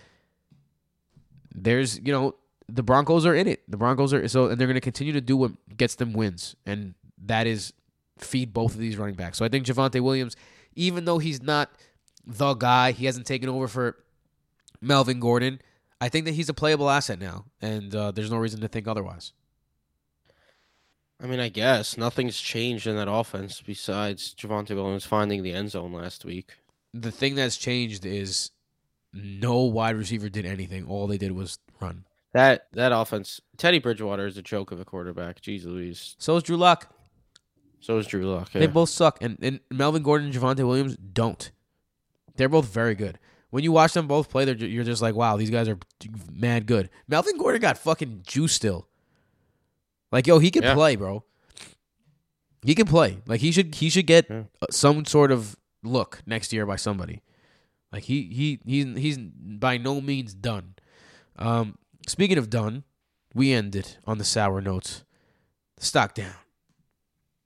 There's, 1.54 2.00
you 2.00 2.14
know, 2.14 2.36
the 2.70 2.84
Broncos 2.84 3.26
are 3.26 3.36
in 3.36 3.48
it. 3.48 3.70
The 3.70 3.76
Broncos 3.76 4.14
are 4.14 4.26
so, 4.30 4.46
and 4.48 4.60
they're 4.60 4.68
going 4.68 4.76
to 4.76 4.82
continue 4.82 5.12
to 5.12 5.22
do 5.22 5.36
what 5.36 5.52
gets 5.76 5.96
them 5.96 6.14
wins, 6.14 6.56
and 6.66 6.94
that 7.26 7.46
is 7.46 7.74
feed 8.18 8.54
both 8.54 8.74
of 8.74 8.80
these 8.80 8.96
running 8.96 9.16
backs. 9.16 9.38
So 9.38 9.44
I 9.44 9.50
think 9.50 9.66
Javonte 9.66 10.00
Williams, 10.02 10.38
even 10.76 11.04
though 11.04 11.18
he's 11.18 11.42
not 11.42 11.70
the 12.26 12.54
guy, 12.54 12.94
he 12.94 13.06
hasn't 13.06 13.26
taken 13.26 13.50
over 13.50 13.68
for 13.68 13.98
Melvin 14.82 15.20
Gordon. 15.20 15.62
I 16.02 16.10
think 16.10 16.26
that 16.26 16.34
he's 16.34 16.50
a 16.50 16.54
playable 16.54 16.90
asset 16.90 17.20
now, 17.20 17.46
and 17.62 17.94
uh, 17.94 18.12
there's 18.12 18.32
no 18.32 18.38
reason 18.38 18.62
to 18.62 18.68
think 18.68 18.88
otherwise. 18.88 19.34
I 21.22 21.28
mean, 21.28 21.40
I 21.42 21.50
guess 21.50 21.98
nothing's 21.98 22.40
changed 22.40 22.88
in 22.88 22.96
that 22.96 23.12
offense 23.12 23.62
besides 23.66 24.34
Javonte 24.34 24.74
Williams 24.74 25.06
finding 25.06 25.44
the 25.44 25.52
end 25.52 25.72
zone 25.72 25.92
last 25.92 26.24
week. 26.24 26.54
The 26.94 27.12
thing 27.12 27.36
that's 27.36 27.58
changed 27.58 28.06
is 28.06 28.52
no 29.14 29.60
wide 29.64 29.98
receiver 29.98 30.30
did 30.30 30.46
anything. 30.46 30.86
All 30.86 31.08
they 31.08 31.18
did 31.18 31.34
was 31.34 31.60
run. 31.82 32.06
That 32.32 32.68
that 32.74 32.92
offense, 32.94 33.42
Teddy 33.58 33.80
Bridgewater 33.80 34.28
is 34.28 34.38
a 34.38 34.42
joke 34.42 34.72
of 34.72 34.80
a 34.80 34.86
quarterback. 34.86 35.42
Jeez 35.42 35.66
Louise. 35.66 36.16
So 36.20 36.38
is 36.38 36.44
Drew 36.44 36.58
Lock. 36.58 36.94
So 37.82 37.98
is 37.98 38.08
Drew 38.08 38.26
Lock. 38.26 38.52
They 38.52 38.68
both 38.68 38.90
suck, 38.90 39.22
and, 39.22 39.38
and 39.42 39.60
Melvin 39.72 40.04
Gordon 40.04 40.28
and 40.28 40.36
Javonte 40.36 40.66
Williams 40.66 40.96
don't. 40.96 41.52
They're 42.36 42.50
both 42.50 42.68
very 42.68 42.96
good. 42.96 43.20
When 43.52 43.64
you 43.64 43.72
watch 43.72 43.94
them 43.94 44.08
both 44.08 44.30
play, 44.30 44.46
they're, 44.46 44.56
you're 44.56 44.84
just 44.84 45.02
like, 45.02 45.16
wow, 45.16 45.36
these 45.38 45.50
guys 45.50 45.68
are 45.68 45.78
mad 46.32 46.66
good. 46.68 46.90
Melvin 47.08 47.38
Gordon 47.38 47.62
got 47.62 47.78
fucking 47.80 48.22
juice 48.26 48.54
still. 48.54 48.88
Like, 50.12 50.28
yo, 50.28 50.40
he 50.40 50.52
can 50.52 50.64
Yeah. 50.64 50.74
play, 50.76 50.96
bro. 50.96 51.24
He 52.64 52.76
can 52.76 52.86
play. 52.86 53.20
Like, 53.26 53.40
he 53.42 53.52
should 53.52 53.76
he 53.76 53.90
should 53.90 54.06
get 54.06 54.28
Yeah. 54.30 54.44
some 54.70 55.06
sort 55.06 55.32
of 55.32 55.56
look 55.84 56.22
next 56.26 56.52
year 56.54 56.66
by 56.66 56.76
somebody. 56.76 57.22
Like, 57.92 58.04
he 58.04 58.24
he 58.24 58.60
he's 58.66 58.98
he's 58.98 59.18
by 59.18 59.78
no 59.78 60.02
means 60.02 60.34
done. 60.34 60.76
Um, 61.38 61.78
speaking 62.08 62.38
of 62.38 62.50
done, 62.50 62.84
we 63.34 63.52
ended 63.54 63.98
on 64.06 64.18
the 64.18 64.26
sour 64.26 64.62
notes. 64.62 65.04
Stock 65.80 66.14
down. 66.14 66.36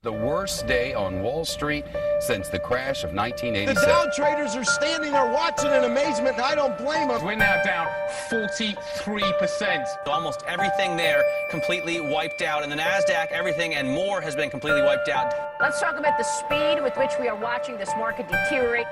The 0.04 0.12
worst 0.12 0.68
day 0.68 0.94
on 0.94 1.22
Wall 1.22 1.46
Street 1.46 1.86
since 2.20 2.50
the 2.50 2.60
crash 2.60 3.06
of 3.06 3.14
1987. 3.14 3.74
The 3.74 3.80
1987. 3.80 3.88
Dow 3.88 4.12
traders 4.12 4.54
are 4.58 4.66
standing 4.66 5.14
there 5.14 5.32
watching 5.32 5.72
in 5.72 5.86
amazement, 5.86 6.36
and 6.36 6.44
I 6.44 6.56
don't 6.56 6.78
blame 6.78 7.08
them. 7.08 7.24
We're 7.24 7.36
now 7.36 7.64
down 7.64 7.88
43%. 8.30 9.86
Almost 10.06 10.44
everything 10.46 10.98
there 10.98 11.24
completely 11.50 12.02
wiped 12.02 12.42
out. 12.42 12.64
In 12.64 12.70
the 12.70 12.76
NASDAQ, 12.76 13.28
everything 13.32 13.76
and 13.76 13.88
more 13.88 14.20
has 14.20 14.36
been 14.36 14.50
completely 14.50 14.82
wiped 14.82 15.08
out. 15.08 15.34
Let's 15.62 15.80
talk 15.80 15.96
about 15.98 16.18
the 16.18 16.26
speed 16.26 16.84
with 16.84 16.98
which 16.98 17.12
we 17.18 17.30
are 17.30 17.38
watching 17.38 17.78
this 17.78 17.92
market 17.96 18.28
deteriorate. 18.28 18.88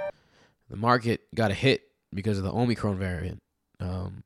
the 0.69 0.77
market 0.77 1.27
got 1.35 1.51
a 1.51 1.53
hit 1.53 1.89
because 2.13 2.37
of 2.37 2.45
the 2.45 2.53
Omicron 2.53 2.97
variant, 2.97 3.39
um, 3.81 4.23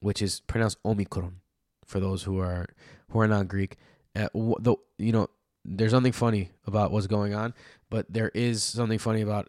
which 0.00 0.20
is 0.20 0.40
pronounced 0.40 0.76
Omicron 0.84 1.36
for 1.86 1.98
those 1.98 2.24
who 2.24 2.40
are 2.40 2.66
who 3.08 3.20
are 3.20 3.26
not 3.26 3.48
Greek. 3.48 3.78
Uh, 4.14 4.28
the 4.34 4.76
you 4.98 5.10
know, 5.10 5.28
there's 5.64 5.92
nothing 5.92 6.12
funny 6.12 6.50
about 6.66 6.90
what's 6.90 7.06
going 7.06 7.34
on, 7.34 7.54
but 7.90 8.12
there 8.12 8.30
is 8.34 8.62
something 8.62 8.98
funny 8.98 9.22
about 9.22 9.48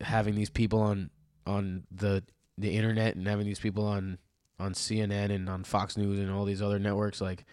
having 0.00 0.34
these 0.34 0.50
people 0.50 0.80
on 0.80 1.10
on 1.46 1.84
the 1.90 2.22
the 2.58 2.76
internet 2.76 3.16
and 3.16 3.26
having 3.26 3.46
these 3.46 3.58
people 3.58 3.86
on 3.86 4.18
on 4.58 4.74
CNN 4.74 5.30
and 5.30 5.48
on 5.48 5.64
Fox 5.64 5.96
News 5.96 6.18
and 6.18 6.30
all 6.30 6.44
these 6.44 6.60
other 6.60 6.78
networks 6.78 7.20
like 7.20 7.44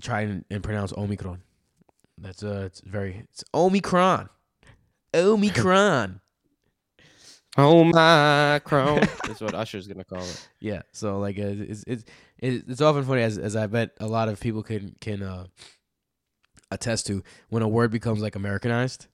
try 0.00 0.22
and, 0.22 0.44
and 0.50 0.62
pronounce 0.62 0.92
Omicron. 0.92 1.42
That's 2.18 2.42
uh, 2.42 2.64
it's 2.66 2.80
very 2.80 3.24
it's 3.30 3.44
Omicron, 3.54 4.28
Omicron. 5.14 6.20
Oh 7.58 7.84
my 7.84 8.60
crown 8.64 9.00
is 9.28 9.40
what 9.40 9.54
Usher's 9.54 9.86
gonna 9.86 10.04
call 10.04 10.22
it. 10.22 10.48
Yeah, 10.60 10.82
so 10.92 11.18
like 11.18 11.38
uh, 11.38 11.42
it's 11.46 11.84
it's 11.86 12.04
it's 12.38 12.68
it's 12.68 12.80
often 12.80 13.04
funny 13.04 13.22
as 13.22 13.38
as 13.38 13.56
I 13.56 13.66
bet 13.66 13.90
a 14.00 14.06
lot 14.06 14.28
of 14.28 14.40
people 14.40 14.62
can 14.62 14.96
can 15.00 15.22
uh, 15.22 15.46
attest 16.74 17.06
to 17.06 17.22
when 17.48 17.62
a 17.62 17.68
word 17.68 17.90
becomes 17.90 18.20
like 18.22 18.36
Americanized, 18.36 19.06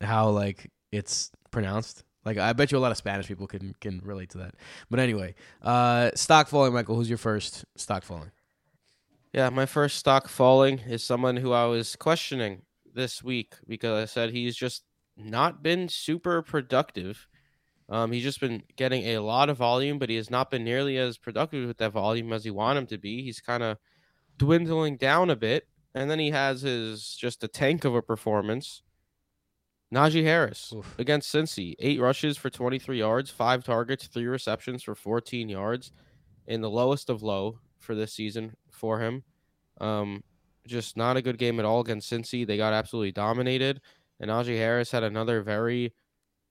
how 0.00 0.30
like 0.30 0.70
it's 0.92 1.30
pronounced. 1.50 2.04
Like 2.24 2.38
I 2.38 2.52
bet 2.52 2.72
you 2.72 2.78
a 2.78 2.80
lot 2.80 2.90
of 2.90 2.98
Spanish 2.98 3.28
people 3.28 3.46
can 3.46 3.74
can 3.80 4.00
relate 4.04 4.30
to 4.30 4.38
that. 4.38 4.54
But 4.90 5.00
anyway, 5.00 5.34
uh, 5.62 6.10
stock 6.14 6.48
falling, 6.48 6.72
Michael. 6.72 6.96
Who's 6.96 7.08
your 7.08 7.18
first 7.18 7.64
stock 7.76 8.02
falling? 8.02 8.32
Yeah, 9.32 9.50
my 9.50 9.66
first 9.66 9.98
stock 9.98 10.28
falling 10.28 10.78
is 10.80 11.04
someone 11.04 11.36
who 11.36 11.52
I 11.52 11.66
was 11.66 11.94
questioning 11.94 12.62
this 12.94 13.22
week 13.22 13.54
because 13.68 14.02
I 14.02 14.06
said 14.06 14.30
he's 14.30 14.56
just 14.56 14.82
not 15.16 15.62
been 15.62 15.88
super 15.88 16.42
productive. 16.42 17.28
Um, 17.88 18.10
he's 18.12 18.22
just 18.22 18.40
been 18.40 18.64
getting 18.76 19.04
a 19.04 19.18
lot 19.18 19.48
of 19.48 19.58
volume, 19.58 19.98
but 19.98 20.10
he 20.10 20.16
has 20.16 20.30
not 20.30 20.50
been 20.50 20.64
nearly 20.64 20.98
as 20.98 21.18
productive 21.18 21.68
with 21.68 21.78
that 21.78 21.92
volume 21.92 22.32
as 22.32 22.44
you 22.44 22.54
want 22.54 22.78
him 22.78 22.86
to 22.86 22.98
be. 22.98 23.22
He's 23.22 23.40
kind 23.40 23.62
of 23.62 23.78
dwindling 24.38 24.96
down 24.96 25.30
a 25.30 25.36
bit, 25.36 25.68
and 25.96 26.10
then 26.10 26.18
he 26.18 26.30
has 26.30 26.60
his 26.60 27.16
just 27.16 27.42
a 27.42 27.48
tank 27.48 27.84
of 27.86 27.94
a 27.94 28.02
performance. 28.02 28.82
Najee 29.92 30.24
Harris 30.24 30.72
Oof. 30.76 30.94
against 30.98 31.34
Cincy, 31.34 31.74
eight 31.78 32.00
rushes 32.00 32.36
for 32.36 32.50
23 32.50 32.98
yards, 32.98 33.30
five 33.30 33.64
targets, 33.64 34.06
three 34.06 34.26
receptions 34.26 34.82
for 34.82 34.94
14 34.94 35.48
yards, 35.48 35.92
in 36.46 36.60
the 36.60 36.68
lowest 36.68 37.08
of 37.08 37.22
low 37.22 37.60
for 37.78 37.94
this 37.94 38.12
season 38.12 38.54
for 38.70 39.00
him. 39.00 39.22
Um, 39.80 40.22
just 40.66 40.98
not 40.98 41.16
a 41.16 41.22
good 41.22 41.38
game 41.38 41.58
at 41.60 41.64
all 41.64 41.80
against 41.80 42.12
Cincy. 42.12 42.46
They 42.46 42.58
got 42.58 42.74
absolutely 42.74 43.12
dominated, 43.12 43.80
and 44.20 44.30
Najee 44.30 44.58
Harris 44.58 44.90
had 44.90 45.02
another 45.02 45.40
very 45.40 45.94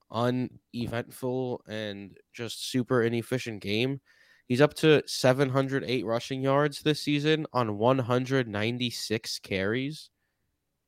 uneventful 0.09 1.61
and 1.67 2.17
just 2.33 2.71
super 2.71 3.03
inefficient 3.03 3.61
game. 3.61 4.01
He's 4.47 4.61
up 4.61 4.73
to 4.75 5.01
708 5.07 6.05
rushing 6.05 6.41
yards 6.41 6.81
this 6.81 7.01
season 7.01 7.47
on 7.51 7.77
196 7.77 9.39
carries. 9.39 10.09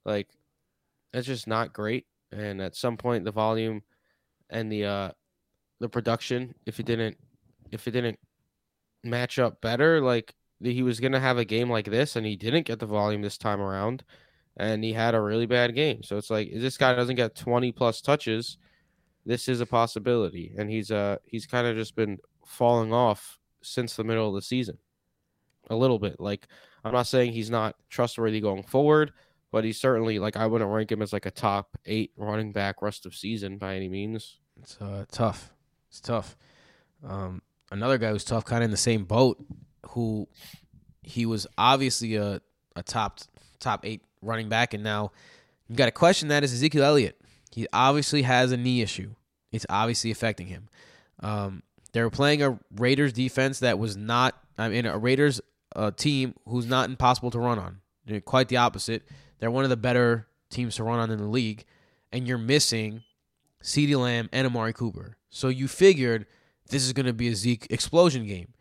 Like, 0.05 0.29
that's 1.11 1.25
just 1.25 1.47
not 1.47 1.73
great. 1.73 2.05
And 2.31 2.61
at 2.61 2.75
some 2.75 2.97
point, 2.97 3.25
the 3.25 3.31
volume 3.31 3.81
and 4.49 4.71
the 4.71 4.85
uh 4.85 5.11
the 5.79 5.89
production, 5.89 6.53
if 6.65 6.79
it 6.79 6.85
didn't 6.85 7.17
if 7.71 7.87
it 7.87 7.91
didn't 7.91 8.19
match 9.03 9.39
up 9.39 9.61
better, 9.61 10.01
like 10.01 10.33
he 10.61 10.83
was 10.83 10.99
gonna 10.99 11.19
have 11.19 11.37
a 11.37 11.45
game 11.45 11.69
like 11.69 11.85
this, 11.85 12.15
and 12.15 12.25
he 12.25 12.35
didn't 12.35 12.65
get 12.65 12.79
the 12.79 12.85
volume 12.85 13.21
this 13.21 13.37
time 13.37 13.61
around, 13.61 14.03
and 14.57 14.83
he 14.83 14.93
had 14.93 15.15
a 15.15 15.21
really 15.21 15.45
bad 15.45 15.75
game. 15.75 16.03
So 16.03 16.17
it's 16.17 16.29
like 16.29 16.49
if 16.49 16.61
this 16.61 16.77
guy 16.77 16.95
doesn't 16.95 17.15
get 17.15 17.35
20 17.35 17.71
plus 17.71 18.01
touches, 18.01 18.57
this 19.25 19.47
is 19.47 19.61
a 19.61 19.65
possibility, 19.65 20.53
and 20.57 20.69
he's 20.69 20.91
uh 20.91 21.17
he's 21.25 21.45
kind 21.45 21.67
of 21.67 21.75
just 21.75 21.95
been 21.95 22.17
falling 22.45 22.93
off 22.93 23.39
since 23.68 23.95
the 23.95 24.03
middle 24.03 24.28
of 24.28 24.36
the 24.36 24.41
season, 24.41 24.78
a 25.70 25.76
little 25.76 25.99
bit. 25.99 26.20
Like 26.20 26.47
I'm 26.84 26.93
not 26.93 27.07
saying 27.07 27.34
he's 27.34 27.49
not 27.49 27.76
trustworthy 27.89 28.41
going 28.41 28.63
forward, 28.63 29.13
but 29.51 29.63
he's 29.63 29.80
certainly 29.80 30.20
like 30.20 30.38
I 30.38 30.47
wouldn't 30.47 30.70
rank 30.70 30.91
him 30.91 31.01
as 31.01 31.13
like 31.13 31.26
a 31.26 31.32
top 31.32 31.78
eight 31.86 32.11
running 32.18 32.51
back 32.51 32.82
rest 32.82 33.05
of 33.05 33.15
season 33.15 33.57
by 33.57 33.76
any 33.76 33.89
means. 33.89 34.38
It's 34.61 34.78
uh, 34.82 35.05
tough. 35.11 35.51
It's 35.89 36.01
tough. 36.01 36.36
Um, 37.07 37.41
another 37.72 37.97
guy 37.97 38.11
who's 38.11 38.24
tough, 38.24 38.45
kind 38.45 38.63
of 38.63 38.65
in 38.65 38.72
the 38.72 38.78
same 38.78 39.05
boat, 39.05 39.43
who 39.89 40.28
he 41.01 41.26
was 41.26 41.47
obviously 41.57 42.15
a, 42.15 42.41
a 42.76 42.84
top 42.84 43.20
top 43.59 43.86
eight 43.86 44.01
running 44.22 44.49
back, 44.49 44.74
and 44.74 44.84
now 44.84 45.11
you 45.68 45.76
got 45.76 45.86
to 45.86 45.91
question 45.91 46.30
that 46.30 46.43
is 46.43 46.53
Ezekiel 46.53 46.84
Elliott. 46.84 47.20
He 47.51 47.68
obviously 47.74 48.24
has 48.24 48.51
a 48.51 48.57
knee 48.57 48.82
issue. 48.82 49.15
It's 49.51 49.65
obviously 49.70 50.11
affecting 50.11 50.47
him. 50.47 50.70
Um, 51.22 51.63
they 51.97 52.03
were 52.03 52.11
playing 52.11 52.43
a 52.43 52.59
Raiders 52.75 53.11
defense 53.11 53.57
that 53.61 53.79
was 53.79 53.97
not. 53.97 54.37
I 54.55 54.69
mean, 54.69 54.85
a 54.85 54.99
Raiders 54.99 55.41
uh, 55.75 55.89
team 55.89 56.35
who's 56.47 56.67
not 56.67 56.91
impossible 56.91 57.31
to 57.31 57.39
run 57.39 57.57
on. 57.57 57.79
They're 58.05 58.21
quite 58.21 58.49
the 58.49 58.57
opposite. 58.57 59.01
They're 59.39 59.49
one 59.49 59.63
of 59.63 59.71
the 59.71 59.77
better 59.77 60.27
teams 60.51 60.75
to 60.75 60.83
run 60.83 60.99
on 60.99 61.09
in 61.09 61.17
the 61.17 61.25
league, 61.25 61.65
and 62.11 62.27
you're 62.27 62.37
missing 62.37 63.01
CeeDee 63.63 63.99
Lamb 63.99 64.29
and 64.31 64.45
Amari 64.45 64.73
Cooper. 64.73 65.17
So 65.31 65.47
you 65.47 65.67
figured 65.67 66.27
this 66.69 66.85
is 66.85 66.93
going 66.93 67.07
to 67.07 67.13
be 67.13 67.29
a 67.29 67.35
Zeke 67.35 67.65
explosion 67.71 68.27
game. 68.27 68.53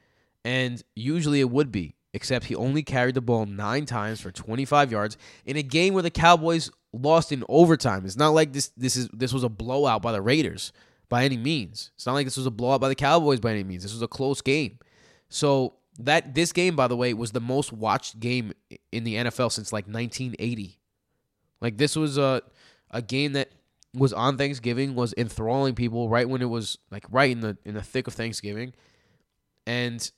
And 0.43 0.83
usually 0.95 1.41
it 1.41 1.51
would 1.51 1.71
be, 1.71 1.95
except 2.15 2.47
he 2.47 2.55
only 2.55 2.83
carried 2.83 3.17
the 3.17 3.21
ball 3.21 3.45
nine 3.45 3.85
times 3.85 4.19
for 4.19 4.31
25 4.31 4.91
yards 4.91 5.19
in 5.45 5.59
a 5.59 5.63
game 5.63 5.93
where 5.93 6.03
the 6.03 6.11
Cowboys 6.11 6.71
lost 6.95 7.33
in 7.33 7.45
overtime. 7.51 8.07
It's 8.07 8.17
not 8.17 8.31
like 8.31 8.55
this 8.55 8.69
this 8.79 8.97
is 8.97 9.11
this 9.13 9.35
was 9.35 9.45
a 9.45 9.51
blowout 9.51 10.01
by 10.01 10.13
the 10.13 10.23
Raiders. 10.23 10.73
By 11.09 11.25
any 11.25 11.37
means. 11.37 11.91
It's 11.95 12.07
not 12.07 12.15
like 12.15 12.27
this 12.27 12.37
was 12.37 12.47
a 12.47 12.51
blowout 12.51 12.81
by 12.81 12.89
the 12.89 12.95
Cowboys 12.95 13.41
by 13.41 13.53
any 13.53 13.65
means. 13.65 13.83
This 13.83 13.93
was 13.93 14.03
a 14.03 14.09
close 14.09 14.41
game. 14.41 14.79
So 15.29 15.75
that 15.99 16.35
this 16.35 16.53
game, 16.53 16.77
by 16.77 16.89
the 16.89 16.97
way, 16.97 17.15
was 17.15 17.33
the 17.33 17.41
most 17.41 17.73
watched 17.73 18.21
game 18.21 18.53
in 18.93 19.05
the 19.05 19.17
NFL 19.17 19.53
since 19.53 19.73
like 19.73 19.87
1980. 19.87 20.79
Like 21.61 21.77
this 21.79 21.97
was 21.97 22.19
a 22.19 22.43
a 22.91 23.03
game 23.03 23.33
that 23.33 23.51
was 23.95 24.13
on 24.13 24.37
Thanksgiving, 24.37 24.95
was 24.95 25.15
enthralling 25.17 25.75
people 25.75 26.09
right 26.09 26.29
when 26.29 26.43
it 26.43 26.47
was 26.47 26.79
like 26.91 27.05
right 27.11 27.31
in 27.31 27.41
the 27.41 27.57
in 27.65 27.75
the 27.75 27.83
thick 27.83 28.07
of 28.07 28.15
Thanksgiving, 28.15 28.75
and 29.67 30.11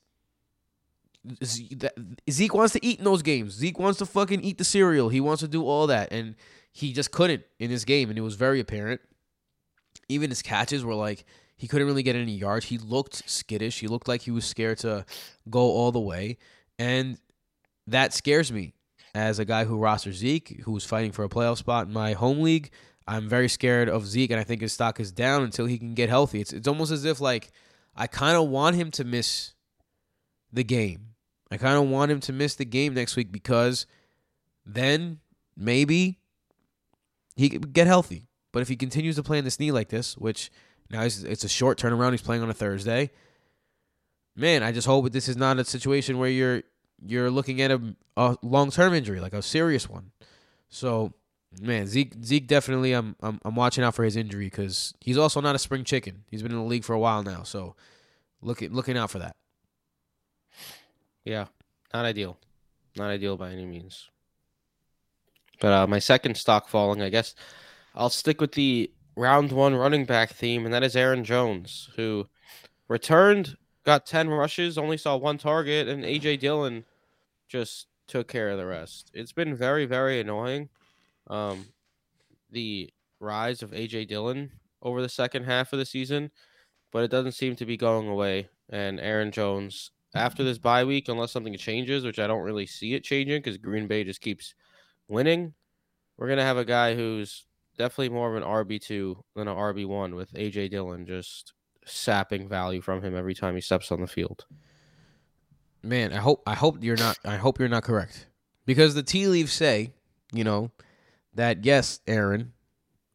Zeke 1.42 2.54
wants 2.54 2.72
to 2.72 2.84
eat 2.84 2.98
in 2.98 3.04
those 3.04 3.22
games. 3.22 3.54
Zeke 3.54 3.78
wants 3.78 3.98
to 3.98 4.06
fucking 4.06 4.40
eat 4.40 4.58
the 4.58 4.64
cereal. 4.64 5.08
He 5.08 5.20
wants 5.20 5.40
to 5.40 5.48
do 5.48 5.64
all 5.64 5.86
that, 5.88 6.12
and 6.12 6.34
he 6.72 6.92
just 6.92 7.10
couldn't 7.10 7.44
in 7.58 7.70
this 7.70 7.84
game, 7.84 8.08
and 8.08 8.18
it 8.18 8.22
was 8.22 8.34
very 8.34 8.60
apparent. 8.60 9.00
Even 10.08 10.30
his 10.30 10.42
catches 10.42 10.84
were 10.84 10.94
like 10.94 11.24
he 11.56 11.66
couldn't 11.66 11.86
really 11.86 12.02
get 12.02 12.16
any 12.16 12.32
yards. 12.32 12.66
He 12.66 12.78
looked 12.78 13.28
skittish. 13.28 13.80
He 13.80 13.88
looked 13.88 14.08
like 14.08 14.22
he 14.22 14.30
was 14.30 14.44
scared 14.44 14.78
to 14.78 15.04
go 15.50 15.60
all 15.60 15.92
the 15.92 16.00
way, 16.00 16.38
and 16.78 17.18
that 17.86 18.14
scares 18.14 18.52
me 18.52 18.74
as 19.14 19.38
a 19.38 19.44
guy 19.44 19.64
who 19.64 19.76
rosters 19.76 20.16
Zeke, 20.16 20.60
who's 20.64 20.84
fighting 20.84 21.10
for 21.10 21.24
a 21.24 21.28
playoff 21.28 21.58
spot 21.58 21.88
in 21.88 21.92
my 21.92 22.12
home 22.12 22.40
league. 22.40 22.70
I'm 23.06 23.28
very 23.28 23.48
scared 23.48 23.88
of 23.88 24.06
Zeke, 24.06 24.30
and 24.30 24.38
I 24.38 24.44
think 24.44 24.60
his 24.60 24.72
stock 24.72 25.00
is 25.00 25.10
down 25.10 25.42
until 25.42 25.66
he 25.66 25.78
can 25.78 25.94
get 25.94 26.08
healthy. 26.08 26.40
It's 26.40 26.52
it's 26.52 26.68
almost 26.68 26.92
as 26.92 27.04
if 27.04 27.20
like 27.20 27.50
I 27.96 28.06
kind 28.06 28.36
of 28.36 28.48
want 28.48 28.76
him 28.76 28.90
to 28.92 29.04
miss 29.04 29.54
the 30.52 30.62
game. 30.62 31.14
I 31.50 31.56
kind 31.56 31.76
of 31.76 31.88
want 31.88 32.12
him 32.12 32.20
to 32.20 32.32
miss 32.32 32.54
the 32.54 32.64
game 32.64 32.94
next 32.94 33.16
week 33.16 33.32
because 33.32 33.86
then 34.64 35.18
maybe 35.56 36.20
he 37.34 37.48
could 37.48 37.72
get 37.72 37.86
healthy. 37.86 38.27
But 38.52 38.62
if 38.62 38.68
he 38.68 38.76
continues 38.76 39.16
to 39.16 39.22
play 39.22 39.38
in 39.38 39.44
this 39.44 39.60
knee 39.60 39.72
like 39.72 39.88
this, 39.88 40.16
which 40.16 40.50
now 40.90 41.02
it's 41.02 41.44
a 41.44 41.48
short 41.48 41.78
turnaround, 41.78 42.12
he's 42.12 42.22
playing 42.22 42.42
on 42.42 42.50
a 42.50 42.54
Thursday. 42.54 43.10
Man, 44.34 44.62
I 44.62 44.72
just 44.72 44.86
hope 44.86 45.04
that 45.04 45.12
this 45.12 45.28
is 45.28 45.36
not 45.36 45.58
a 45.58 45.64
situation 45.64 46.18
where 46.18 46.30
you're 46.30 46.62
you're 47.04 47.30
looking 47.30 47.60
at 47.60 47.70
a, 47.70 47.94
a 48.16 48.36
long 48.42 48.70
term 48.70 48.94
injury, 48.94 49.20
like 49.20 49.32
a 49.32 49.42
serious 49.42 49.88
one. 49.88 50.12
So, 50.68 51.12
man, 51.60 51.86
Zeke 51.86 52.14
Zeke 52.24 52.46
definitely, 52.46 52.92
I'm 52.92 53.16
I'm, 53.20 53.40
I'm 53.44 53.54
watching 53.54 53.84
out 53.84 53.94
for 53.94 54.04
his 54.04 54.16
injury 54.16 54.46
because 54.46 54.94
he's 55.00 55.18
also 55.18 55.40
not 55.40 55.54
a 55.54 55.58
spring 55.58 55.84
chicken. 55.84 56.24
He's 56.30 56.42
been 56.42 56.52
in 56.52 56.58
the 56.58 56.64
league 56.64 56.84
for 56.84 56.94
a 56.94 56.98
while 56.98 57.22
now, 57.22 57.42
so 57.42 57.74
looking 58.40 58.72
looking 58.72 58.96
out 58.96 59.10
for 59.10 59.18
that. 59.18 59.36
Yeah, 61.24 61.46
not 61.92 62.04
ideal. 62.04 62.38
Not 62.96 63.10
ideal 63.10 63.36
by 63.36 63.50
any 63.50 63.66
means. 63.66 64.08
But 65.60 65.72
uh, 65.72 65.86
my 65.86 65.98
second 65.98 66.36
stock 66.36 66.68
falling, 66.68 67.02
I 67.02 67.08
guess 67.08 67.34
I'll 67.94 68.10
stick 68.10 68.40
with 68.40 68.52
the 68.52 68.90
round 69.16 69.52
one 69.52 69.74
running 69.74 70.04
back 70.04 70.30
theme, 70.30 70.64
and 70.64 70.72
that 70.72 70.82
is 70.82 70.96
Aaron 70.96 71.24
Jones, 71.24 71.90
who 71.96 72.28
returned, 72.88 73.56
got 73.84 74.06
10 74.06 74.28
rushes, 74.28 74.78
only 74.78 74.96
saw 74.96 75.16
one 75.16 75.38
target, 75.38 75.88
and 75.88 76.04
A.J. 76.04 76.36
Dillon 76.38 76.84
just 77.48 77.86
took 78.06 78.28
care 78.28 78.50
of 78.50 78.58
the 78.58 78.66
rest. 78.66 79.10
It's 79.14 79.32
been 79.32 79.54
very, 79.54 79.84
very 79.86 80.20
annoying. 80.20 80.68
Um, 81.28 81.66
the 82.50 82.90
rise 83.20 83.62
of 83.62 83.74
A.J. 83.74 84.06
Dillon 84.06 84.50
over 84.82 85.02
the 85.02 85.08
second 85.08 85.44
half 85.44 85.72
of 85.72 85.78
the 85.78 85.84
season, 85.84 86.30
but 86.92 87.04
it 87.04 87.10
doesn't 87.10 87.32
seem 87.32 87.56
to 87.56 87.66
be 87.66 87.76
going 87.76 88.08
away. 88.08 88.48
And 88.70 89.00
Aaron 89.00 89.32
Jones 89.32 89.90
after 90.14 90.42
this 90.42 90.58
bye 90.58 90.84
week, 90.84 91.08
unless 91.08 91.32
something 91.32 91.56
changes, 91.56 92.04
which 92.04 92.18
I 92.18 92.26
don't 92.26 92.42
really 92.42 92.66
see 92.66 92.94
it 92.94 93.04
changing 93.04 93.40
because 93.40 93.58
Green 93.58 93.86
Bay 93.86 94.04
just 94.04 94.20
keeps 94.20 94.54
winning, 95.06 95.54
we're 96.16 96.28
gonna 96.28 96.42
have 96.42 96.56
a 96.56 96.64
guy 96.64 96.94
who's 96.94 97.44
definitely 97.78 98.10
more 98.10 98.34
of 98.34 98.42
an 98.42 98.48
RB 98.48 98.80
two 98.80 99.24
than 99.34 99.48
an 99.48 99.56
RB 99.56 99.86
one 99.86 100.14
with 100.14 100.32
AJ 100.32 100.70
Dillon 100.70 101.06
just 101.06 101.54
sapping 101.86 102.48
value 102.48 102.80
from 102.80 103.02
him 103.02 103.16
every 103.16 103.34
time 103.34 103.54
he 103.54 103.60
steps 103.60 103.90
on 103.90 104.00
the 104.00 104.06
field. 104.06 104.44
Man, 105.82 106.12
I 106.12 106.18
hope 106.18 106.42
I 106.46 106.54
hope 106.54 106.82
you're 106.82 106.96
not 106.96 107.18
I 107.24 107.36
hope 107.36 107.58
you're 107.58 107.68
not 107.68 107.84
correct. 107.84 108.26
Because 108.66 108.94
the 108.94 109.02
tea 109.02 109.28
leaves 109.28 109.52
say, 109.52 109.92
you 110.32 110.44
know, 110.44 110.70
that 111.34 111.64
yes, 111.64 112.00
Aaron, 112.06 112.52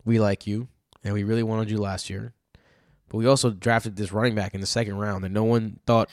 we 0.03 0.19
like 0.19 0.47
you 0.47 0.67
and 1.03 1.13
we 1.13 1.23
really 1.23 1.43
wanted 1.43 1.69
you 1.69 1.77
last 1.77 2.09
year. 2.09 2.33
But 3.09 3.17
we 3.17 3.27
also 3.27 3.51
drafted 3.51 3.95
this 3.95 4.11
running 4.11 4.33
back 4.33 4.55
in 4.55 4.61
the 4.61 4.67
second 4.67 4.97
round 4.97 5.23
that 5.23 5.31
no 5.31 5.43
one 5.43 5.79
thought 5.85 6.09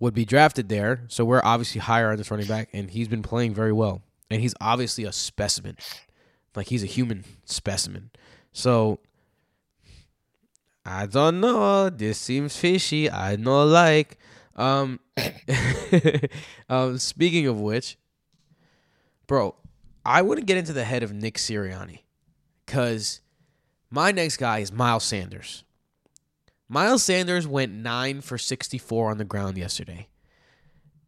would 0.00 0.14
be 0.14 0.24
drafted 0.24 0.68
there. 0.68 1.04
So 1.08 1.24
we're 1.24 1.40
obviously 1.44 1.80
higher 1.80 2.10
on 2.10 2.16
this 2.16 2.30
running 2.30 2.46
back, 2.46 2.68
and 2.72 2.90
he's 2.90 3.08
been 3.08 3.22
playing 3.22 3.54
very 3.54 3.72
well. 3.72 4.02
And 4.30 4.40
he's 4.40 4.54
obviously 4.60 5.04
a 5.04 5.12
specimen. 5.12 5.76
Like 6.54 6.68
he's 6.68 6.82
a 6.82 6.86
human 6.86 7.24
specimen. 7.44 8.10
So 8.52 9.00
I 10.84 11.06
don't 11.06 11.40
know. 11.40 11.90
This 11.90 12.18
seems 12.18 12.56
fishy. 12.56 13.10
I 13.10 13.36
know 13.36 13.64
like. 13.64 14.18
Um, 14.56 15.00
um 16.68 16.98
speaking 16.98 17.46
of 17.46 17.60
which, 17.60 17.96
bro, 19.26 19.54
I 20.04 20.22
wouldn't 20.22 20.46
get 20.46 20.58
into 20.58 20.72
the 20.72 20.84
head 20.84 21.02
of 21.02 21.12
Nick 21.12 21.36
Sirianni. 21.36 22.00
Cause 22.66 23.20
my 23.90 24.12
next 24.12 24.36
guy 24.36 24.58
is 24.58 24.72
Miles 24.72 25.04
Sanders. 25.04 25.64
Miles 26.68 27.02
Sanders 27.02 27.48
went 27.48 27.72
9 27.72 28.20
for 28.20 28.38
64 28.38 29.10
on 29.10 29.18
the 29.18 29.24
ground 29.24 29.58
yesterday. 29.58 30.08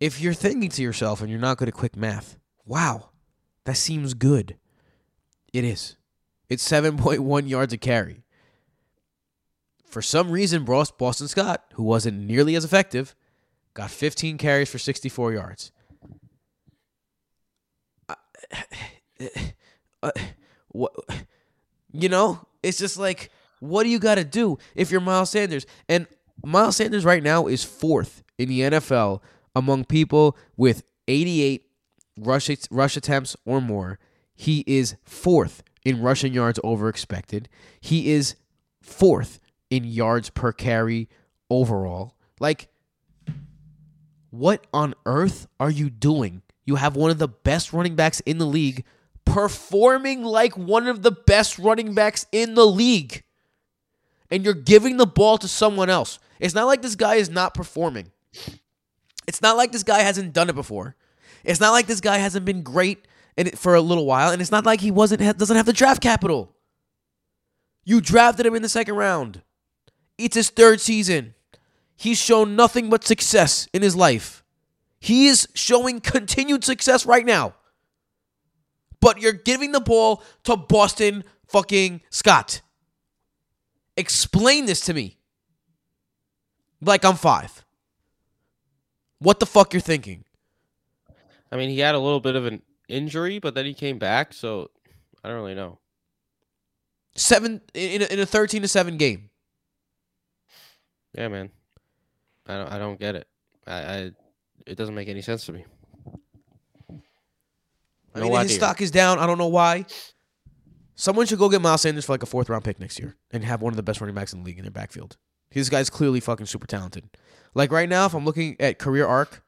If 0.01 0.21
you're 0.21 0.35
thinking 0.35 0.71
to 0.71 0.83
yourself 0.83 1.21
and 1.21 1.31
you're 1.31 1.39
not 1.39 1.57
good 1.59 1.69
at 1.69 1.75
quick 1.75 1.95
math, 1.95 2.37
wow, 2.67 3.11
that 3.65 3.77
seems 3.77 4.15
good. 4.15 4.57
It 5.53 5.65
is. 5.65 5.97
It's 6.49 6.69
7.1 6.69 7.49
yards 7.49 7.73
a 7.73 7.79
carry. 7.79 8.25
For 9.85 10.03
some 10.03 10.31
reason, 10.31 10.65
Boston 10.65 11.29
Scott, 11.29 11.65
who 11.75 11.83
wasn't 11.83 12.19
nearly 12.19 12.55
as 12.55 12.65
effective, 12.65 13.15
got 13.75 13.91
15 13.91 14.39
carries 14.39 14.71
for 14.71 14.79
64 14.79 15.33
yards. 15.33 15.73
Uh, 20.05 20.11
what, 20.71 20.93
you 21.93 22.09
know, 22.09 22.45
it's 22.61 22.77
just 22.77 22.97
like 22.99 23.31
what 23.63 23.85
do 23.85 23.89
you 23.89 24.01
got 24.01 24.17
to 24.17 24.25
do 24.25 24.59
if 24.75 24.91
you're 24.91 25.01
Miles 25.01 25.31
Sanders? 25.31 25.65
And 25.89 26.09
Miles 26.45 26.77
Sanders 26.77 27.05
right 27.05 27.23
now 27.23 27.47
is 27.47 27.63
fourth 27.63 28.25
in 28.37 28.49
the 28.49 28.61
NFL 28.63 29.21
among 29.55 29.85
people 29.85 30.37
with 30.57 30.83
88 31.07 31.65
rush 32.19 32.51
rush 32.73 32.97
attempts 32.97 33.37
or 33.45 33.61
more. 33.61 34.01
He 34.35 34.65
is 34.67 34.97
fourth 35.05 35.63
in 35.85 36.01
rushing 36.03 36.33
yards 36.33 36.59
over 36.63 36.89
expected. 36.89 37.49
He 37.81 38.13
is 38.13 38.37
fourth 38.81 39.41
in 39.71 39.85
yards 39.85 40.31
per 40.31 40.53
carry 40.53 41.09
overall. 41.51 42.17
Like 42.41 42.69
what 44.31 44.67
on 44.73 44.95
earth 45.07 45.47
are 45.61 45.71
you 45.71 45.91
doing? 45.91 46.43
You 46.65 46.77
have 46.77 46.97
one 46.97 47.11
of 47.11 47.19
the 47.19 47.29
best 47.29 47.73
running 47.73 47.97
backs 47.97 48.21
in 48.21 48.39
the 48.39 48.47
league 48.47 48.85
performing 49.25 50.25
like 50.25 50.57
one 50.57 50.87
of 50.87 51.03
the 51.03 51.13
best 51.13 51.59
running 51.59 51.95
backs 51.95 52.27
in 52.33 52.55
the 52.55 52.67
league 52.67 53.23
and 54.33 54.45
you're 54.45 54.55
giving 54.55 54.97
the 54.97 55.07
ball 55.07 55.37
to 55.39 55.47
someone 55.47 55.91
else. 55.91 56.19
It's 56.41 56.55
not 56.55 56.67
like 56.67 56.83
this 56.83 56.97
guy 56.97 57.17
is 57.17 57.29
not 57.29 57.55
performing. 57.55 58.11
It's 59.29 59.43
not 59.43 59.57
like 59.57 59.71
this 59.71 59.83
guy 59.83 60.01
hasn't 60.01 60.33
done 60.33 60.49
it 60.49 60.55
before. 60.55 60.97
It's 61.45 61.61
not 61.61 61.73
like 61.73 61.87
this 61.87 62.01
guy 62.01 62.17
hasn't 62.17 62.45
been 62.45 62.63
great 62.63 63.07
it 63.37 63.59
for 63.59 63.75
a 63.75 63.81
little 63.81 64.07
while, 64.07 64.31
and 64.31 64.41
it's 64.41 64.51
not 64.51 64.67
like 64.67 64.81
he 64.81 64.91
wasn't 64.91 65.21
doesn't 65.39 65.57
have 65.57 65.67
the 65.67 65.73
draft 65.73 66.03
capital. 66.03 66.55
You 67.85 68.01
drafted 68.01 68.47
him 68.47 68.55
in 68.55 68.63
the 68.63 68.69
second 68.69 68.95
round. 68.95 69.43
It's 70.19 70.37
his 70.37 70.51
third 70.51 70.81
season. 70.81 71.35
He's 71.97 72.19
shown 72.19 72.57
nothing 72.57 72.91
but 72.91 73.05
success 73.05 73.69
in 73.73 73.83
his 73.83 73.97
life. 73.97 74.45
He 75.01 75.27
is 75.27 75.49
showing 75.55 76.01
continued 76.01 76.65
success 76.65 77.07
right 77.07 77.27
now. 77.27 77.55
But 79.01 79.21
you're 79.21 79.33
giving 79.33 79.73
the 79.73 79.81
ball 79.81 80.23
to 80.45 80.57
Boston 80.57 81.25
fucking 81.49 82.03
Scott. 82.11 82.61
Explain 83.97 84.67
this 84.67 84.81
to 84.83 84.95
me. 84.95 85.19
Like 86.81 87.05
I'm 87.05 87.17
five. 87.17 87.65
What 89.19 89.41
the 89.41 89.47
fuck 89.47 89.73
you're 89.73 89.81
thinking? 89.81 90.25
I 91.51 91.57
mean, 91.57 91.69
he 91.69 91.81
had 91.81 91.95
a 91.95 91.99
little 91.99 92.21
bit 92.21 92.35
of 92.35 92.47
an 92.47 92.63
injury, 92.93 93.39
but 93.39 93.55
then 93.55 93.65
he 93.65 93.75
came 93.75 93.99
back, 93.99 94.33
so 94.33 94.71
I 95.25 95.29
don't 95.29 95.39
really 95.39 95.55
know. 95.55 95.79
Seven 97.15 97.61
in 97.75 98.03
a, 98.03 98.07
in 98.07 98.21
a 98.21 98.27
thirteen 98.27 98.63
to 98.63 98.69
seven 98.69 98.97
game. 98.97 99.31
Yeah, 101.15 101.29
man. 101.29 101.51
I 102.47 102.57
don't. 102.57 102.73
I 102.73 102.79
don't 102.79 102.99
get 102.99 103.17
it. 103.17 103.29
I. 103.67 103.73
I 103.73 104.11
it 104.67 104.77
doesn't 104.77 104.95
make 104.95 105.09
any 105.09 105.23
sense 105.23 105.45
to 105.47 105.53
me. 105.53 105.65
I 108.15 108.21
mean, 108.21 108.33
his 108.43 108.55
stock 108.55 108.81
is 108.81 108.91
down. 108.91 109.19
I 109.19 109.27
don't 109.27 109.39
know 109.39 109.49
why. 109.49 109.87
Someone 110.95 111.27
should 111.27 111.39
go 111.39 111.49
get 111.49 111.61
Miles 111.61 111.81
Sanders 111.81 112.05
for 112.05 112.13
like 112.13 112.23
a 112.23 112.27
fourth 112.27 112.49
round 112.49 112.65
pick 112.65 112.79
next 112.79 112.99
year 112.99 113.17
and 113.31 113.43
have 113.45 113.63
one 113.63 113.73
of 113.73 113.77
the 113.77 113.83
best 113.83 114.01
running 114.01 114.15
backs 114.15 114.33
in 114.33 114.41
the 114.41 114.47
league 114.47 114.59
in 114.59 114.65
their 114.65 114.71
backfield. 114.71 115.17
This 115.51 115.69
guy's 115.69 115.91
clearly 115.91 116.21
fucking 116.21 116.47
super 116.47 116.67
talented. 116.67 117.09
Like 117.55 117.73
right 117.73 117.89
now, 117.89 118.07
if 118.07 118.15
I'm 118.15 118.25
looking 118.25 118.57
at 118.61 118.79
career 118.79 119.07
arc, 119.07 119.43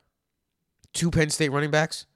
two 0.93 1.11
Penn 1.11 1.31
State 1.31 1.51
running 1.51 1.71
backs, 1.71 2.07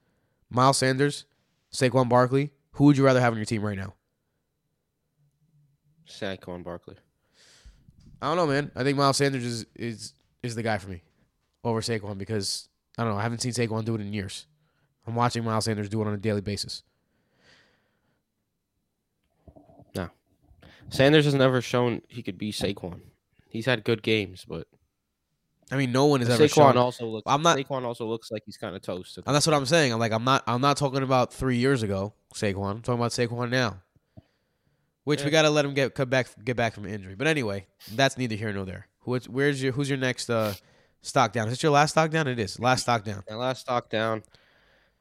Miles 0.51 0.79
Sanders, 0.79 1.25
Saquon 1.73 2.09
Barkley, 2.09 2.53
who 2.73 2.85
would 2.85 2.97
you 2.97 3.05
rather 3.05 3.21
have 3.21 3.33
on 3.33 3.39
your 3.39 3.45
team 3.45 3.63
right 3.63 3.77
now? 3.77 3.95
Saquon 6.07 6.65
Barkley. 6.65 6.97
I 8.21 8.29
don't 8.29 8.37
know, 8.37 8.47
man. 8.47 8.71
I 8.75 8.83
think 8.83 8.97
Miles 8.97 9.17
Sanders 9.17 9.45
is 9.45 9.67
is 9.75 10.13
is 10.43 10.55
the 10.55 10.63
guy 10.63 10.79
for 10.79 10.89
me 10.89 11.03
over 11.63 11.81
Saquon 11.81 12.19
because 12.19 12.69
I 12.97 13.05
don't 13.05 13.13
know. 13.13 13.19
I 13.19 13.23
haven't 13.23 13.41
seen 13.41 13.53
Saquon 13.53 13.85
do 13.85 13.95
it 13.95 14.01
in 14.01 14.13
years. 14.13 14.47
I'm 15.07 15.15
watching 15.15 15.45
Miles 15.45 15.67
Sanders 15.67 15.89
do 15.89 16.03
it 16.03 16.07
on 16.07 16.15
a 16.15 16.19
daily 16.19 16.41
basis. 16.41 16.83
No. 19.95 20.11
Sanders 20.91 21.25
has 21.25 21.35
never 21.35 21.61
shown 21.61 22.03
he 22.09 22.23
could 22.23 22.39
be 22.39 22.53
Saquon. 22.53 23.01
He's 23.49 23.67
had 23.67 23.85
good 23.85 24.03
games, 24.03 24.45
but 24.47 24.67
I 25.71 25.77
mean, 25.77 25.93
no 25.93 26.07
one 26.07 26.21
has 26.21 26.31
ever 26.31 26.45
Saquon 26.45 26.55
shown. 26.55 26.77
also 26.79 27.07
looks. 27.07 27.25
I'm 27.27 27.43
not- 27.43 27.59
Saquon 27.59 27.85
also 27.85 28.07
looks 28.07 28.31
like 28.31 28.43
he's 28.47 28.57
kind 28.57 28.75
of 28.75 28.83
toast. 28.83 29.19
And 29.19 29.35
that's 29.35 29.47
what 29.47 29.55
I'm 29.55 29.67
saying. 29.67 29.93
I'm 29.93 29.99
like, 29.99 30.13
I'm 30.13 30.25
not. 30.25 30.43
I'm 30.47 30.61
not 30.61 30.77
talking 30.77 31.03
about 31.03 31.33
three 31.33 31.57
years 31.59 31.83
ago, 31.83 32.15
Saquon. 32.35 32.71
I'm 32.77 32.83
talking 32.83 33.01
about 33.01 33.11
Saquon 33.13 33.51
now, 33.51 33.83
which 35.05 35.25
we 35.25 35.31
got 35.31 35.43
to 35.43 35.51
let 35.51 35.65
him 35.65 35.75
get 35.75 35.95
come 35.95 36.09
back 36.09 36.29
get 36.45 36.57
back 36.57 36.75
from 36.75 36.87
injury. 36.87 37.15
But 37.15 37.27
anyway, 37.27 37.67
that's 37.93 38.17
neither 38.17 38.35
here 38.35 38.53
nor 38.53 38.65
there. 38.65 38.89
Who? 39.01 39.15
it's- 39.15 39.29
Where's 39.29 39.63
your? 39.63 39.73
Who's 39.73 39.89
your 39.89 39.99
next 39.99 40.31
uh, 40.31 40.55
stock 41.03 41.33
down? 41.33 41.49
Is 41.49 41.55
it 41.55 41.63
your 41.63 41.73
last 41.73 41.91
stock 41.93 42.11
down? 42.11 42.27
It 42.29 42.39
is 42.39 42.59
last 42.59 42.83
stock 42.83 43.05
down. 43.05 43.23
My 43.29 43.37
last 43.37 43.61
stock 43.61 43.91
down. 43.91 44.23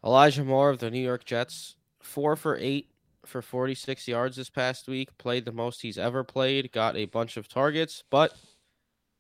Elijah 0.03 0.43
Moore 0.43 0.69
of 0.69 0.79
the 0.79 0.91
New 0.91 0.99
York 1.01 1.25
Jets, 1.25 1.75
four 2.01 2.35
for 2.35 2.57
eight 2.57 2.89
for 3.25 3.41
46 3.41 4.07
yards 4.07 4.37
this 4.37 4.49
past 4.49 4.87
week. 4.87 5.17
Played 5.17 5.45
the 5.45 5.51
most 5.51 5.81
he's 5.81 5.97
ever 5.97 6.23
played. 6.23 6.71
Got 6.71 6.95
a 6.95 7.05
bunch 7.05 7.35
of 7.35 7.47
targets, 7.47 8.03
but 8.09 8.33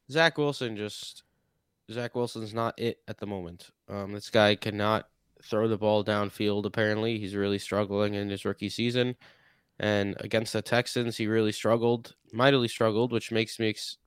Zach 0.09 0.37
Wilson 0.37 0.77
just 0.77 1.23
Zach 1.91 2.15
Wilson's 2.15 2.53
not 2.53 2.77
it 2.77 2.99
at 3.07 3.17
the 3.17 3.25
moment. 3.25 3.69
Um, 3.87 4.13
this 4.13 4.29
guy 4.29 4.55
cannot 4.55 5.07
throw 5.43 5.67
the 5.67 5.77
ball 5.77 6.03
downfield. 6.03 6.65
Apparently, 6.65 7.17
he's 7.17 7.35
really 7.35 7.59
struggling 7.59 8.13
in 8.13 8.29
his 8.29 8.45
rookie 8.45 8.69
season. 8.69 9.15
And 9.79 10.15
against 10.19 10.53
the 10.53 10.61
Texans, 10.61 11.17
he 11.17 11.27
really 11.27 11.51
struggled, 11.51 12.15
mightily 12.33 12.67
struggled, 12.67 13.11
which 13.11 13.31
makes 13.31 13.59
me 13.59 13.69
ex- 13.69 13.97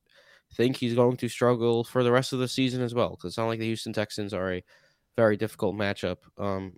think 0.55 0.77
he's 0.77 0.95
going 0.95 1.17
to 1.19 1.29
struggle 1.29 1.85
for 1.85 2.03
the 2.03 2.13
rest 2.13 2.33
of 2.33 2.41
the 2.41 2.49
season 2.49 2.83
as 2.83 2.95
well. 2.95 3.11
Because 3.11 3.31
it's 3.31 3.39
not 3.39 3.47
like 3.47 3.61
the 3.61 3.67
Houston 3.67 3.93
Texans 3.93 4.35
are 4.35 4.55
a 4.55 4.65
very 5.17 5.37
difficult 5.37 5.77
matchup. 5.77 6.19
Um, 6.39 6.75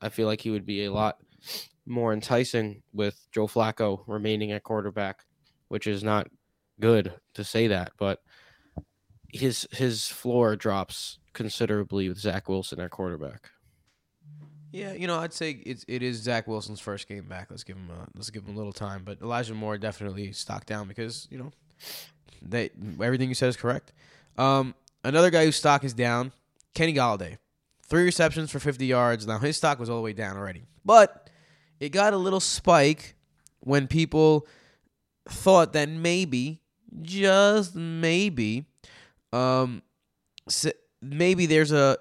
I 0.00 0.10
feel 0.10 0.26
like 0.26 0.40
he 0.42 0.50
would 0.50 0.66
be 0.66 0.84
a 0.84 0.92
lot 0.92 1.16
more 1.86 2.12
enticing 2.12 2.82
with 2.92 3.26
Joe 3.32 3.46
Flacco 3.46 4.02
remaining 4.06 4.52
at 4.52 4.64
quarterback, 4.64 5.24
which 5.68 5.86
is 5.86 6.04
not 6.04 6.28
good 6.78 7.14
to 7.34 7.42
say 7.42 7.68
that, 7.68 7.92
but 7.98 8.20
his 9.36 9.66
his 9.72 10.08
floor 10.08 10.56
drops 10.56 11.18
considerably 11.32 12.08
with 12.08 12.18
Zach 12.18 12.48
Wilson 12.48 12.80
at 12.80 12.90
quarterback. 12.90 13.50
Yeah, 14.72 14.92
you 14.92 15.06
know, 15.06 15.18
I'd 15.18 15.32
say 15.32 15.50
it's 15.64 15.84
it 15.88 16.02
is 16.02 16.16
Zach 16.18 16.46
Wilson's 16.46 16.80
first 16.80 17.08
game 17.08 17.24
back. 17.24 17.48
Let's 17.50 17.64
give 17.64 17.76
him 17.76 17.90
a, 17.90 18.08
let's 18.14 18.30
give 18.30 18.44
him 18.44 18.54
a 18.54 18.58
little 18.58 18.72
time. 18.72 19.02
But 19.04 19.22
Elijah 19.22 19.54
Moore 19.54 19.78
definitely 19.78 20.32
stock 20.32 20.66
down 20.66 20.88
because 20.88 21.28
you 21.30 21.38
know 21.38 21.52
they 22.42 22.70
everything 23.00 23.28
you 23.28 23.34
said 23.34 23.48
is 23.48 23.56
correct. 23.56 23.92
Um, 24.36 24.74
another 25.04 25.30
guy 25.30 25.44
whose 25.44 25.56
stock 25.56 25.84
is 25.84 25.94
down, 25.94 26.32
Kenny 26.74 26.92
Golladay, 26.92 27.38
three 27.86 28.04
receptions 28.04 28.50
for 28.50 28.58
50 28.58 28.84
yards. 28.84 29.26
Now 29.26 29.38
his 29.38 29.56
stock 29.56 29.78
was 29.78 29.88
all 29.88 29.96
the 29.96 30.02
way 30.02 30.12
down 30.12 30.36
already, 30.36 30.64
but 30.84 31.30
it 31.80 31.90
got 31.90 32.12
a 32.12 32.18
little 32.18 32.40
spike 32.40 33.14
when 33.60 33.86
people 33.86 34.46
thought 35.28 35.72
that 35.72 35.88
maybe, 35.88 36.60
just 37.02 37.74
maybe, 37.74 38.66
um, 39.32 39.82
s- 40.46 40.66
maybe 41.02 41.46
there's 41.46 41.72
a 41.72 41.98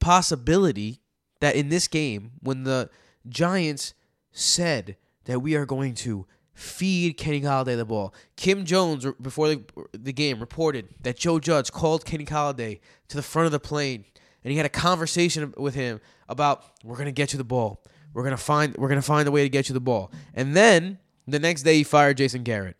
possibility 0.00 1.00
that 1.40 1.56
in 1.56 1.68
this 1.68 1.88
game, 1.88 2.32
when 2.40 2.64
the 2.64 2.90
Giants 3.28 3.94
said 4.32 4.96
that 5.24 5.40
we 5.40 5.54
are 5.54 5.66
going 5.66 5.94
to 5.94 6.26
feed 6.54 7.16
Kenny 7.16 7.40
Golladay 7.40 7.76
the 7.76 7.84
ball, 7.84 8.14
Kim 8.36 8.64
Jones 8.64 9.06
before 9.20 9.48
the, 9.48 9.64
the 9.92 10.12
game 10.12 10.40
reported 10.40 10.88
that 11.02 11.16
Joe 11.16 11.38
Judge 11.38 11.72
called 11.72 12.04
Kenny 12.04 12.24
Golladay 12.26 12.80
to 13.08 13.16
the 13.16 13.22
front 13.22 13.46
of 13.46 13.52
the 13.52 13.60
plane 13.60 14.04
and 14.44 14.50
he 14.50 14.56
had 14.56 14.66
a 14.66 14.70
conversation 14.70 15.52
with 15.56 15.74
him 15.74 16.00
about 16.28 16.64
we're 16.84 16.96
gonna 16.96 17.12
get 17.12 17.32
you 17.32 17.36
the 17.36 17.44
ball, 17.44 17.82
we're 18.14 18.24
gonna 18.24 18.36
find 18.36 18.76
we're 18.76 18.88
gonna 18.88 19.02
find 19.02 19.26
a 19.28 19.30
way 19.30 19.42
to 19.42 19.48
get 19.48 19.68
you 19.68 19.72
the 19.74 19.80
ball, 19.80 20.10
and 20.34 20.56
then 20.56 20.98
the 21.26 21.38
next 21.38 21.62
day 21.62 21.74
he 21.76 21.84
fired 21.84 22.16
Jason 22.16 22.42
Garrett. 22.42 22.76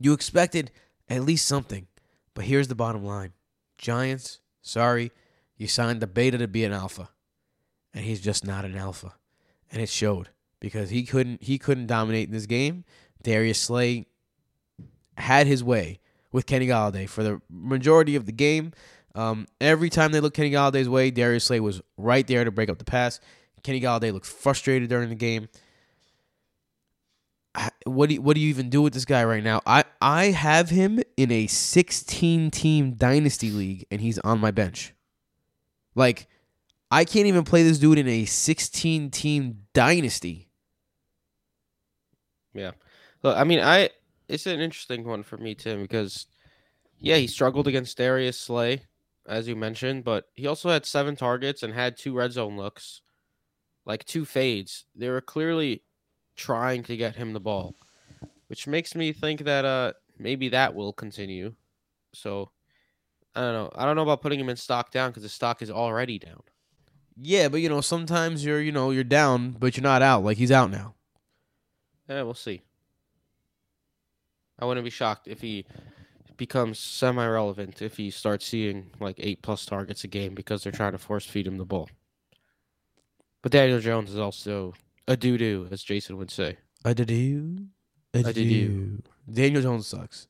You 0.00 0.12
expected 0.12 0.70
at 1.08 1.22
least 1.22 1.46
something, 1.46 1.86
but 2.34 2.44
here's 2.44 2.68
the 2.68 2.74
bottom 2.74 3.04
line: 3.04 3.32
Giants, 3.76 4.40
sorry, 4.62 5.10
you 5.56 5.66
signed 5.66 6.00
the 6.00 6.06
beta 6.06 6.38
to 6.38 6.48
be 6.48 6.64
an 6.64 6.72
alpha, 6.72 7.10
and 7.94 8.04
he's 8.04 8.20
just 8.20 8.46
not 8.46 8.64
an 8.64 8.76
alpha, 8.76 9.14
and 9.70 9.82
it 9.82 9.88
showed 9.88 10.30
because 10.60 10.90
he 10.90 11.04
couldn't 11.04 11.42
he 11.42 11.58
couldn't 11.58 11.86
dominate 11.86 12.28
in 12.28 12.34
this 12.34 12.46
game. 12.46 12.84
Darius 13.22 13.60
Slay 13.60 14.06
had 15.16 15.46
his 15.46 15.64
way 15.64 16.00
with 16.32 16.46
Kenny 16.46 16.66
Golladay 16.66 17.08
for 17.08 17.22
the 17.22 17.40
majority 17.50 18.16
of 18.16 18.26
the 18.26 18.32
game. 18.32 18.72
Um, 19.14 19.46
every 19.60 19.90
time 19.90 20.12
they 20.12 20.20
looked 20.20 20.36
Kenny 20.36 20.50
Golladay's 20.50 20.88
way, 20.88 21.10
Darius 21.10 21.44
Slay 21.44 21.60
was 21.60 21.80
right 21.96 22.26
there 22.26 22.44
to 22.44 22.50
break 22.50 22.68
up 22.68 22.78
the 22.78 22.84
pass. 22.84 23.20
Kenny 23.62 23.80
Golladay 23.80 24.12
looked 24.12 24.26
frustrated 24.26 24.88
during 24.88 25.08
the 25.08 25.14
game. 25.14 25.48
What 27.84 28.08
do 28.08 28.14
you, 28.14 28.22
what 28.22 28.34
do 28.34 28.40
you 28.40 28.48
even 28.48 28.70
do 28.70 28.82
with 28.82 28.92
this 28.92 29.04
guy 29.04 29.24
right 29.24 29.42
now? 29.42 29.60
I 29.66 29.84
I 30.00 30.26
have 30.26 30.70
him 30.70 31.00
in 31.16 31.32
a 31.32 31.46
16 31.46 32.50
team 32.50 32.92
dynasty 32.92 33.50
league 33.50 33.86
and 33.90 34.00
he's 34.00 34.18
on 34.20 34.40
my 34.40 34.50
bench. 34.50 34.94
Like 35.94 36.28
I 36.90 37.04
can't 37.04 37.26
even 37.26 37.44
play 37.44 37.62
this 37.62 37.78
dude 37.78 37.98
in 37.98 38.08
a 38.08 38.24
16 38.24 39.10
team 39.10 39.62
dynasty. 39.72 40.48
Yeah. 42.54 42.72
Look, 43.22 43.36
I 43.36 43.44
mean, 43.44 43.60
I 43.60 43.90
it's 44.28 44.46
an 44.46 44.60
interesting 44.60 45.04
one 45.04 45.22
for 45.22 45.36
me, 45.36 45.54
Tim, 45.54 45.82
because 45.82 46.26
yeah, 47.00 47.16
he 47.16 47.26
struggled 47.26 47.66
against 47.66 47.96
Darius 47.96 48.38
Slay, 48.38 48.82
as 49.26 49.48
you 49.48 49.56
mentioned, 49.56 50.04
but 50.04 50.26
he 50.34 50.46
also 50.46 50.68
had 50.68 50.86
seven 50.86 51.16
targets 51.16 51.62
and 51.62 51.72
had 51.72 51.96
two 51.96 52.14
red 52.14 52.32
zone 52.32 52.56
looks, 52.56 53.02
like 53.84 54.04
two 54.04 54.24
fades. 54.24 54.84
They 54.94 55.08
were 55.08 55.20
clearly 55.20 55.82
trying 56.38 56.82
to 56.84 56.96
get 56.96 57.16
him 57.16 57.34
the 57.34 57.40
ball, 57.40 57.74
which 58.46 58.66
makes 58.66 58.94
me 58.94 59.12
think 59.12 59.44
that 59.44 59.64
uh 59.64 59.92
maybe 60.18 60.48
that 60.48 60.74
will 60.74 60.92
continue. 60.92 61.54
So 62.14 62.50
I 63.34 63.40
don't 63.42 63.52
know. 63.52 63.70
I 63.74 63.84
don't 63.84 63.96
know 63.96 64.02
about 64.02 64.22
putting 64.22 64.40
him 64.40 64.48
in 64.48 64.56
stock 64.56 64.90
down 64.90 65.10
because 65.10 65.22
the 65.22 65.28
stock 65.28 65.60
is 65.60 65.70
already 65.70 66.18
down. 66.18 66.40
Yeah, 67.20 67.48
but 67.48 67.60
you 67.60 67.68
know, 67.68 67.80
sometimes 67.80 68.44
you're, 68.44 68.60
you 68.60 68.72
know, 68.72 68.90
you're 68.90 69.04
down, 69.04 69.50
but 69.50 69.76
you're 69.76 69.82
not 69.82 70.02
out. 70.02 70.24
Like 70.24 70.38
he's 70.38 70.52
out 70.52 70.70
now. 70.70 70.94
Yeah, 72.08 72.22
we'll 72.22 72.34
see. 72.34 72.62
I 74.58 74.64
wouldn't 74.64 74.84
be 74.84 74.90
shocked 74.90 75.28
if 75.28 75.40
he 75.40 75.66
becomes 76.36 76.78
semi-relevant 76.78 77.82
if 77.82 77.96
he 77.96 78.10
starts 78.10 78.46
seeing 78.46 78.90
like 79.00 79.16
eight 79.18 79.42
plus 79.42 79.66
targets 79.66 80.04
a 80.04 80.08
game 80.08 80.34
because 80.34 80.62
they're 80.62 80.72
trying 80.72 80.92
to 80.92 80.98
force 80.98 81.26
feed 81.26 81.46
him 81.46 81.58
the 81.58 81.64
ball. 81.64 81.90
But 83.42 83.52
Daniel 83.52 83.80
Jones 83.80 84.10
is 84.10 84.18
also 84.18 84.74
a 85.08 85.16
doo 85.16 85.36
doo, 85.36 85.66
as 85.72 85.82
Jason 85.82 86.16
would 86.18 86.30
say. 86.30 86.58
A 86.84 86.94
do 86.94 87.04
do. 87.04 87.66
A 88.14 88.32
doo-doo. 88.32 89.02
Daniel 89.30 89.60
Jones 89.62 89.86
sucks. 89.86 90.28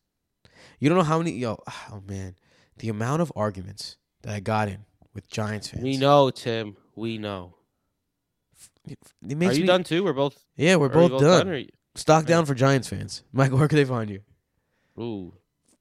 You 0.80 0.88
don't 0.88 0.96
know 0.98 1.04
how 1.04 1.18
many 1.18 1.32
yo. 1.32 1.62
Oh 1.90 2.02
man, 2.08 2.34
the 2.78 2.88
amount 2.88 3.20
of 3.22 3.30
arguments 3.36 3.96
that 4.22 4.34
I 4.34 4.40
got 4.40 4.68
in 4.68 4.84
with 5.14 5.28
Giants 5.28 5.68
fans. 5.68 5.82
We 5.84 5.96
know, 5.96 6.30
Tim. 6.30 6.76
We 6.96 7.18
know. 7.18 7.54
It 8.88 8.98
Are 9.32 9.36
makes 9.36 9.56
you 9.56 9.62
me, 9.62 9.66
done 9.66 9.84
too? 9.84 10.02
We're 10.02 10.12
both. 10.14 10.42
Yeah, 10.56 10.76
we're 10.76 10.86
are 10.86 11.02
we 11.02 11.08
both, 11.08 11.20
done. 11.20 11.48
or 11.48 11.56
you- 11.58 11.68
Stock 11.94 12.24
Yeah. 12.24 12.28
down 12.36 12.46
for 12.46 12.54
Giants 12.54 12.88
fans. 12.88 13.22
Michael, 13.32 13.58
where 13.58 13.68
can 13.68 13.76
they 13.76 13.84
find 13.84 14.08
you? 14.10 14.20
Ooh, 14.98 15.34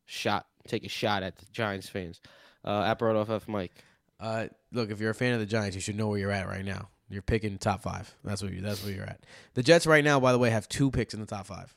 shot. 0.05 0.45
Take 0.67 0.85
a 0.85 0.89
shot 0.89 1.23
at 1.23 1.37
the 1.37 1.45
Giants 1.51 1.87
fans. 1.89 2.19
Uh, 2.65 2.83
at 2.83 2.99
BrotoFF 2.99 3.47
Mike. 3.47 3.71
Uh, 4.19 4.47
look, 4.71 4.89
if 4.91 4.99
you're 4.99 5.11
a 5.11 5.15
fan 5.15 5.33
of 5.33 5.39
the 5.39 5.45
Giants, 5.45 5.75
you 5.75 5.81
should 5.81 5.95
know 5.95 6.07
where 6.09 6.19
you're 6.19 6.31
at 6.31 6.47
right 6.47 6.65
now. 6.65 6.89
You're 7.09 7.21
picking 7.21 7.57
top 7.57 7.81
five. 7.81 8.13
That's 8.23 8.41
where 8.41 8.51
you. 8.51 8.61
That's 8.61 8.83
where 8.83 8.93
you're 8.93 9.05
at. 9.05 9.21
The 9.53 9.63
Jets 9.63 9.87
right 9.87 10.03
now, 10.03 10.19
by 10.19 10.31
the 10.31 10.39
way, 10.39 10.49
have 10.49 10.67
two 10.67 10.91
picks 10.91 11.13
in 11.13 11.19
the 11.19 11.25
top 11.25 11.47
five. 11.47 11.73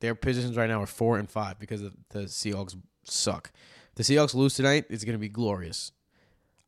Their 0.00 0.14
positions 0.14 0.56
right 0.56 0.68
now 0.68 0.82
are 0.82 0.86
four 0.86 1.18
and 1.18 1.28
five 1.28 1.58
because 1.58 1.82
the, 1.82 1.92
Seahawks 2.14 2.76
suck. 3.04 3.50
If 3.90 3.94
the 3.94 4.02
Seahawks 4.02 4.34
lose 4.34 4.54
tonight, 4.54 4.84
it's 4.90 5.04
gonna 5.04 5.18
be 5.18 5.28
glorious. 5.28 5.92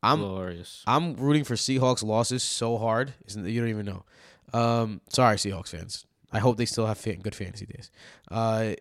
I'm 0.02 0.20
Glorious. 0.20 0.82
I'm 0.86 1.14
rooting 1.16 1.44
for 1.44 1.54
Seahawks 1.54 2.02
losses 2.02 2.42
so 2.42 2.78
hard. 2.78 3.12
Isn't 3.26 3.46
you 3.46 3.60
don't 3.60 3.68
even 3.68 3.86
know. 3.86 4.04
Um, 4.52 5.02
sorry, 5.10 5.36
Seahawks 5.36 5.68
fans. 5.68 6.06
I 6.32 6.38
hope 6.38 6.56
they 6.56 6.64
still 6.64 6.86
have 6.86 6.96
fan, 6.96 7.20
good 7.20 7.34
fantasy 7.34 7.66
days. 7.66 7.90
Uh, 8.30 8.74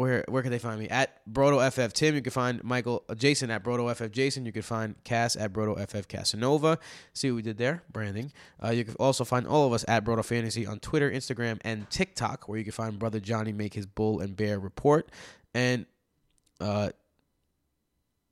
where 0.00 0.24
where 0.28 0.42
can 0.42 0.50
they 0.50 0.58
find 0.58 0.80
me? 0.80 0.88
At 0.88 1.20
Broto 1.30 1.60
FF 1.70 1.92
Tim. 1.92 2.14
You 2.14 2.22
can 2.22 2.32
find 2.32 2.64
Michael 2.64 3.04
uh, 3.08 3.14
Jason 3.14 3.50
at 3.50 3.62
Broto 3.62 3.94
FF 3.94 4.10
Jason. 4.10 4.46
You 4.46 4.52
can 4.52 4.62
find 4.62 4.94
Cass 5.04 5.36
at 5.36 5.52
Broto 5.52 5.78
FF 5.78 6.08
Casanova. 6.08 6.78
See 7.12 7.30
what 7.30 7.36
we 7.36 7.42
did 7.42 7.58
there? 7.58 7.82
Branding. 7.92 8.32
Uh, 8.64 8.70
you 8.70 8.84
can 8.84 8.94
also 8.94 9.24
find 9.24 9.46
all 9.46 9.66
of 9.66 9.74
us 9.74 9.84
at 9.86 10.02
Broto 10.04 10.24
Fantasy 10.24 10.66
on 10.66 10.80
Twitter, 10.80 11.10
Instagram, 11.10 11.60
and 11.66 11.88
TikTok, 11.90 12.48
where 12.48 12.56
you 12.56 12.64
can 12.64 12.72
find 12.72 12.98
Brother 12.98 13.20
Johnny 13.20 13.52
make 13.52 13.74
his 13.74 13.84
bull 13.84 14.20
and 14.20 14.34
bear 14.34 14.58
report. 14.58 15.10
And 15.52 15.84
uh, 16.62 16.90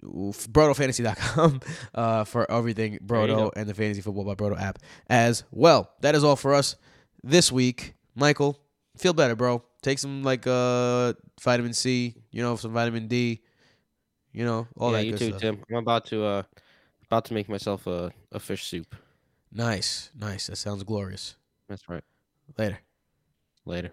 BrotoFantasy.com 0.03 1.61
uh, 1.95 2.25
for 2.25 2.51
everything 2.51 2.99
Broto 3.05 3.51
and 3.55 3.69
the 3.69 3.75
Fantasy 3.75 4.01
Football 4.01 4.25
by 4.25 4.35
Broto 4.35 4.59
app 4.59 4.79
as 5.11 5.45
well. 5.51 5.91
That 6.01 6.15
is 6.15 6.25
all 6.25 6.37
for 6.37 6.55
us 6.55 6.77
this 7.23 7.53
week. 7.53 7.93
Michael, 8.15 8.59
feel 8.97 9.13
better, 9.13 9.37
bro. 9.37 9.63
Take 9.83 9.99
some 9.99 10.23
like 10.23 10.47
uh 10.47 11.13
vitamin 11.41 11.73
C, 11.73 12.15
you 12.31 12.43
know, 12.43 12.57
some 12.57 12.73
vitamin 12.73 13.09
D, 13.09 13.43
you 14.33 14.45
know, 14.45 14.67
all 14.77 14.93
yeah, 14.93 14.99
that 14.99 15.07
you 15.07 15.13
too, 15.13 15.29
stuff. 15.29 15.41
Tim. 15.41 15.63
I'm 15.71 15.77
about 15.77 16.07
to 16.07 16.25
uh 16.25 16.43
about 17.07 17.25
to 17.27 17.35
make 17.35 17.49
myself 17.49 17.87
a, 17.87 18.13
a 18.33 18.39
fish 18.39 18.67
soup. 18.67 18.95
Nice, 19.53 20.11
nice. 20.15 20.49
That 20.49 20.57
sounds 20.57 20.83
glorious. 20.83 21.37
That's 21.69 21.89
right. 21.89 22.05
Later. 22.57 22.81
Later. 23.65 23.93